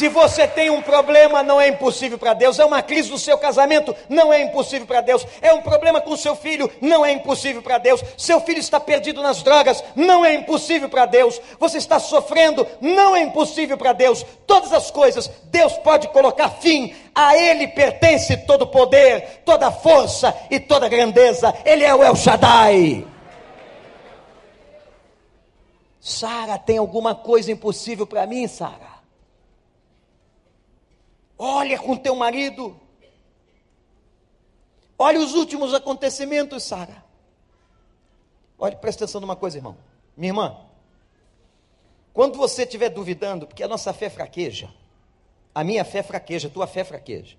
Se 0.00 0.08
você 0.08 0.48
tem 0.48 0.70
um 0.70 0.80
problema, 0.80 1.42
não 1.42 1.60
é 1.60 1.68
impossível 1.68 2.16
para 2.16 2.32
Deus. 2.32 2.58
É 2.58 2.64
uma 2.64 2.80
crise 2.80 3.10
no 3.10 3.18
seu 3.18 3.36
casamento, 3.36 3.94
não 4.08 4.32
é 4.32 4.40
impossível 4.40 4.86
para 4.86 5.02
Deus. 5.02 5.26
É 5.42 5.52
um 5.52 5.60
problema 5.60 6.00
com 6.00 6.16
seu 6.16 6.34
filho, 6.34 6.72
não 6.80 7.04
é 7.04 7.12
impossível 7.12 7.60
para 7.60 7.76
Deus. 7.76 8.02
Seu 8.16 8.40
filho 8.40 8.60
está 8.60 8.80
perdido 8.80 9.20
nas 9.20 9.42
drogas, 9.42 9.84
não 9.94 10.24
é 10.24 10.32
impossível 10.32 10.88
para 10.88 11.04
Deus. 11.04 11.38
Você 11.58 11.76
está 11.76 11.98
sofrendo, 11.98 12.66
não 12.80 13.14
é 13.14 13.20
impossível 13.20 13.76
para 13.76 13.92
Deus. 13.92 14.24
Todas 14.46 14.72
as 14.72 14.90
coisas, 14.90 15.30
Deus 15.50 15.74
pode 15.74 16.08
colocar 16.08 16.48
fim. 16.48 16.94
A 17.14 17.36
Ele 17.36 17.68
pertence 17.68 18.34
todo 18.46 18.66
poder, 18.66 19.42
toda 19.44 19.70
força 19.70 20.34
e 20.50 20.58
toda 20.58 20.88
grandeza. 20.88 21.54
Ele 21.62 21.84
é 21.84 21.94
o 21.94 22.02
El 22.02 22.16
Shaddai. 22.16 23.06
Sara, 26.00 26.56
tem 26.56 26.78
alguma 26.78 27.14
coisa 27.14 27.52
impossível 27.52 28.06
para 28.06 28.26
mim, 28.26 28.48
Sara? 28.48 28.89
Olha 31.42 31.78
com 31.78 31.96
teu 31.96 32.14
marido. 32.14 32.78
Olha 34.98 35.18
os 35.18 35.32
últimos 35.32 35.72
acontecimentos, 35.72 36.62
Sara. 36.62 37.02
Olha, 38.58 38.76
presta 38.76 39.04
atenção 39.04 39.22
numa 39.22 39.34
coisa, 39.34 39.56
irmão. 39.56 39.74
Minha 40.14 40.28
irmã, 40.28 40.60
quando 42.12 42.36
você 42.36 42.64
estiver 42.64 42.90
duvidando, 42.90 43.46
porque 43.46 43.62
a 43.62 43.68
nossa 43.68 43.90
fé 43.94 44.10
fraqueja, 44.10 44.70
a 45.54 45.64
minha 45.64 45.82
fé 45.82 46.02
fraqueja, 46.02 46.48
a 46.48 46.50
tua 46.50 46.66
fé 46.66 46.84
fraqueja. 46.84 47.38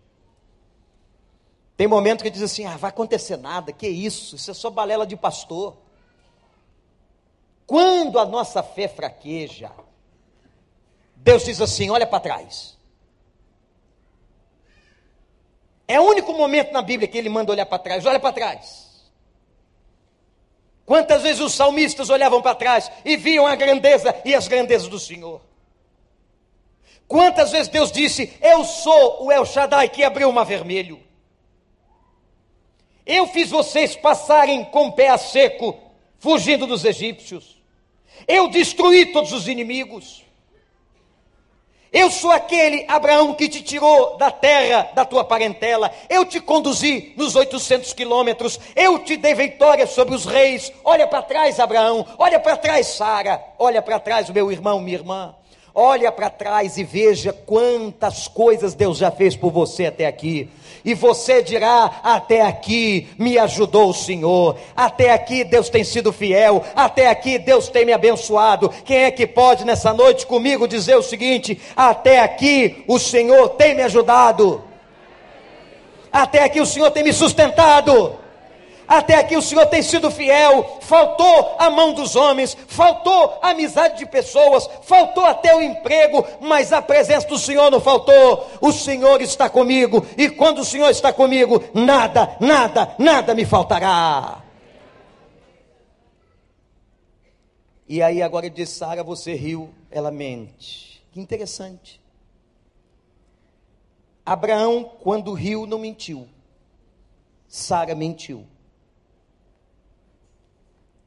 Tem 1.77 1.85
momento 1.85 2.23
que 2.23 2.31
diz 2.31 2.41
assim: 2.41 2.65
ah, 2.65 2.77
vai 2.77 2.89
acontecer 2.89 3.37
nada, 3.37 3.71
que 3.71 3.87
isso, 3.87 4.35
isso 4.35 4.49
é 4.49 4.53
só 4.55 4.71
balela 4.71 5.05
de 5.05 5.15
pastor. 5.15 5.77
Quando 7.67 8.17
a 8.17 8.25
nossa 8.25 8.63
fé 8.63 8.87
fraqueja, 8.87 9.71
Deus 11.17 11.45
diz 11.45 11.61
assim: 11.61 11.91
olha 11.91 12.07
para 12.07 12.19
trás. 12.19 12.80
É 15.91 15.99
o 15.99 16.05
único 16.05 16.31
momento 16.31 16.71
na 16.71 16.81
Bíblia 16.81 17.05
que 17.05 17.17
ele 17.17 17.27
manda 17.27 17.51
olhar 17.51 17.65
para 17.65 17.77
trás, 17.77 18.05
olha 18.05 18.17
para 18.17 18.31
trás. 18.31 19.11
Quantas 20.85 21.21
vezes 21.21 21.41
os 21.41 21.53
salmistas 21.53 22.09
olhavam 22.09 22.41
para 22.41 22.55
trás 22.55 22.89
e 23.03 23.17
viam 23.17 23.45
a 23.45 23.55
grandeza 23.55 24.15
e 24.23 24.33
as 24.33 24.47
grandezas 24.47 24.87
do 24.87 24.97
Senhor? 24.97 25.41
Quantas 27.09 27.51
vezes 27.51 27.67
Deus 27.67 27.91
disse: 27.91 28.33
Eu 28.41 28.63
sou 28.63 29.25
o 29.25 29.33
El 29.33 29.45
Shaddai 29.45 29.89
que 29.89 30.01
abriu 30.01 30.29
o 30.29 30.33
mar 30.33 30.45
vermelho. 30.45 30.97
Eu 33.05 33.27
fiz 33.27 33.49
vocês 33.49 33.93
passarem 33.93 34.63
com 34.63 34.91
pé 34.91 35.09
a 35.09 35.17
seco, 35.17 35.77
fugindo 36.19 36.65
dos 36.65 36.85
egípcios. 36.85 37.61
Eu 38.25 38.47
destruí 38.47 39.07
todos 39.07 39.33
os 39.33 39.45
inimigos. 39.45 40.20
Eu 41.91 42.09
sou 42.09 42.31
aquele 42.31 42.85
Abraão 42.87 43.33
que 43.33 43.49
te 43.49 43.61
tirou 43.61 44.15
da 44.15 44.31
terra 44.31 44.89
da 44.95 45.03
tua 45.03 45.25
parentela. 45.25 45.91
Eu 46.09 46.23
te 46.23 46.39
conduzi 46.39 47.13
nos 47.17 47.35
800 47.35 47.91
quilômetros. 47.91 48.57
Eu 48.77 48.99
te 48.99 49.17
dei 49.17 49.33
vitória 49.33 49.85
sobre 49.85 50.15
os 50.15 50.23
reis. 50.23 50.71
Olha 50.85 51.05
para 51.05 51.21
trás, 51.21 51.59
Abraão. 51.59 52.07
Olha 52.17 52.39
para 52.39 52.55
trás, 52.55 52.87
Sara. 52.87 53.43
Olha 53.59 53.81
para 53.81 53.99
trás, 53.99 54.29
meu 54.29 54.49
irmão, 54.49 54.79
minha 54.79 54.97
irmã. 54.97 55.35
Olha 55.73 56.11
para 56.11 56.29
trás 56.29 56.77
e 56.77 56.83
veja 56.83 57.31
quantas 57.31 58.27
coisas 58.27 58.73
Deus 58.73 58.97
já 58.97 59.09
fez 59.09 59.37
por 59.37 59.51
você 59.51 59.85
até 59.85 60.05
aqui. 60.05 60.49
E 60.83 60.93
você 60.93 61.41
dirá: 61.41 62.01
até 62.03 62.41
aqui 62.41 63.07
me 63.17 63.37
ajudou 63.37 63.89
o 63.89 63.93
Senhor, 63.93 64.57
até 64.75 65.13
aqui 65.13 65.45
Deus 65.45 65.69
tem 65.69 65.85
sido 65.85 66.11
fiel, 66.11 66.61
até 66.75 67.09
aqui 67.09 67.39
Deus 67.39 67.69
tem 67.69 67.85
me 67.85 67.93
abençoado. 67.93 68.69
Quem 68.83 68.97
é 68.97 69.11
que 69.11 69.25
pode 69.25 69.63
nessa 69.63 69.93
noite 69.93 70.25
comigo 70.25 70.67
dizer 70.67 70.95
o 70.95 71.03
seguinte: 71.03 71.57
até 71.73 72.19
aqui 72.19 72.83
o 72.85 72.99
Senhor 72.99 73.49
tem 73.49 73.73
me 73.73 73.83
ajudado, 73.83 74.61
até 76.11 76.43
aqui 76.43 76.59
o 76.59 76.65
Senhor 76.65 76.91
tem 76.91 77.03
me 77.03 77.13
sustentado. 77.13 78.19
Até 78.91 79.15
aqui 79.15 79.37
o 79.37 79.41
Senhor 79.41 79.65
tem 79.67 79.81
sido 79.81 80.11
fiel, 80.11 80.79
faltou 80.81 81.55
a 81.57 81.69
mão 81.69 81.93
dos 81.93 82.17
homens, 82.17 82.57
faltou 82.67 83.39
a 83.41 83.51
amizade 83.51 83.99
de 83.99 84.05
pessoas, 84.05 84.69
faltou 84.81 85.23
até 85.23 85.55
o 85.55 85.61
emprego, 85.61 86.27
mas 86.41 86.73
a 86.73 86.81
presença 86.81 87.25
do 87.25 87.37
Senhor 87.37 87.71
não 87.71 87.79
faltou. 87.79 88.49
O 88.59 88.69
Senhor 88.73 89.21
está 89.21 89.49
comigo, 89.49 90.05
e 90.17 90.29
quando 90.29 90.59
o 90.59 90.65
Senhor 90.65 90.89
está 90.89 91.13
comigo, 91.13 91.63
nada, 91.73 92.35
nada, 92.41 92.93
nada 92.99 93.33
me 93.33 93.45
faltará. 93.45 94.43
E 97.87 98.03
aí 98.03 98.21
agora 98.21 98.49
diz 98.49 98.71
Sara, 98.71 99.05
você 99.05 99.33
riu, 99.35 99.69
ela 99.89 100.11
mente. 100.11 101.01
Que 101.13 101.21
interessante. 101.21 102.01
Abraão, 104.25 104.83
quando 105.01 105.31
riu, 105.31 105.65
não 105.65 105.79
mentiu. 105.79 106.27
Sara 107.47 107.95
mentiu 107.95 108.50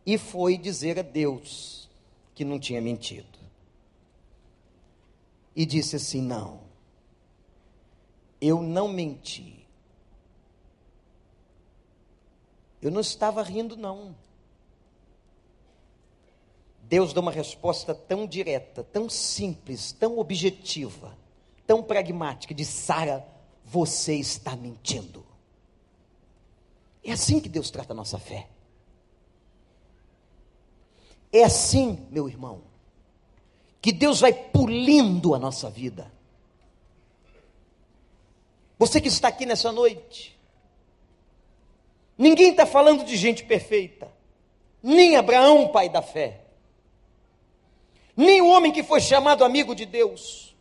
e 0.07 0.19
foi 0.19 0.57
dizer 0.57 0.99
a 0.99 1.03
Deus 1.03 1.89
que 2.35 2.45
não 2.45 2.59
tinha 2.59 2.81
mentido. 2.81 3.39
E 5.57 5.65
disse 5.65 5.97
assim: 5.97 6.21
Não, 6.21 6.61
eu 8.41 8.63
não 8.63 8.89
menti. 8.89 9.65
Eu 12.83 12.91
não 12.91 13.01
estava 13.01 13.43
rindo, 13.43 13.77
não. 13.77 14.15
Deus 16.83 17.15
dá 17.15 17.21
uma 17.21 17.33
resposta 17.33 17.95
tão 17.95 18.27
direta, 18.27 18.85
tão 18.85 19.09
simples, 19.09 19.91
tão 19.91 20.19
objetiva, 20.19 21.17
tão 21.67 21.83
pragmática, 21.83 22.53
de 22.53 22.65
Sara, 22.65 23.27
você 23.65 24.17
está 24.17 24.55
mentindo. 24.55 25.25
É 27.03 27.13
assim 27.13 27.41
que 27.41 27.49
Deus 27.49 27.71
trata 27.71 27.95
a 27.95 27.97
nossa 27.97 28.19
fé. 28.19 28.49
É 31.35 31.43
assim, 31.43 32.07
meu 32.13 32.29
irmão, 32.29 32.63
que 33.83 33.91
Deus 33.91 34.21
vai 34.21 34.33
pulindo 34.33 35.35
a 35.35 35.39
nossa 35.39 35.69
vida. 35.69 36.13
Você 38.79 39.01
que 39.01 39.09
está 39.09 39.27
aqui 39.27 39.45
nessa 39.45 39.73
noite, 39.73 40.39
ninguém 42.17 42.53
está 42.53 42.65
falando 42.65 43.05
de 43.05 43.17
gente 43.17 43.43
perfeita, 43.43 44.13
nem 44.81 45.17
Abraão, 45.17 45.67
pai 45.73 45.89
da 45.89 46.01
fé, 46.01 46.43
nem 48.17 48.41
o 48.41 48.49
homem 48.51 48.71
que 48.71 48.85
foi 48.85 49.01
chamado 49.01 49.45
amigo 49.45 49.75
de 49.75 49.87
Deus. 49.87 50.55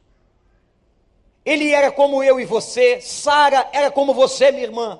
Ele 1.45 1.69
era 1.69 1.91
como 1.91 2.23
eu 2.23 2.39
e 2.39 2.45
você, 2.45 2.99
Sara 2.99 3.69
era 3.71 3.91
como 3.91 4.11
você, 4.11 4.51
minha 4.51 4.63
irmã. 4.63 4.99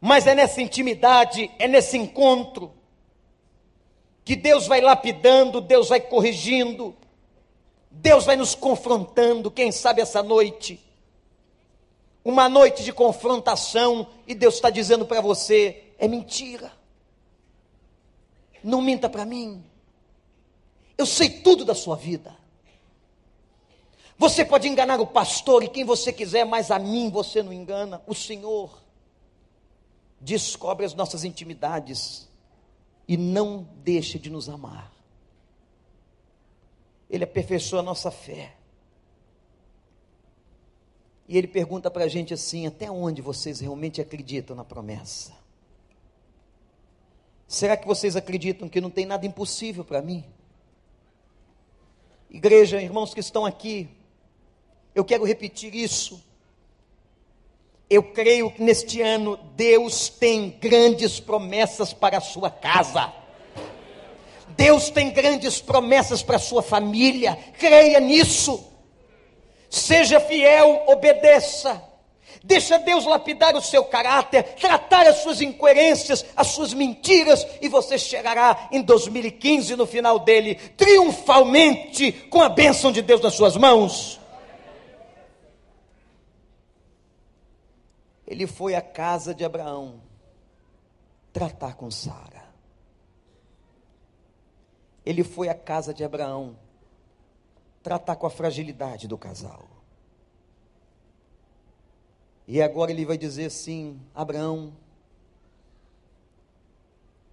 Mas 0.00 0.26
é 0.26 0.34
nessa 0.34 0.60
intimidade, 0.60 1.48
é 1.56 1.68
nesse 1.68 1.96
encontro, 1.96 2.76
que 4.28 4.36
Deus 4.36 4.66
vai 4.66 4.82
lapidando, 4.82 5.58
Deus 5.58 5.88
vai 5.88 6.02
corrigindo, 6.02 6.94
Deus 7.90 8.26
vai 8.26 8.36
nos 8.36 8.54
confrontando, 8.54 9.50
quem 9.50 9.72
sabe 9.72 10.02
essa 10.02 10.22
noite, 10.22 10.78
uma 12.22 12.46
noite 12.46 12.84
de 12.84 12.92
confrontação, 12.92 14.06
e 14.26 14.34
Deus 14.34 14.56
está 14.56 14.68
dizendo 14.68 15.06
para 15.06 15.22
você: 15.22 15.94
é 15.98 16.06
mentira, 16.06 16.70
não 18.62 18.82
minta 18.82 19.08
para 19.08 19.24
mim, 19.24 19.64
eu 20.98 21.06
sei 21.06 21.30
tudo 21.30 21.64
da 21.64 21.74
sua 21.74 21.96
vida. 21.96 22.36
Você 24.18 24.44
pode 24.44 24.68
enganar 24.68 25.00
o 25.00 25.06
pastor 25.06 25.62
e 25.62 25.68
quem 25.68 25.86
você 25.86 26.12
quiser, 26.12 26.44
mas 26.44 26.70
a 26.70 26.78
mim 26.78 27.08
você 27.08 27.42
não 27.42 27.50
engana. 27.50 28.02
O 28.06 28.14
Senhor 28.14 28.78
descobre 30.20 30.84
as 30.84 30.92
nossas 30.92 31.24
intimidades 31.24 32.27
e 33.08 33.16
não 33.16 33.66
deixa 33.82 34.18
de 34.18 34.28
nos 34.28 34.50
amar. 34.50 34.92
Ele 37.08 37.24
aperfeiçoa 37.24 37.80
a 37.80 37.82
nossa 37.82 38.10
fé. 38.10 38.54
E 41.26 41.36
ele 41.38 41.48
pergunta 41.48 41.90
para 41.90 42.04
a 42.04 42.08
gente 42.08 42.34
assim: 42.34 42.66
até 42.66 42.90
onde 42.90 43.22
vocês 43.22 43.60
realmente 43.60 44.00
acreditam 44.00 44.54
na 44.54 44.64
promessa? 44.64 45.32
Será 47.46 47.78
que 47.78 47.86
vocês 47.86 48.14
acreditam 48.14 48.68
que 48.68 48.80
não 48.80 48.90
tem 48.90 49.06
nada 49.06 49.24
impossível 49.24 49.82
para 49.82 50.02
mim? 50.02 50.22
Igreja, 52.28 52.82
irmãos 52.82 53.14
que 53.14 53.20
estão 53.20 53.46
aqui, 53.46 53.88
eu 54.94 55.02
quero 55.02 55.24
repetir 55.24 55.74
isso. 55.74 56.22
Eu 57.90 58.02
creio 58.02 58.50
que 58.50 58.62
neste 58.62 59.00
ano 59.00 59.38
Deus 59.56 60.08
tem 60.08 60.50
grandes 60.60 61.18
promessas 61.18 61.92
para 61.92 62.18
a 62.18 62.20
sua 62.20 62.50
casa. 62.50 63.12
Deus 64.48 64.90
tem 64.90 65.10
grandes 65.10 65.60
promessas 65.60 66.22
para 66.22 66.36
a 66.36 66.40
sua 66.40 66.62
família. 66.62 67.38
Creia 67.58 67.98
nisso. 67.98 68.62
Seja 69.70 70.20
fiel, 70.20 70.84
obedeça. 70.86 71.82
Deixa 72.44 72.78
Deus 72.78 73.04
lapidar 73.04 73.56
o 73.56 73.62
seu 73.62 73.84
caráter, 73.84 74.42
tratar 74.60 75.06
as 75.06 75.18
suas 75.22 75.40
incoerências, 75.40 76.24
as 76.36 76.48
suas 76.48 76.72
mentiras, 76.72 77.46
e 77.60 77.68
você 77.68 77.98
chegará 77.98 78.68
em 78.70 78.80
2015, 78.82 79.76
no 79.76 79.86
final 79.86 80.18
dele, 80.18 80.54
triunfalmente, 80.76 82.12
com 82.30 82.40
a 82.40 82.48
bênção 82.48 82.92
de 82.92 83.02
Deus 83.02 83.20
nas 83.20 83.34
suas 83.34 83.56
mãos. 83.56 84.20
Ele 88.28 88.46
foi 88.46 88.74
à 88.74 88.82
casa 88.82 89.34
de 89.34 89.42
Abraão 89.42 90.02
tratar 91.32 91.74
com 91.74 91.90
Sara. 91.90 92.46
Ele 95.04 95.24
foi 95.24 95.48
à 95.48 95.54
casa 95.54 95.94
de 95.94 96.04
Abraão 96.04 96.54
tratar 97.82 98.16
com 98.16 98.26
a 98.26 98.30
fragilidade 98.30 99.08
do 99.08 99.16
casal. 99.16 99.66
E 102.46 102.60
agora 102.60 102.90
ele 102.90 103.06
vai 103.06 103.16
dizer 103.16 103.46
assim: 103.46 103.98
Abraão, 104.14 104.74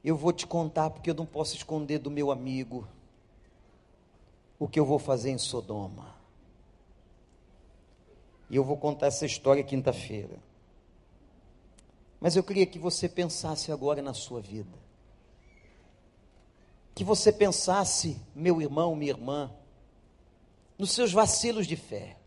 eu 0.01 0.15
vou 0.15 0.31
te 0.31 0.47
contar 0.47 0.89
porque 0.91 1.09
eu 1.09 1.15
não 1.15 1.25
posso 1.25 1.57
esconder 1.57 1.99
do 1.99 2.09
meu 2.09 2.31
amigo 2.31 2.87
o 4.57 4.65
que 4.65 4.79
eu 4.79 4.85
vou 4.85 4.97
fazer 4.97 5.31
em 5.31 5.37
Sodoma. 5.37 6.15
E 8.49 8.55
eu 8.55 8.63
vou 8.63 8.77
contar 8.77 9.07
essa 9.07 9.25
história 9.25 9.61
quinta-feira. 9.61 10.54
Mas 12.19 12.35
eu 12.35 12.43
queria 12.43 12.65
que 12.65 12.79
você 12.79 13.07
pensasse 13.07 13.71
agora 13.71 14.01
na 14.01 14.13
sua 14.13 14.41
vida. 14.41 14.77
Que 16.93 17.03
você 17.03 17.31
pensasse, 17.31 18.19
meu 18.33 18.61
irmão, 18.61 18.95
minha 18.95 19.11
irmã, 19.11 19.51
nos 20.77 20.91
seus 20.91 21.11
vacilos 21.11 21.67
de 21.67 21.75
fé. 21.75 22.17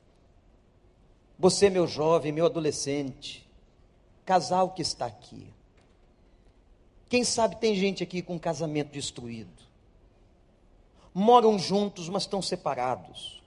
Você, 1.38 1.70
meu 1.70 1.86
jovem, 1.86 2.32
meu 2.32 2.46
adolescente, 2.46 3.48
casal 4.24 4.70
que 4.70 4.82
está 4.82 5.06
aqui. 5.06 5.52
Quem 7.08 7.24
sabe 7.24 7.56
tem 7.56 7.74
gente 7.74 8.02
aqui 8.02 8.20
com 8.20 8.38
casamento 8.38 8.90
destruído. 8.90 9.62
Moram 11.14 11.58
juntos, 11.58 12.08
mas 12.08 12.24
estão 12.24 12.42
separados. 12.42 13.42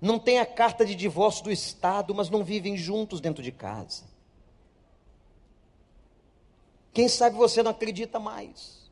Não 0.00 0.18
tem 0.18 0.38
a 0.38 0.46
carta 0.46 0.86
de 0.86 0.94
divórcio 0.94 1.44
do 1.44 1.52
Estado, 1.52 2.14
mas 2.14 2.30
não 2.30 2.42
vivem 2.42 2.76
juntos 2.76 3.20
dentro 3.20 3.42
de 3.42 3.52
casa. 3.52 4.04
Quem 6.98 7.08
sabe 7.08 7.36
você 7.36 7.62
não 7.62 7.70
acredita 7.70 8.18
mais. 8.18 8.90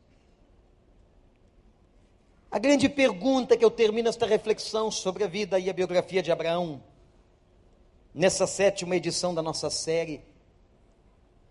A 2.49 2.57
grande 2.57 2.87
pergunta 2.87 3.57
que 3.57 3.65
eu 3.65 3.69
termino 3.69 4.07
esta 4.07 4.25
reflexão 4.25 4.89
sobre 4.89 5.25
a 5.25 5.27
vida 5.27 5.59
e 5.59 5.69
a 5.69 5.73
biografia 5.73 6.23
de 6.23 6.31
Abraão, 6.31 6.81
nessa 8.13 8.47
sétima 8.47 8.95
edição 8.95 9.35
da 9.35 9.41
nossa 9.41 9.69
série, 9.69 10.23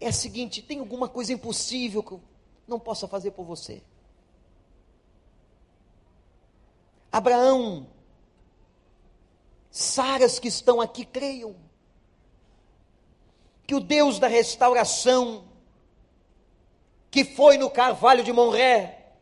é 0.00 0.06
a 0.08 0.12
seguinte: 0.14 0.62
tem 0.62 0.78
alguma 0.78 1.10
coisa 1.10 1.30
impossível 1.30 2.02
que 2.02 2.12
eu 2.12 2.22
não 2.66 2.80
possa 2.80 3.06
fazer 3.06 3.32
por 3.32 3.44
você? 3.44 3.82
Abraão, 7.12 7.86
Saras 9.70 10.38
que 10.38 10.48
estão 10.48 10.80
aqui, 10.80 11.04
creiam 11.04 11.54
que 13.66 13.74
o 13.74 13.80
Deus 13.80 14.18
da 14.18 14.26
restauração, 14.26 15.45
que 17.10 17.24
foi 17.24 17.56
no 17.56 17.70
carvalho 17.70 18.22
de 18.22 18.32
Monré, 18.32 19.12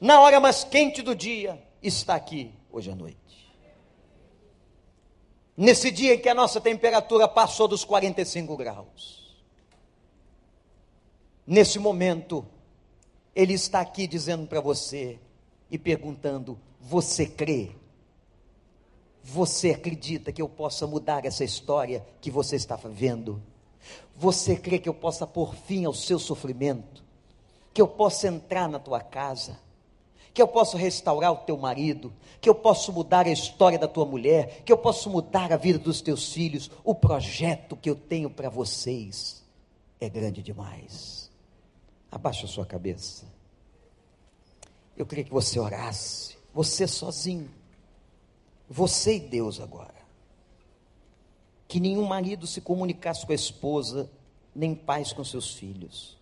na 0.00 0.20
hora 0.20 0.40
mais 0.40 0.64
quente 0.64 1.02
do 1.02 1.14
dia, 1.14 1.62
está 1.82 2.14
aqui 2.14 2.52
hoje 2.70 2.90
à 2.90 2.94
noite. 2.94 3.18
Nesse 5.56 5.90
dia 5.90 6.14
em 6.14 6.18
que 6.18 6.28
a 6.28 6.34
nossa 6.34 6.60
temperatura 6.60 7.28
passou 7.28 7.68
dos 7.68 7.84
45 7.84 8.56
graus. 8.56 9.24
Nesse 11.46 11.78
momento, 11.78 12.44
Ele 13.34 13.52
está 13.52 13.80
aqui 13.80 14.06
dizendo 14.06 14.46
para 14.46 14.60
você 14.60 15.18
e 15.70 15.78
perguntando: 15.78 16.58
Você 16.80 17.26
crê? 17.26 17.70
Você 19.22 19.70
acredita 19.70 20.32
que 20.32 20.42
eu 20.42 20.48
possa 20.48 20.86
mudar 20.86 21.24
essa 21.24 21.44
história 21.44 22.04
que 22.20 22.30
você 22.30 22.56
está 22.56 22.76
vivendo? 22.76 23.42
Você 24.16 24.56
crê 24.56 24.78
que 24.78 24.88
eu 24.88 24.94
possa 24.94 25.26
pôr 25.26 25.54
fim 25.54 25.84
ao 25.84 25.94
seu 25.94 26.18
sofrimento? 26.18 27.03
Que 27.74 27.82
eu 27.82 27.88
possa 27.88 28.28
entrar 28.28 28.68
na 28.68 28.78
tua 28.78 29.00
casa? 29.00 29.58
que 30.34 30.42
eu 30.42 30.48
posso 30.48 30.76
restaurar 30.76 31.32
o 31.32 31.36
teu 31.36 31.56
marido, 31.56 32.12
que 32.40 32.48
eu 32.48 32.56
posso 32.56 32.92
mudar 32.92 33.24
a 33.24 33.30
história 33.30 33.78
da 33.78 33.86
tua 33.86 34.04
mulher, 34.04 34.62
que 34.64 34.72
eu 34.72 34.76
posso 34.76 35.08
mudar 35.08 35.52
a 35.52 35.56
vida 35.56 35.78
dos 35.78 36.00
teus 36.00 36.32
filhos. 36.32 36.68
O 36.82 36.92
projeto 36.92 37.76
que 37.76 37.88
eu 37.88 37.94
tenho 37.94 38.28
para 38.28 38.50
vocês 38.50 39.44
é 40.00 40.08
grande 40.08 40.42
demais. 40.42 41.30
Abaixa 42.10 42.46
a 42.46 42.48
sua 42.48 42.66
cabeça. 42.66 43.26
Eu 44.96 45.06
queria 45.06 45.22
que 45.22 45.30
você 45.30 45.60
orasse, 45.60 46.36
você 46.52 46.88
sozinho, 46.88 47.48
você 48.68 49.16
e 49.16 49.20
Deus 49.20 49.60
agora. 49.60 49.94
Que 51.68 51.78
nenhum 51.78 52.06
marido 52.06 52.44
se 52.44 52.60
comunicasse 52.60 53.24
com 53.24 53.30
a 53.30 53.36
esposa, 53.36 54.10
nem 54.52 54.74
pais 54.74 55.12
com 55.12 55.22
seus 55.22 55.54
filhos. 55.54 56.18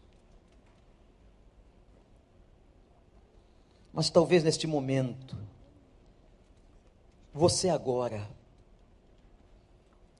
Mas 3.92 4.08
talvez 4.08 4.42
neste 4.42 4.66
momento, 4.66 5.36
você 7.32 7.68
agora, 7.68 8.28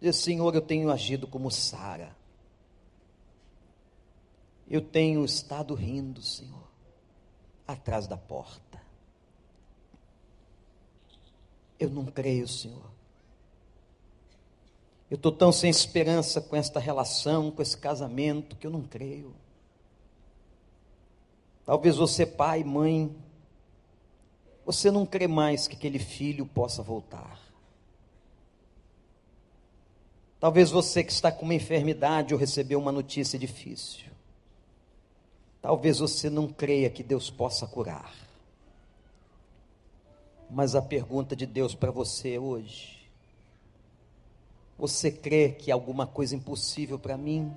diz: 0.01 0.17
Senhor, 0.17 0.55
eu 0.55 0.61
tenho 0.61 0.91
agido 0.91 1.27
como 1.27 1.51
Sara. 1.51 2.15
Eu 4.69 4.81
tenho 4.81 5.25
estado 5.25 5.75
rindo, 5.75 6.23
Senhor, 6.23 6.69
atrás 7.67 8.07
da 8.07 8.17
porta. 8.17 8.81
Eu 11.79 11.91
não 11.91 12.07
creio, 12.07 12.47
Senhor. 12.47 12.91
Eu 15.11 15.17
estou 15.17 15.31
tão 15.31 15.53
sem 15.53 15.69
esperança 15.69 16.41
com 16.41 16.57
esta 16.57 16.81
relação, 16.81 17.51
com 17.51 17.61
esse 17.61 17.77
casamento, 17.77 18.57
que 18.57 18.67
eu 18.67 18.71
não 18.71 18.83
creio. 18.83 19.35
Talvez 21.67 21.97
você, 21.97 22.25
pai, 22.25 22.65
mãe, 22.65 23.15
você 24.65 24.91
não 24.91 25.05
crê 25.05 25.27
mais 25.27 25.67
que 25.67 25.77
aquele 25.77 25.99
filho 25.99 26.47
possa 26.47 26.83
voltar. 26.83 27.41
Talvez 30.39 30.71
você 30.71 31.05
que 31.05 31.13
está 31.13 31.31
com 31.31 31.45
uma 31.45 31.55
enfermidade 31.55 32.35
ou 32.35 32.41
recebeu 32.41 32.79
uma 32.79 32.91
notícia 32.91 33.39
difícil. 33.39 34.11
Talvez 35.61 36.01
você 36.01 36.29
não 36.29 36.49
creia 36.49 36.91
que 36.91 37.03
Deus 37.03 37.31
possa 37.31 37.67
curar. 37.67 38.13
Mas 40.51 40.75
a 40.75 40.83
pergunta 40.83 41.37
de 41.37 41.47
Deus 41.47 41.75
para 41.75 41.91
você 41.91 42.39
hoje: 42.39 43.09
você 44.77 45.11
crê 45.11 45.51
que 45.51 45.71
alguma 45.71 46.07
coisa 46.07 46.35
impossível 46.35 46.99
para 46.99 47.17
mim? 47.17 47.55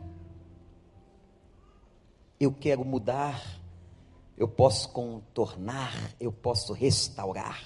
Eu 2.40 2.54
quero 2.54 2.86
mudar 2.86 3.60
eu 4.38 4.48
posso 4.48 4.90
contornar, 4.90 5.94
eu 6.20 6.32
posso 6.32 6.74
restaurar, 6.74 7.64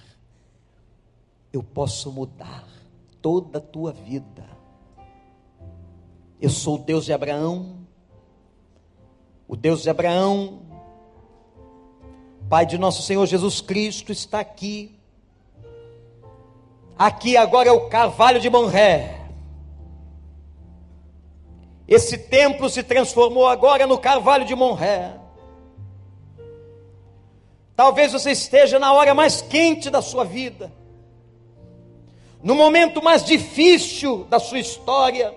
eu 1.51 1.63
posso 1.63 2.11
mudar 2.11 2.67
toda 3.22 3.57
a 3.57 3.61
tua 3.61 3.91
vida. 3.91 4.45
Eu 6.39 6.49
sou 6.49 6.76
o 6.76 6.80
Deus 6.80 7.05
de 7.05 7.13
Abraão, 7.13 7.78
o 9.47 9.55
Deus 9.55 9.82
de 9.82 9.89
Abraão, 9.89 10.61
Pai 12.49 12.65
de 12.65 12.80
nosso 12.80 13.03
Senhor 13.03 13.24
Jesus 13.28 13.61
Cristo 13.61 14.11
está 14.11 14.39
aqui. 14.39 14.99
Aqui 16.97 17.38
agora 17.38 17.70
é 17.70 17.72
o 17.72 17.89
carvalho 17.89 18.39
de 18.39 18.49
Monré. 18.49 19.22
Esse 21.88 22.17
templo 22.17 22.67
se 22.67 22.82
transformou 22.82 23.47
agora 23.47 23.86
no 23.86 23.99
carvalho 23.99 24.45
de 24.45 24.55
Monré. 24.55 25.18
Talvez 27.80 28.11
você 28.11 28.32
esteja 28.32 28.77
na 28.77 28.91
hora 28.91 29.13
mais 29.13 29.41
quente 29.41 29.89
da 29.89 30.01
sua 30.01 30.25
vida, 30.25 30.69
no 32.43 32.53
momento 32.53 33.01
mais 33.01 33.23
difícil 33.23 34.25
da 34.25 34.38
sua 34.38 34.59
história. 34.59 35.34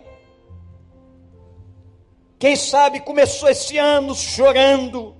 Quem 2.40 2.56
sabe 2.56 2.98
começou 2.98 3.48
esse 3.48 3.78
ano 3.78 4.12
chorando, 4.16 5.14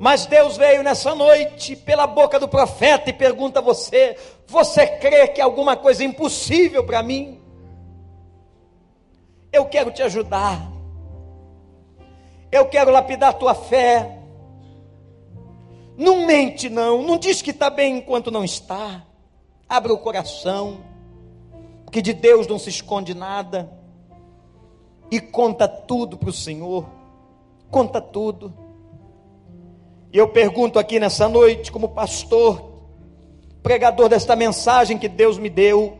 mas 0.00 0.26
Deus 0.26 0.56
veio 0.56 0.82
nessa 0.82 1.14
noite 1.14 1.76
pela 1.76 2.08
boca 2.08 2.40
do 2.40 2.48
profeta 2.48 3.10
e 3.10 3.12
pergunta 3.12 3.60
a 3.60 3.62
você: 3.62 4.16
Você 4.48 4.88
crê 4.88 5.28
que 5.28 5.40
alguma 5.40 5.76
coisa 5.76 6.02
é 6.02 6.06
impossível 6.06 6.82
para 6.82 7.00
mim? 7.00 7.40
Eu 9.52 9.66
quero 9.66 9.92
te 9.92 10.02
ajudar, 10.02 10.60
eu 12.50 12.66
quero 12.66 12.90
lapidar 12.90 13.34
tua 13.34 13.54
fé, 13.54 14.16
não 16.00 16.26
mente, 16.26 16.70
não. 16.70 17.02
Não 17.02 17.18
diz 17.18 17.42
que 17.42 17.50
está 17.50 17.68
bem 17.68 17.98
enquanto 17.98 18.30
não 18.30 18.42
está. 18.42 19.04
Abra 19.68 19.92
o 19.92 19.98
coração, 19.98 20.80
porque 21.84 22.00
de 22.00 22.14
Deus 22.14 22.46
não 22.46 22.58
se 22.58 22.70
esconde 22.70 23.14
nada. 23.14 23.70
E 25.10 25.20
conta 25.20 25.68
tudo 25.68 26.16
para 26.16 26.30
o 26.30 26.32
Senhor. 26.32 26.86
Conta 27.70 28.00
tudo. 28.00 28.54
E 30.10 30.16
eu 30.16 30.28
pergunto 30.28 30.78
aqui 30.78 30.98
nessa 30.98 31.28
noite, 31.28 31.70
como 31.70 31.90
pastor, 31.90 32.80
pregador 33.62 34.08
desta 34.08 34.34
mensagem 34.34 34.96
que 34.96 35.06
Deus 35.06 35.36
me 35.36 35.50
deu, 35.50 35.98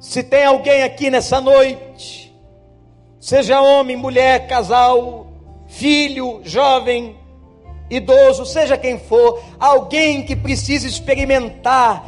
se 0.00 0.22
tem 0.22 0.44
alguém 0.44 0.82
aqui 0.82 1.10
nessa 1.10 1.42
noite, 1.42 2.34
seja 3.20 3.60
homem, 3.60 3.96
mulher, 3.96 4.46
casal, 4.46 5.26
filho, 5.66 6.40
jovem, 6.42 7.16
idoso, 7.90 8.44
seja 8.44 8.76
quem 8.76 8.98
for, 8.98 9.40
alguém 9.58 10.24
que 10.24 10.34
precisa 10.34 10.86
experimentar 10.86 12.04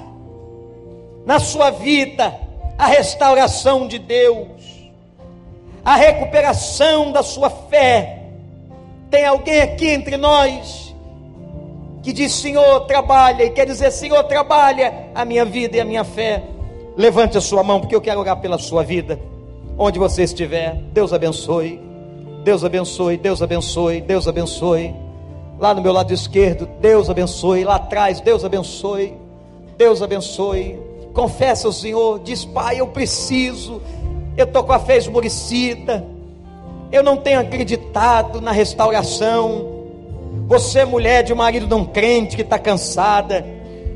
na 1.25 1.39
sua 1.39 1.71
vida 1.71 2.35
a 2.77 2.87
restauração 2.87 3.87
de 3.87 3.99
Deus, 3.99 4.49
a 5.85 5.97
recuperação 5.97 7.13
da 7.13 7.23
sua 7.23 7.51
fé. 7.51 8.23
Tem 9.11 9.25
alguém 9.25 9.61
aqui 9.61 9.89
entre 9.89 10.17
nós 10.17 10.95
que 12.03 12.13
diz: 12.13 12.33
Senhor, 12.33 12.81
trabalha, 12.87 13.45
e 13.45 13.51
quer 13.51 13.67
dizer: 13.67 13.91
Senhor, 13.91 14.23
trabalha 14.25 15.11
a 15.15 15.25
minha 15.25 15.45
vida 15.45 15.77
e 15.77 15.81
a 15.81 15.85
minha 15.85 16.05
fé. 16.05 16.43
Levante 16.97 17.39
a 17.39 17.41
sua 17.41 17.63
mão, 17.63 17.81
porque 17.81 17.95
eu 17.95 18.01
quero 18.01 18.19
orar 18.21 18.41
pela 18.41 18.59
sua 18.59 18.83
vida, 18.83 19.21
onde 19.79 19.99
você 19.99 20.25
estiver. 20.25 20.75
Deus 20.93 21.13
abençoe, 21.13 21.81
Deus 22.43 22.65
abençoe, 22.65 23.17
Deus 23.17 23.41
abençoe, 23.41 24.01
Deus 24.01 24.27
abençoe 24.27 25.08
lá 25.59 25.75
no 25.75 25.83
meu 25.83 25.93
lado 25.93 26.13
esquerdo, 26.13 26.69
Deus 26.81 27.11
abençoe, 27.11 27.65
lá 27.65 27.77
atrás, 27.77 28.21
Deus 28.21 28.45
abençoe, 28.45 29.15
Deus 29.77 30.03
abençoe. 30.03 30.79
confessa 31.13 31.67
ao 31.67 31.73
Senhor, 31.73 32.21
diz: 32.21 32.45
Pai, 32.45 32.81
eu 32.81 32.87
preciso, 32.87 33.83
eu 34.37 34.45
estou 34.45 34.63
com 34.63 34.73
a 34.73 34.79
fé 34.79 34.97
esmorecida, 34.97 36.05
eu 36.93 37.03
não 37.03 37.17
tenho 37.17 37.41
acreditado 37.41 38.41
na 38.41 38.53
restauração. 38.53 39.77
Você, 40.47 40.85
mulher 40.85 41.25
de 41.25 41.33
um 41.33 41.37
marido 41.37 41.67
não 41.67 41.85
crente 41.85 42.37
que 42.37 42.43
está 42.43 42.59
cansada, 42.59 43.45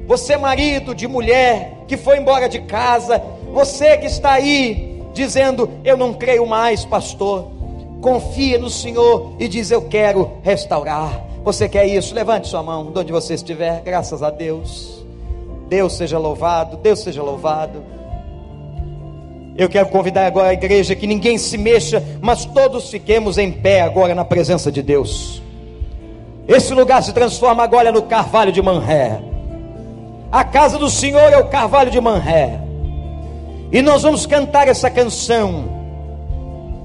você, 0.06 0.36
marido 0.36 0.94
de 0.94 1.06
mulher 1.06 1.84
que 1.86 1.96
foi 1.96 2.18
embora 2.18 2.48
de 2.48 2.60
casa, 2.62 3.22
você 3.52 3.96
que 3.96 4.06
está 4.06 4.32
aí 4.32 5.02
dizendo: 5.14 5.70
Eu 5.84 5.96
não 5.96 6.12
creio 6.12 6.46
mais, 6.46 6.84
pastor. 6.84 7.48
Confia 8.00 8.58
no 8.58 8.68
Senhor 8.68 9.34
e 9.38 9.46
diz: 9.46 9.70
Eu 9.70 9.82
quero 9.82 10.32
restaurar. 10.42 11.31
Você 11.44 11.68
quer 11.68 11.86
isso? 11.86 12.14
Levante 12.14 12.48
sua 12.48 12.62
mão, 12.62 12.92
de 12.92 12.98
onde 12.98 13.12
você 13.12 13.34
estiver, 13.34 13.80
graças 13.82 14.22
a 14.22 14.30
Deus. 14.30 15.04
Deus 15.68 15.94
seja 15.94 16.18
louvado, 16.18 16.76
Deus 16.76 17.00
seja 17.00 17.22
louvado. 17.22 17.82
Eu 19.56 19.68
quero 19.68 19.88
convidar 19.88 20.26
agora 20.26 20.48
a 20.48 20.52
igreja 20.52 20.94
que 20.94 21.06
ninguém 21.06 21.36
se 21.36 21.58
mexa, 21.58 22.02
mas 22.20 22.44
todos 22.44 22.90
fiquemos 22.90 23.38
em 23.38 23.50
pé 23.50 23.82
agora 23.82 24.14
na 24.14 24.24
presença 24.24 24.70
de 24.70 24.82
Deus. 24.82 25.42
Esse 26.46 26.72
lugar 26.74 27.02
se 27.02 27.12
transforma 27.12 27.62
agora 27.62 27.90
no 27.90 28.02
Carvalho 28.02 28.52
de 28.52 28.62
Manré. 28.62 29.20
A 30.30 30.44
casa 30.44 30.78
do 30.78 30.88
Senhor 30.88 31.32
é 31.32 31.38
o 31.38 31.48
Carvalho 31.48 31.90
de 31.90 32.00
Manré. 32.00 32.60
E 33.70 33.82
nós 33.82 34.02
vamos 34.02 34.26
cantar 34.26 34.68
essa 34.68 34.90
canção. 34.90 35.81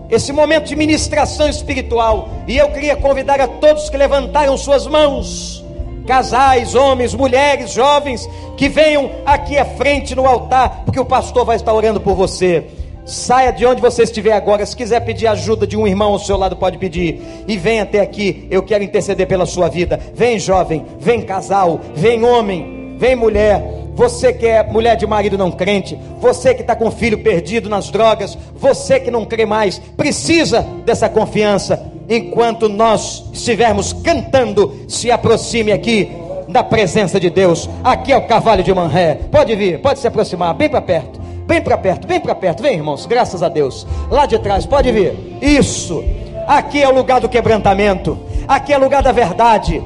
Esse 0.09 0.31
momento 0.31 0.67
de 0.67 0.75
ministração 0.75 1.49
espiritual. 1.49 2.29
E 2.47 2.57
eu 2.57 2.69
queria 2.71 2.95
convidar 2.95 3.41
a 3.41 3.47
todos 3.47 3.89
que 3.89 3.97
levantaram 3.97 4.57
suas 4.57 4.87
mãos 4.87 5.65
casais, 6.07 6.73
homens, 6.73 7.13
mulheres, 7.13 7.73
jovens, 7.73 8.27
que 8.55 8.69
venham 8.69 9.11
aqui 9.25 9.57
à 9.57 9.65
frente 9.65 10.15
no 10.15 10.25
altar, 10.25 10.83
porque 10.85 10.99
o 10.99 11.05
pastor 11.05 11.45
vai 11.45 11.57
estar 11.57 11.73
orando 11.73 11.99
por 11.99 12.15
você. 12.15 12.65
Saia 13.05 13.51
de 13.51 13.65
onde 13.65 13.81
você 13.81 14.03
estiver 14.03 14.33
agora. 14.33 14.65
Se 14.65 14.75
quiser 14.75 15.01
pedir 15.01 15.27
ajuda 15.27 15.67
de 15.67 15.77
um 15.77 15.87
irmão 15.87 16.13
ao 16.13 16.19
seu 16.19 16.37
lado, 16.37 16.57
pode 16.57 16.77
pedir. 16.77 17.21
E 17.47 17.55
venha 17.55 17.83
até 17.83 18.01
aqui. 18.01 18.47
Eu 18.51 18.63
quero 18.63 18.83
interceder 18.83 19.27
pela 19.27 19.45
sua 19.45 19.69
vida. 19.69 19.97
Vem, 20.13 20.37
jovem. 20.39 20.85
Vem, 20.99 21.21
casal. 21.21 21.79
Vem, 21.95 22.25
homem. 22.25 22.76
Vem, 22.97 23.15
mulher. 23.15 23.75
Você 23.95 24.31
que 24.31 24.45
é 24.45 24.63
mulher 24.63 24.95
de 24.95 25.07
marido 25.07 25.37
não 25.37 25.51
crente. 25.51 25.97
Você 26.19 26.53
que 26.53 26.61
está 26.61 26.75
com 26.75 26.91
filho 26.91 27.19
perdido 27.19 27.69
nas 27.69 27.89
drogas. 27.89 28.37
Você 28.55 28.99
que 28.99 29.09
não 29.09 29.25
crê 29.25 29.45
mais. 29.45 29.79
Precisa 29.79 30.61
dessa 30.85 31.09
confiança 31.09 31.97
enquanto 32.09 32.69
nós 32.69 33.25
estivermos 33.33 33.91
cantando, 33.91 34.73
se 34.87 35.11
aproxime 35.11 35.71
aqui 35.71 36.09
da 36.47 36.63
presença 36.63 37.19
de 37.19 37.29
Deus. 37.29 37.69
Aqui 37.83 38.11
é 38.11 38.17
o 38.17 38.27
cavalo 38.27 38.63
de 38.63 38.73
Manré. 38.73 39.19
Pode 39.31 39.55
vir, 39.55 39.79
pode 39.79 39.99
se 39.99 40.07
aproximar, 40.07 40.53
bem 40.53 40.69
para 40.69 40.81
perto, 40.81 41.19
bem 41.45 41.61
para 41.61 41.77
perto, 41.77 42.07
bem 42.07 42.19
para 42.19 42.33
perto. 42.33 42.63
Vem, 42.63 42.75
irmãos, 42.75 43.05
graças 43.05 43.43
a 43.43 43.49
Deus. 43.49 43.85
Lá 44.09 44.25
de 44.25 44.39
trás, 44.39 44.65
pode 44.65 44.91
vir. 44.91 45.13
Isso. 45.41 46.03
Aqui 46.47 46.81
é 46.81 46.87
o 46.87 46.93
lugar 46.93 47.19
do 47.19 47.27
quebrantamento. 47.27 48.17
Aqui 48.47 48.71
é 48.71 48.77
o 48.77 48.81
lugar 48.81 49.03
da 49.03 49.11
verdade. 49.11 49.83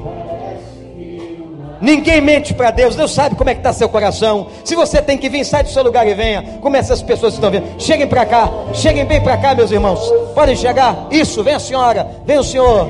Ninguém 1.82 2.22
mente 2.22 2.54
para 2.54 2.70
Deus, 2.70 2.96
Deus 2.96 3.12
sabe 3.12 3.36
como 3.36 3.50
é 3.50 3.54
que 3.54 3.60
está 3.60 3.74
seu 3.74 3.90
coração. 3.90 4.48
Se 4.64 4.76
você 4.76 5.02
tem 5.02 5.18
que 5.18 5.28
vir, 5.28 5.44
sai 5.44 5.64
do 5.64 5.70
seu 5.70 5.84
lugar 5.84 6.08
e 6.08 6.14
venha. 6.14 6.60
Como 6.62 6.78
essas 6.78 7.02
pessoas 7.02 7.34
estão 7.34 7.50
vindo. 7.50 7.66
Cheguem 7.80 8.08
para 8.08 8.26
cá, 8.26 8.50
cheguem 8.74 9.04
bem 9.06 9.22
para 9.22 9.38
cá, 9.38 9.56
meus 9.56 9.72
irmãos. 9.72 10.00
Podem 10.36 10.56
chegar? 10.56 11.08
Isso, 11.10 11.44
vem 11.44 11.56
a 11.56 11.60
senhora, 11.60 12.08
vem 12.26 12.38
o 12.38 12.44
senhor. 12.44 12.88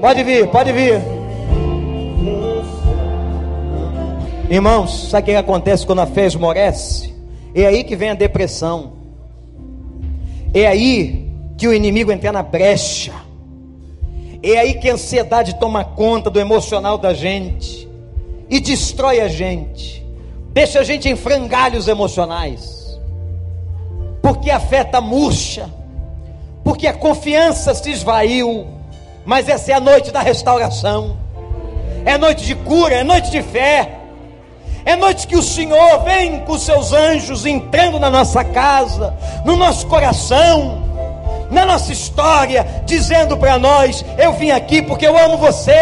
Pode 0.00 0.24
vir, 0.24 0.48
pode 0.48 0.72
vir. 0.72 1.02
Irmãos, 4.48 5.08
sabe 5.08 5.22
o 5.22 5.24
que 5.26 5.36
acontece 5.36 5.86
quando 5.86 6.00
a 6.00 6.06
fé 6.06 6.26
esmorece? 6.26 7.14
É 7.54 7.66
aí 7.66 7.84
que 7.84 7.94
vem 7.94 8.10
a 8.10 8.14
depressão. 8.14 8.92
É 10.54 10.66
aí 10.66 11.30
que 11.56 11.68
o 11.68 11.72
inimigo 11.72 12.10
entra 12.10 12.32
na 12.32 12.42
brecha. 12.42 13.12
É 14.42 14.58
aí 14.58 14.74
que 14.74 14.90
a 14.90 14.94
ansiedade 14.94 15.54
toma 15.54 15.84
conta 15.84 16.28
do 16.28 16.40
emocional 16.40 16.98
da 16.98 17.14
gente 17.14 17.88
e 18.50 18.58
destrói 18.58 19.20
a 19.20 19.28
gente, 19.28 20.04
deixa 20.52 20.80
a 20.80 20.84
gente 20.84 21.08
em 21.08 21.14
frangalhos 21.14 21.86
emocionais, 21.86 23.00
porque 24.20 24.50
a 24.50 24.58
fé 24.58 24.82
está 24.82 25.00
murcha, 25.00 25.70
porque 26.64 26.86
a 26.86 26.92
confiança 26.92 27.72
se 27.74 27.90
esvaiu. 27.90 28.66
Mas 29.24 29.48
essa 29.48 29.70
é 29.70 29.74
a 29.74 29.80
noite 29.80 30.10
da 30.10 30.20
restauração, 30.20 31.16
é 32.04 32.18
noite 32.18 32.44
de 32.44 32.56
cura, 32.56 32.96
é 32.96 33.04
noite 33.04 33.30
de 33.30 33.42
fé. 33.42 33.98
É 34.84 34.96
noite 34.96 35.28
que 35.28 35.36
o 35.36 35.42
Senhor 35.42 36.02
vem 36.02 36.40
com 36.40 36.58
seus 36.58 36.92
anjos 36.92 37.46
entrando 37.46 38.00
na 38.00 38.10
nossa 38.10 38.42
casa, 38.42 39.14
no 39.44 39.54
nosso 39.54 39.86
coração, 39.86 40.82
na 41.52 41.66
nossa 41.66 41.92
história, 41.92 42.66
dizendo 42.84 43.36
para 43.36 43.58
nós: 43.58 44.04
Eu 44.18 44.32
vim 44.32 44.50
aqui 44.50 44.82
porque 44.82 45.06
eu 45.06 45.16
amo 45.16 45.36
você, 45.36 45.76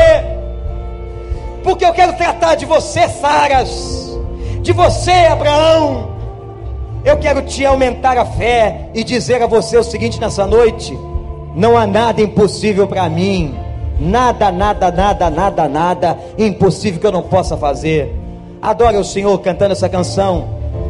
porque 1.62 1.84
eu 1.84 1.92
quero 1.92 2.12
tratar 2.14 2.56
de 2.56 2.66
você, 2.66 3.08
Saras, 3.08 4.18
de 4.60 4.72
você, 4.72 5.12
Abraão. 5.30 6.10
Eu 7.02 7.16
quero 7.16 7.40
te 7.42 7.64
aumentar 7.64 8.18
a 8.18 8.26
fé 8.26 8.90
e 8.92 9.02
dizer 9.02 9.42
a 9.42 9.46
você 9.46 9.78
o 9.78 9.84
seguinte 9.84 10.20
nessa 10.20 10.46
noite: 10.46 10.98
não 11.54 11.78
há 11.78 11.86
nada 11.86 12.20
impossível 12.20 12.86
para 12.86 13.08
mim, 13.08 13.54
nada, 13.98 14.50
nada, 14.50 14.90
nada, 14.90 15.30
nada, 15.30 15.68
nada 15.68 16.18
impossível 16.36 17.00
que 17.00 17.06
eu 17.06 17.12
não 17.12 17.22
possa 17.22 17.56
fazer. 17.56 18.14
Adore 18.60 18.98
o 18.98 19.04
Senhor 19.04 19.38
cantando 19.38 19.72
essa 19.72 19.88
canção 19.88 20.48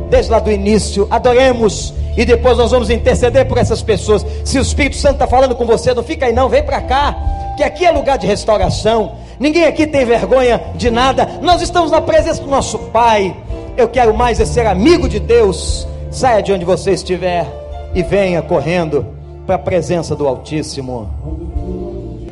desde 0.08 0.32
lá 0.32 0.40
do 0.40 0.50
início. 0.50 1.06
Adoremos 1.10 1.94
e 2.20 2.24
depois 2.26 2.58
nós 2.58 2.70
vamos 2.70 2.90
interceder 2.90 3.46
por 3.46 3.56
essas 3.56 3.82
pessoas. 3.82 4.26
Se 4.44 4.58
o 4.58 4.60
Espírito 4.60 4.96
Santo 4.96 5.14
está 5.14 5.26
falando 5.26 5.54
com 5.54 5.64
você, 5.64 5.94
não 5.94 6.02
fica 6.02 6.26
aí 6.26 6.34
não, 6.34 6.50
vem 6.50 6.62
para 6.62 6.82
cá, 6.82 7.16
que 7.56 7.62
aqui 7.62 7.82
é 7.82 7.90
lugar 7.90 8.18
de 8.18 8.26
restauração. 8.26 9.12
Ninguém 9.38 9.64
aqui 9.64 9.86
tem 9.86 10.04
vergonha 10.04 10.60
de 10.74 10.90
nada. 10.90 11.26
Nós 11.40 11.62
estamos 11.62 11.90
na 11.90 11.98
presença 12.02 12.42
do 12.42 12.50
nosso 12.50 12.78
Pai. 12.78 13.34
Eu 13.74 13.88
quero 13.88 14.12
mais 14.12 14.38
é 14.38 14.44
ser 14.44 14.66
amigo 14.66 15.08
de 15.08 15.18
Deus. 15.18 15.88
Saia 16.10 16.42
de 16.42 16.52
onde 16.52 16.62
você 16.62 16.90
estiver 16.90 17.46
e 17.94 18.02
venha 18.02 18.42
correndo 18.42 19.06
para 19.46 19.54
a 19.54 19.58
presença 19.58 20.14
do 20.14 20.28
Altíssimo. 20.28 21.08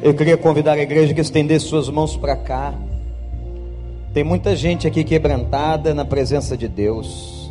Eu 0.03 0.13
queria 0.13 0.37
convidar 0.37 0.75
a 0.75 0.83
igreja 0.83 1.15
que 1.15 1.21
estendesse 1.23 1.65
suas 1.65 1.89
mãos 1.89 2.15
para 2.15 2.37
cá. 2.37 2.75
Tem 4.13 4.23
muita 4.23 4.55
gente 4.55 4.87
aqui 4.87 5.03
quebrantada 5.03 5.95
na 5.95 6.05
presença 6.05 6.59
de 6.59 6.69
Deus 6.69 7.48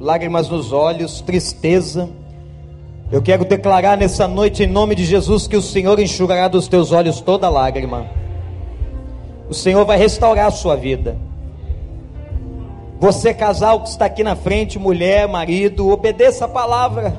lágrimas 0.00 0.48
nos 0.48 0.72
olhos, 0.72 1.20
tristeza. 1.20 2.08
Eu 3.10 3.22
quero 3.22 3.44
declarar 3.44 3.96
nessa 3.96 4.26
noite, 4.26 4.64
em 4.64 4.66
nome 4.66 4.94
de 4.94 5.04
Jesus, 5.04 5.46
que 5.46 5.56
o 5.56 5.62
Senhor 5.62 5.98
enxugará 5.98 6.48
dos 6.48 6.68
teus 6.68 6.92
olhos 6.92 7.20
toda 7.20 7.48
lágrima. 7.48 8.06
O 9.48 9.54
Senhor 9.54 9.84
vai 9.84 9.96
restaurar 9.96 10.46
a 10.46 10.50
sua 10.50 10.76
vida. 10.76 11.16
Você, 12.98 13.32
casal 13.32 13.82
que 13.82 13.88
está 13.88 14.06
aqui 14.06 14.24
na 14.24 14.34
frente, 14.34 14.78
mulher, 14.78 15.28
marido, 15.28 15.88
obedeça 15.88 16.46
a 16.46 16.48
palavra. 16.48 17.16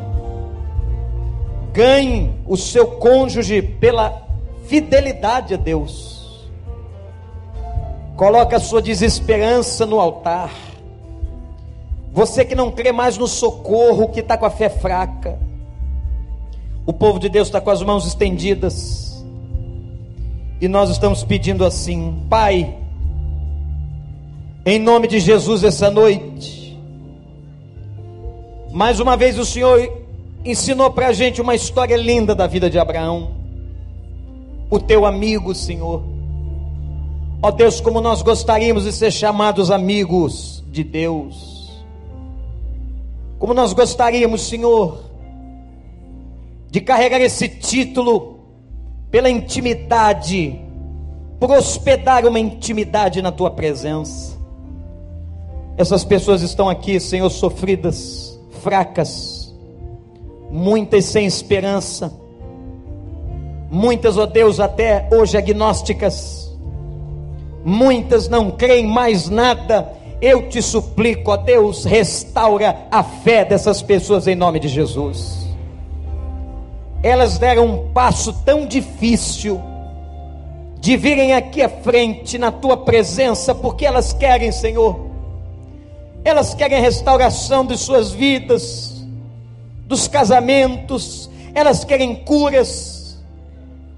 Ganhe 1.72 2.34
o 2.46 2.58
seu 2.58 2.88
cônjuge 2.88 3.62
pela 3.62 4.28
fidelidade 4.66 5.54
a 5.54 5.58
Deus. 5.58 6.48
Coloque 8.16 8.56
a 8.56 8.60
sua 8.60 8.82
desesperança 8.82 9.86
no 9.86 10.00
altar. 10.00 10.67
Você 12.18 12.44
que 12.44 12.56
não 12.56 12.72
crê 12.72 12.92
mais 12.92 13.16
no 13.16 13.28
socorro, 13.28 14.10
que 14.10 14.22
está 14.22 14.36
com 14.36 14.48
a 14.48 14.50
fé 14.50 14.70
fraca. 14.70 15.38
O 16.84 16.92
povo 16.92 17.20
de 17.20 17.30
Deus 17.30 17.48
está 17.48 17.62
com 17.62 17.70
as 17.70 17.84
mãos 17.84 18.08
estendidas. 18.08 19.24
E 20.60 20.68
nós 20.68 20.90
estamos 20.90 21.24
pedindo 21.24 21.64
assim: 21.64 22.24
Pai, 22.28 22.76
em 24.66 24.80
nome 24.80 25.08
de 25.08 25.20
Jesus, 25.20 25.64
essa 25.64 25.92
noite. 25.92 26.76
Mais 28.72 29.00
uma 29.00 29.16
vez 29.16 29.38
o 29.38 29.46
Senhor 29.46 29.88
ensinou 30.44 30.90
para 30.90 31.10
a 31.10 31.14
gente 31.14 31.40
uma 31.40 31.54
história 31.54 31.96
linda 31.96 32.34
da 32.34 32.48
vida 32.48 32.68
de 32.68 32.80
Abraão. 32.80 33.30
O 34.72 34.80
teu 34.80 35.06
amigo, 35.06 35.54
Senhor. 35.54 36.02
Ó 37.44 37.52
Deus, 37.52 37.80
como 37.80 38.02
nós 38.02 38.24
gostaríamos 38.24 38.86
de 38.86 38.92
ser 38.92 39.12
chamados 39.12 39.70
amigos 39.70 40.64
de 40.72 40.84
Deus. 40.84 41.57
Como 43.40 43.54
nós 43.54 43.74
gostaríamos, 43.74 44.48
Senhor, 44.48 45.04
de 46.70 46.82
carregar 46.82 47.22
esse 47.22 47.48
título 47.48 48.40
pela 49.12 49.30
intimidade, 49.30 50.60
por 51.40 51.52
hospedar 51.52 52.26
uma 52.26 52.40
intimidade 52.40 53.22
na 53.22 53.32
tua 53.32 53.52
presença. 53.52 54.38
Essas 55.78 56.04
pessoas 56.04 56.42
estão 56.42 56.68
aqui, 56.68 57.00
Senhor, 57.00 57.30
sofridas, 57.30 58.38
fracas, 58.62 59.56
muitas 60.50 61.06
sem 61.06 61.26
esperança, 61.26 62.12
muitas, 63.70 64.18
ó 64.18 64.24
oh 64.24 64.28
Deus, 64.28 64.60
até 64.60 65.08
hoje 65.14 65.38
agnósticas, 65.38 66.52
muitas 67.64 68.28
não 68.28 68.50
creem 68.52 68.88
mais 68.88 69.30
nada 69.30 69.97
Eu 70.22 70.50
te 70.50 70.62
suplico, 70.62 71.32
ó 71.32 71.38
Deus, 71.38 71.86
restaura 71.86 72.88
a 72.90 73.04
fé 73.04 73.46
dessas 73.46 73.82
pessoas 73.82 74.28
em 74.28 74.36
nome 74.36 74.60
de 74.60 74.68
Jesus. 74.68 75.46
Elas 77.04 77.38
deram 77.38 77.66
um 77.66 77.94
passo 77.94 78.34
tão 78.44 78.66
difícil 78.66 79.62
de 80.80 80.98
virem 80.98 81.34
aqui 81.34 81.62
à 81.62 81.70
frente 81.70 82.38
na 82.38 82.52
tua 82.52 82.78
presença, 82.78 83.54
porque 83.54 83.86
elas 83.86 84.14
querem, 84.14 84.52
Senhor, 84.52 85.08
elas 86.24 86.54
querem 86.54 86.82
restauração 86.82 87.66
de 87.66 87.78
suas 87.78 88.12
vidas, 88.12 89.06
dos 89.86 90.08
casamentos, 90.08 91.30
elas 91.54 91.84
querem 91.84 92.16
curas 92.16 92.97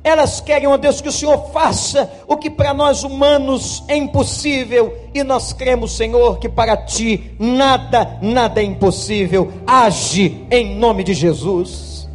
elas 0.10 0.42
querem, 0.42 0.68
ó 0.68 0.76
Deus, 0.76 1.02
que 1.02 1.10
o 1.10 1.12
Senhor 1.12 1.52
faça 1.52 2.12
o 2.28 2.36
que 2.36 2.50
para 2.50 2.74
nós 2.74 3.04
humanos 3.04 3.84
é 3.88 3.96
impossível, 3.96 4.98
e 5.14 5.24
nós 5.24 5.54
cremos, 5.54 5.96
Senhor, 5.96 6.40
que 6.40 6.50
para 6.50 6.76
ti 6.76 7.32
nada, 7.40 8.18
nada 8.22 8.62
é 8.62 8.64
impossível. 8.64 9.52
Age 9.66 10.46
em 10.52 10.76
nome 10.76 11.04
de 11.04 11.14
Jesus. 11.14 12.10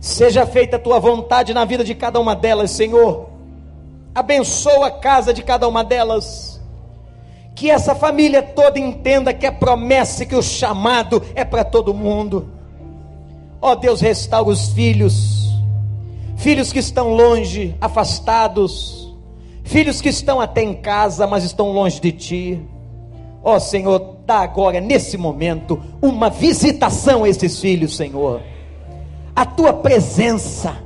Seja 0.00 0.46
feita 0.46 0.76
a 0.76 0.80
tua 0.80 0.98
vontade 0.98 1.54
na 1.54 1.64
vida 1.64 1.84
de 1.84 1.94
cada 1.94 2.18
uma 2.18 2.34
delas, 2.34 2.70
Senhor. 2.70 3.30
Abençoa 4.14 4.88
a 4.88 4.90
casa 4.90 5.32
de 5.32 5.42
cada 5.42 5.68
uma 5.68 5.84
delas. 5.84 6.60
Que 7.54 7.70
essa 7.70 7.94
família 7.94 8.42
toda 8.42 8.78
entenda 8.78 9.32
que 9.32 9.46
a 9.46 9.52
promessa 9.52 10.26
que 10.26 10.34
o 10.34 10.42
chamado 10.42 11.22
é 11.34 11.44
para 11.44 11.64
todo 11.64 11.94
mundo. 11.94 12.48
Ó 13.60 13.74
Deus, 13.74 14.00
restaura 14.00 14.48
os 14.48 14.68
filhos 14.68 15.39
filhos 16.40 16.72
que 16.72 16.78
estão 16.78 17.12
longe, 17.12 17.74
afastados, 17.80 19.14
filhos 19.62 20.00
que 20.00 20.08
estão 20.08 20.40
até 20.40 20.62
em 20.62 20.72
casa, 20.72 21.26
mas 21.26 21.44
estão 21.44 21.70
longe 21.70 22.00
de 22.00 22.12
ti. 22.12 22.60
Ó 23.44 23.56
oh, 23.56 23.60
Senhor, 23.60 24.16
dá 24.24 24.38
agora, 24.38 24.80
nesse 24.80 25.18
momento, 25.18 25.78
uma 26.00 26.30
visitação 26.30 27.24
a 27.24 27.28
esses 27.28 27.60
filhos, 27.60 27.94
Senhor. 27.94 28.40
A 29.36 29.44
tua 29.44 29.74
presença, 29.74 30.76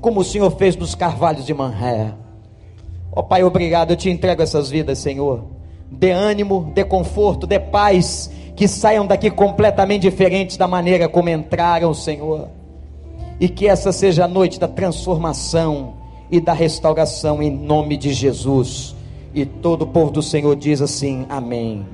como 0.00 0.20
o 0.20 0.24
Senhor 0.24 0.50
fez 0.52 0.76
nos 0.76 0.94
carvalhos 0.94 1.44
de 1.44 1.52
Manré. 1.52 2.14
Ó 3.10 3.20
oh, 3.20 3.22
Pai, 3.24 3.42
obrigado, 3.42 3.90
eu 3.90 3.96
te 3.96 4.08
entrego 4.10 4.42
essas 4.42 4.70
vidas, 4.70 4.98
Senhor. 4.98 5.44
Dê 5.90 6.12
ânimo, 6.12 6.70
dê 6.72 6.84
conforto, 6.84 7.48
dê 7.48 7.58
paz, 7.58 8.30
que 8.54 8.68
saiam 8.68 9.08
daqui 9.08 9.28
completamente 9.28 10.02
diferentes 10.02 10.56
da 10.56 10.68
maneira 10.68 11.08
como 11.08 11.28
entraram, 11.28 11.92
Senhor 11.92 12.61
e 13.42 13.48
que 13.48 13.66
essa 13.66 13.90
seja 13.90 14.24
a 14.24 14.28
noite 14.28 14.60
da 14.60 14.68
transformação 14.68 15.94
e 16.30 16.40
da 16.40 16.52
restauração 16.52 17.42
em 17.42 17.50
nome 17.50 17.96
de 17.96 18.12
Jesus. 18.12 18.94
E 19.34 19.44
todo 19.44 19.82
o 19.82 19.86
povo 19.88 20.12
do 20.12 20.22
Senhor 20.22 20.54
diz 20.54 20.80
assim: 20.80 21.26
Amém. 21.28 21.84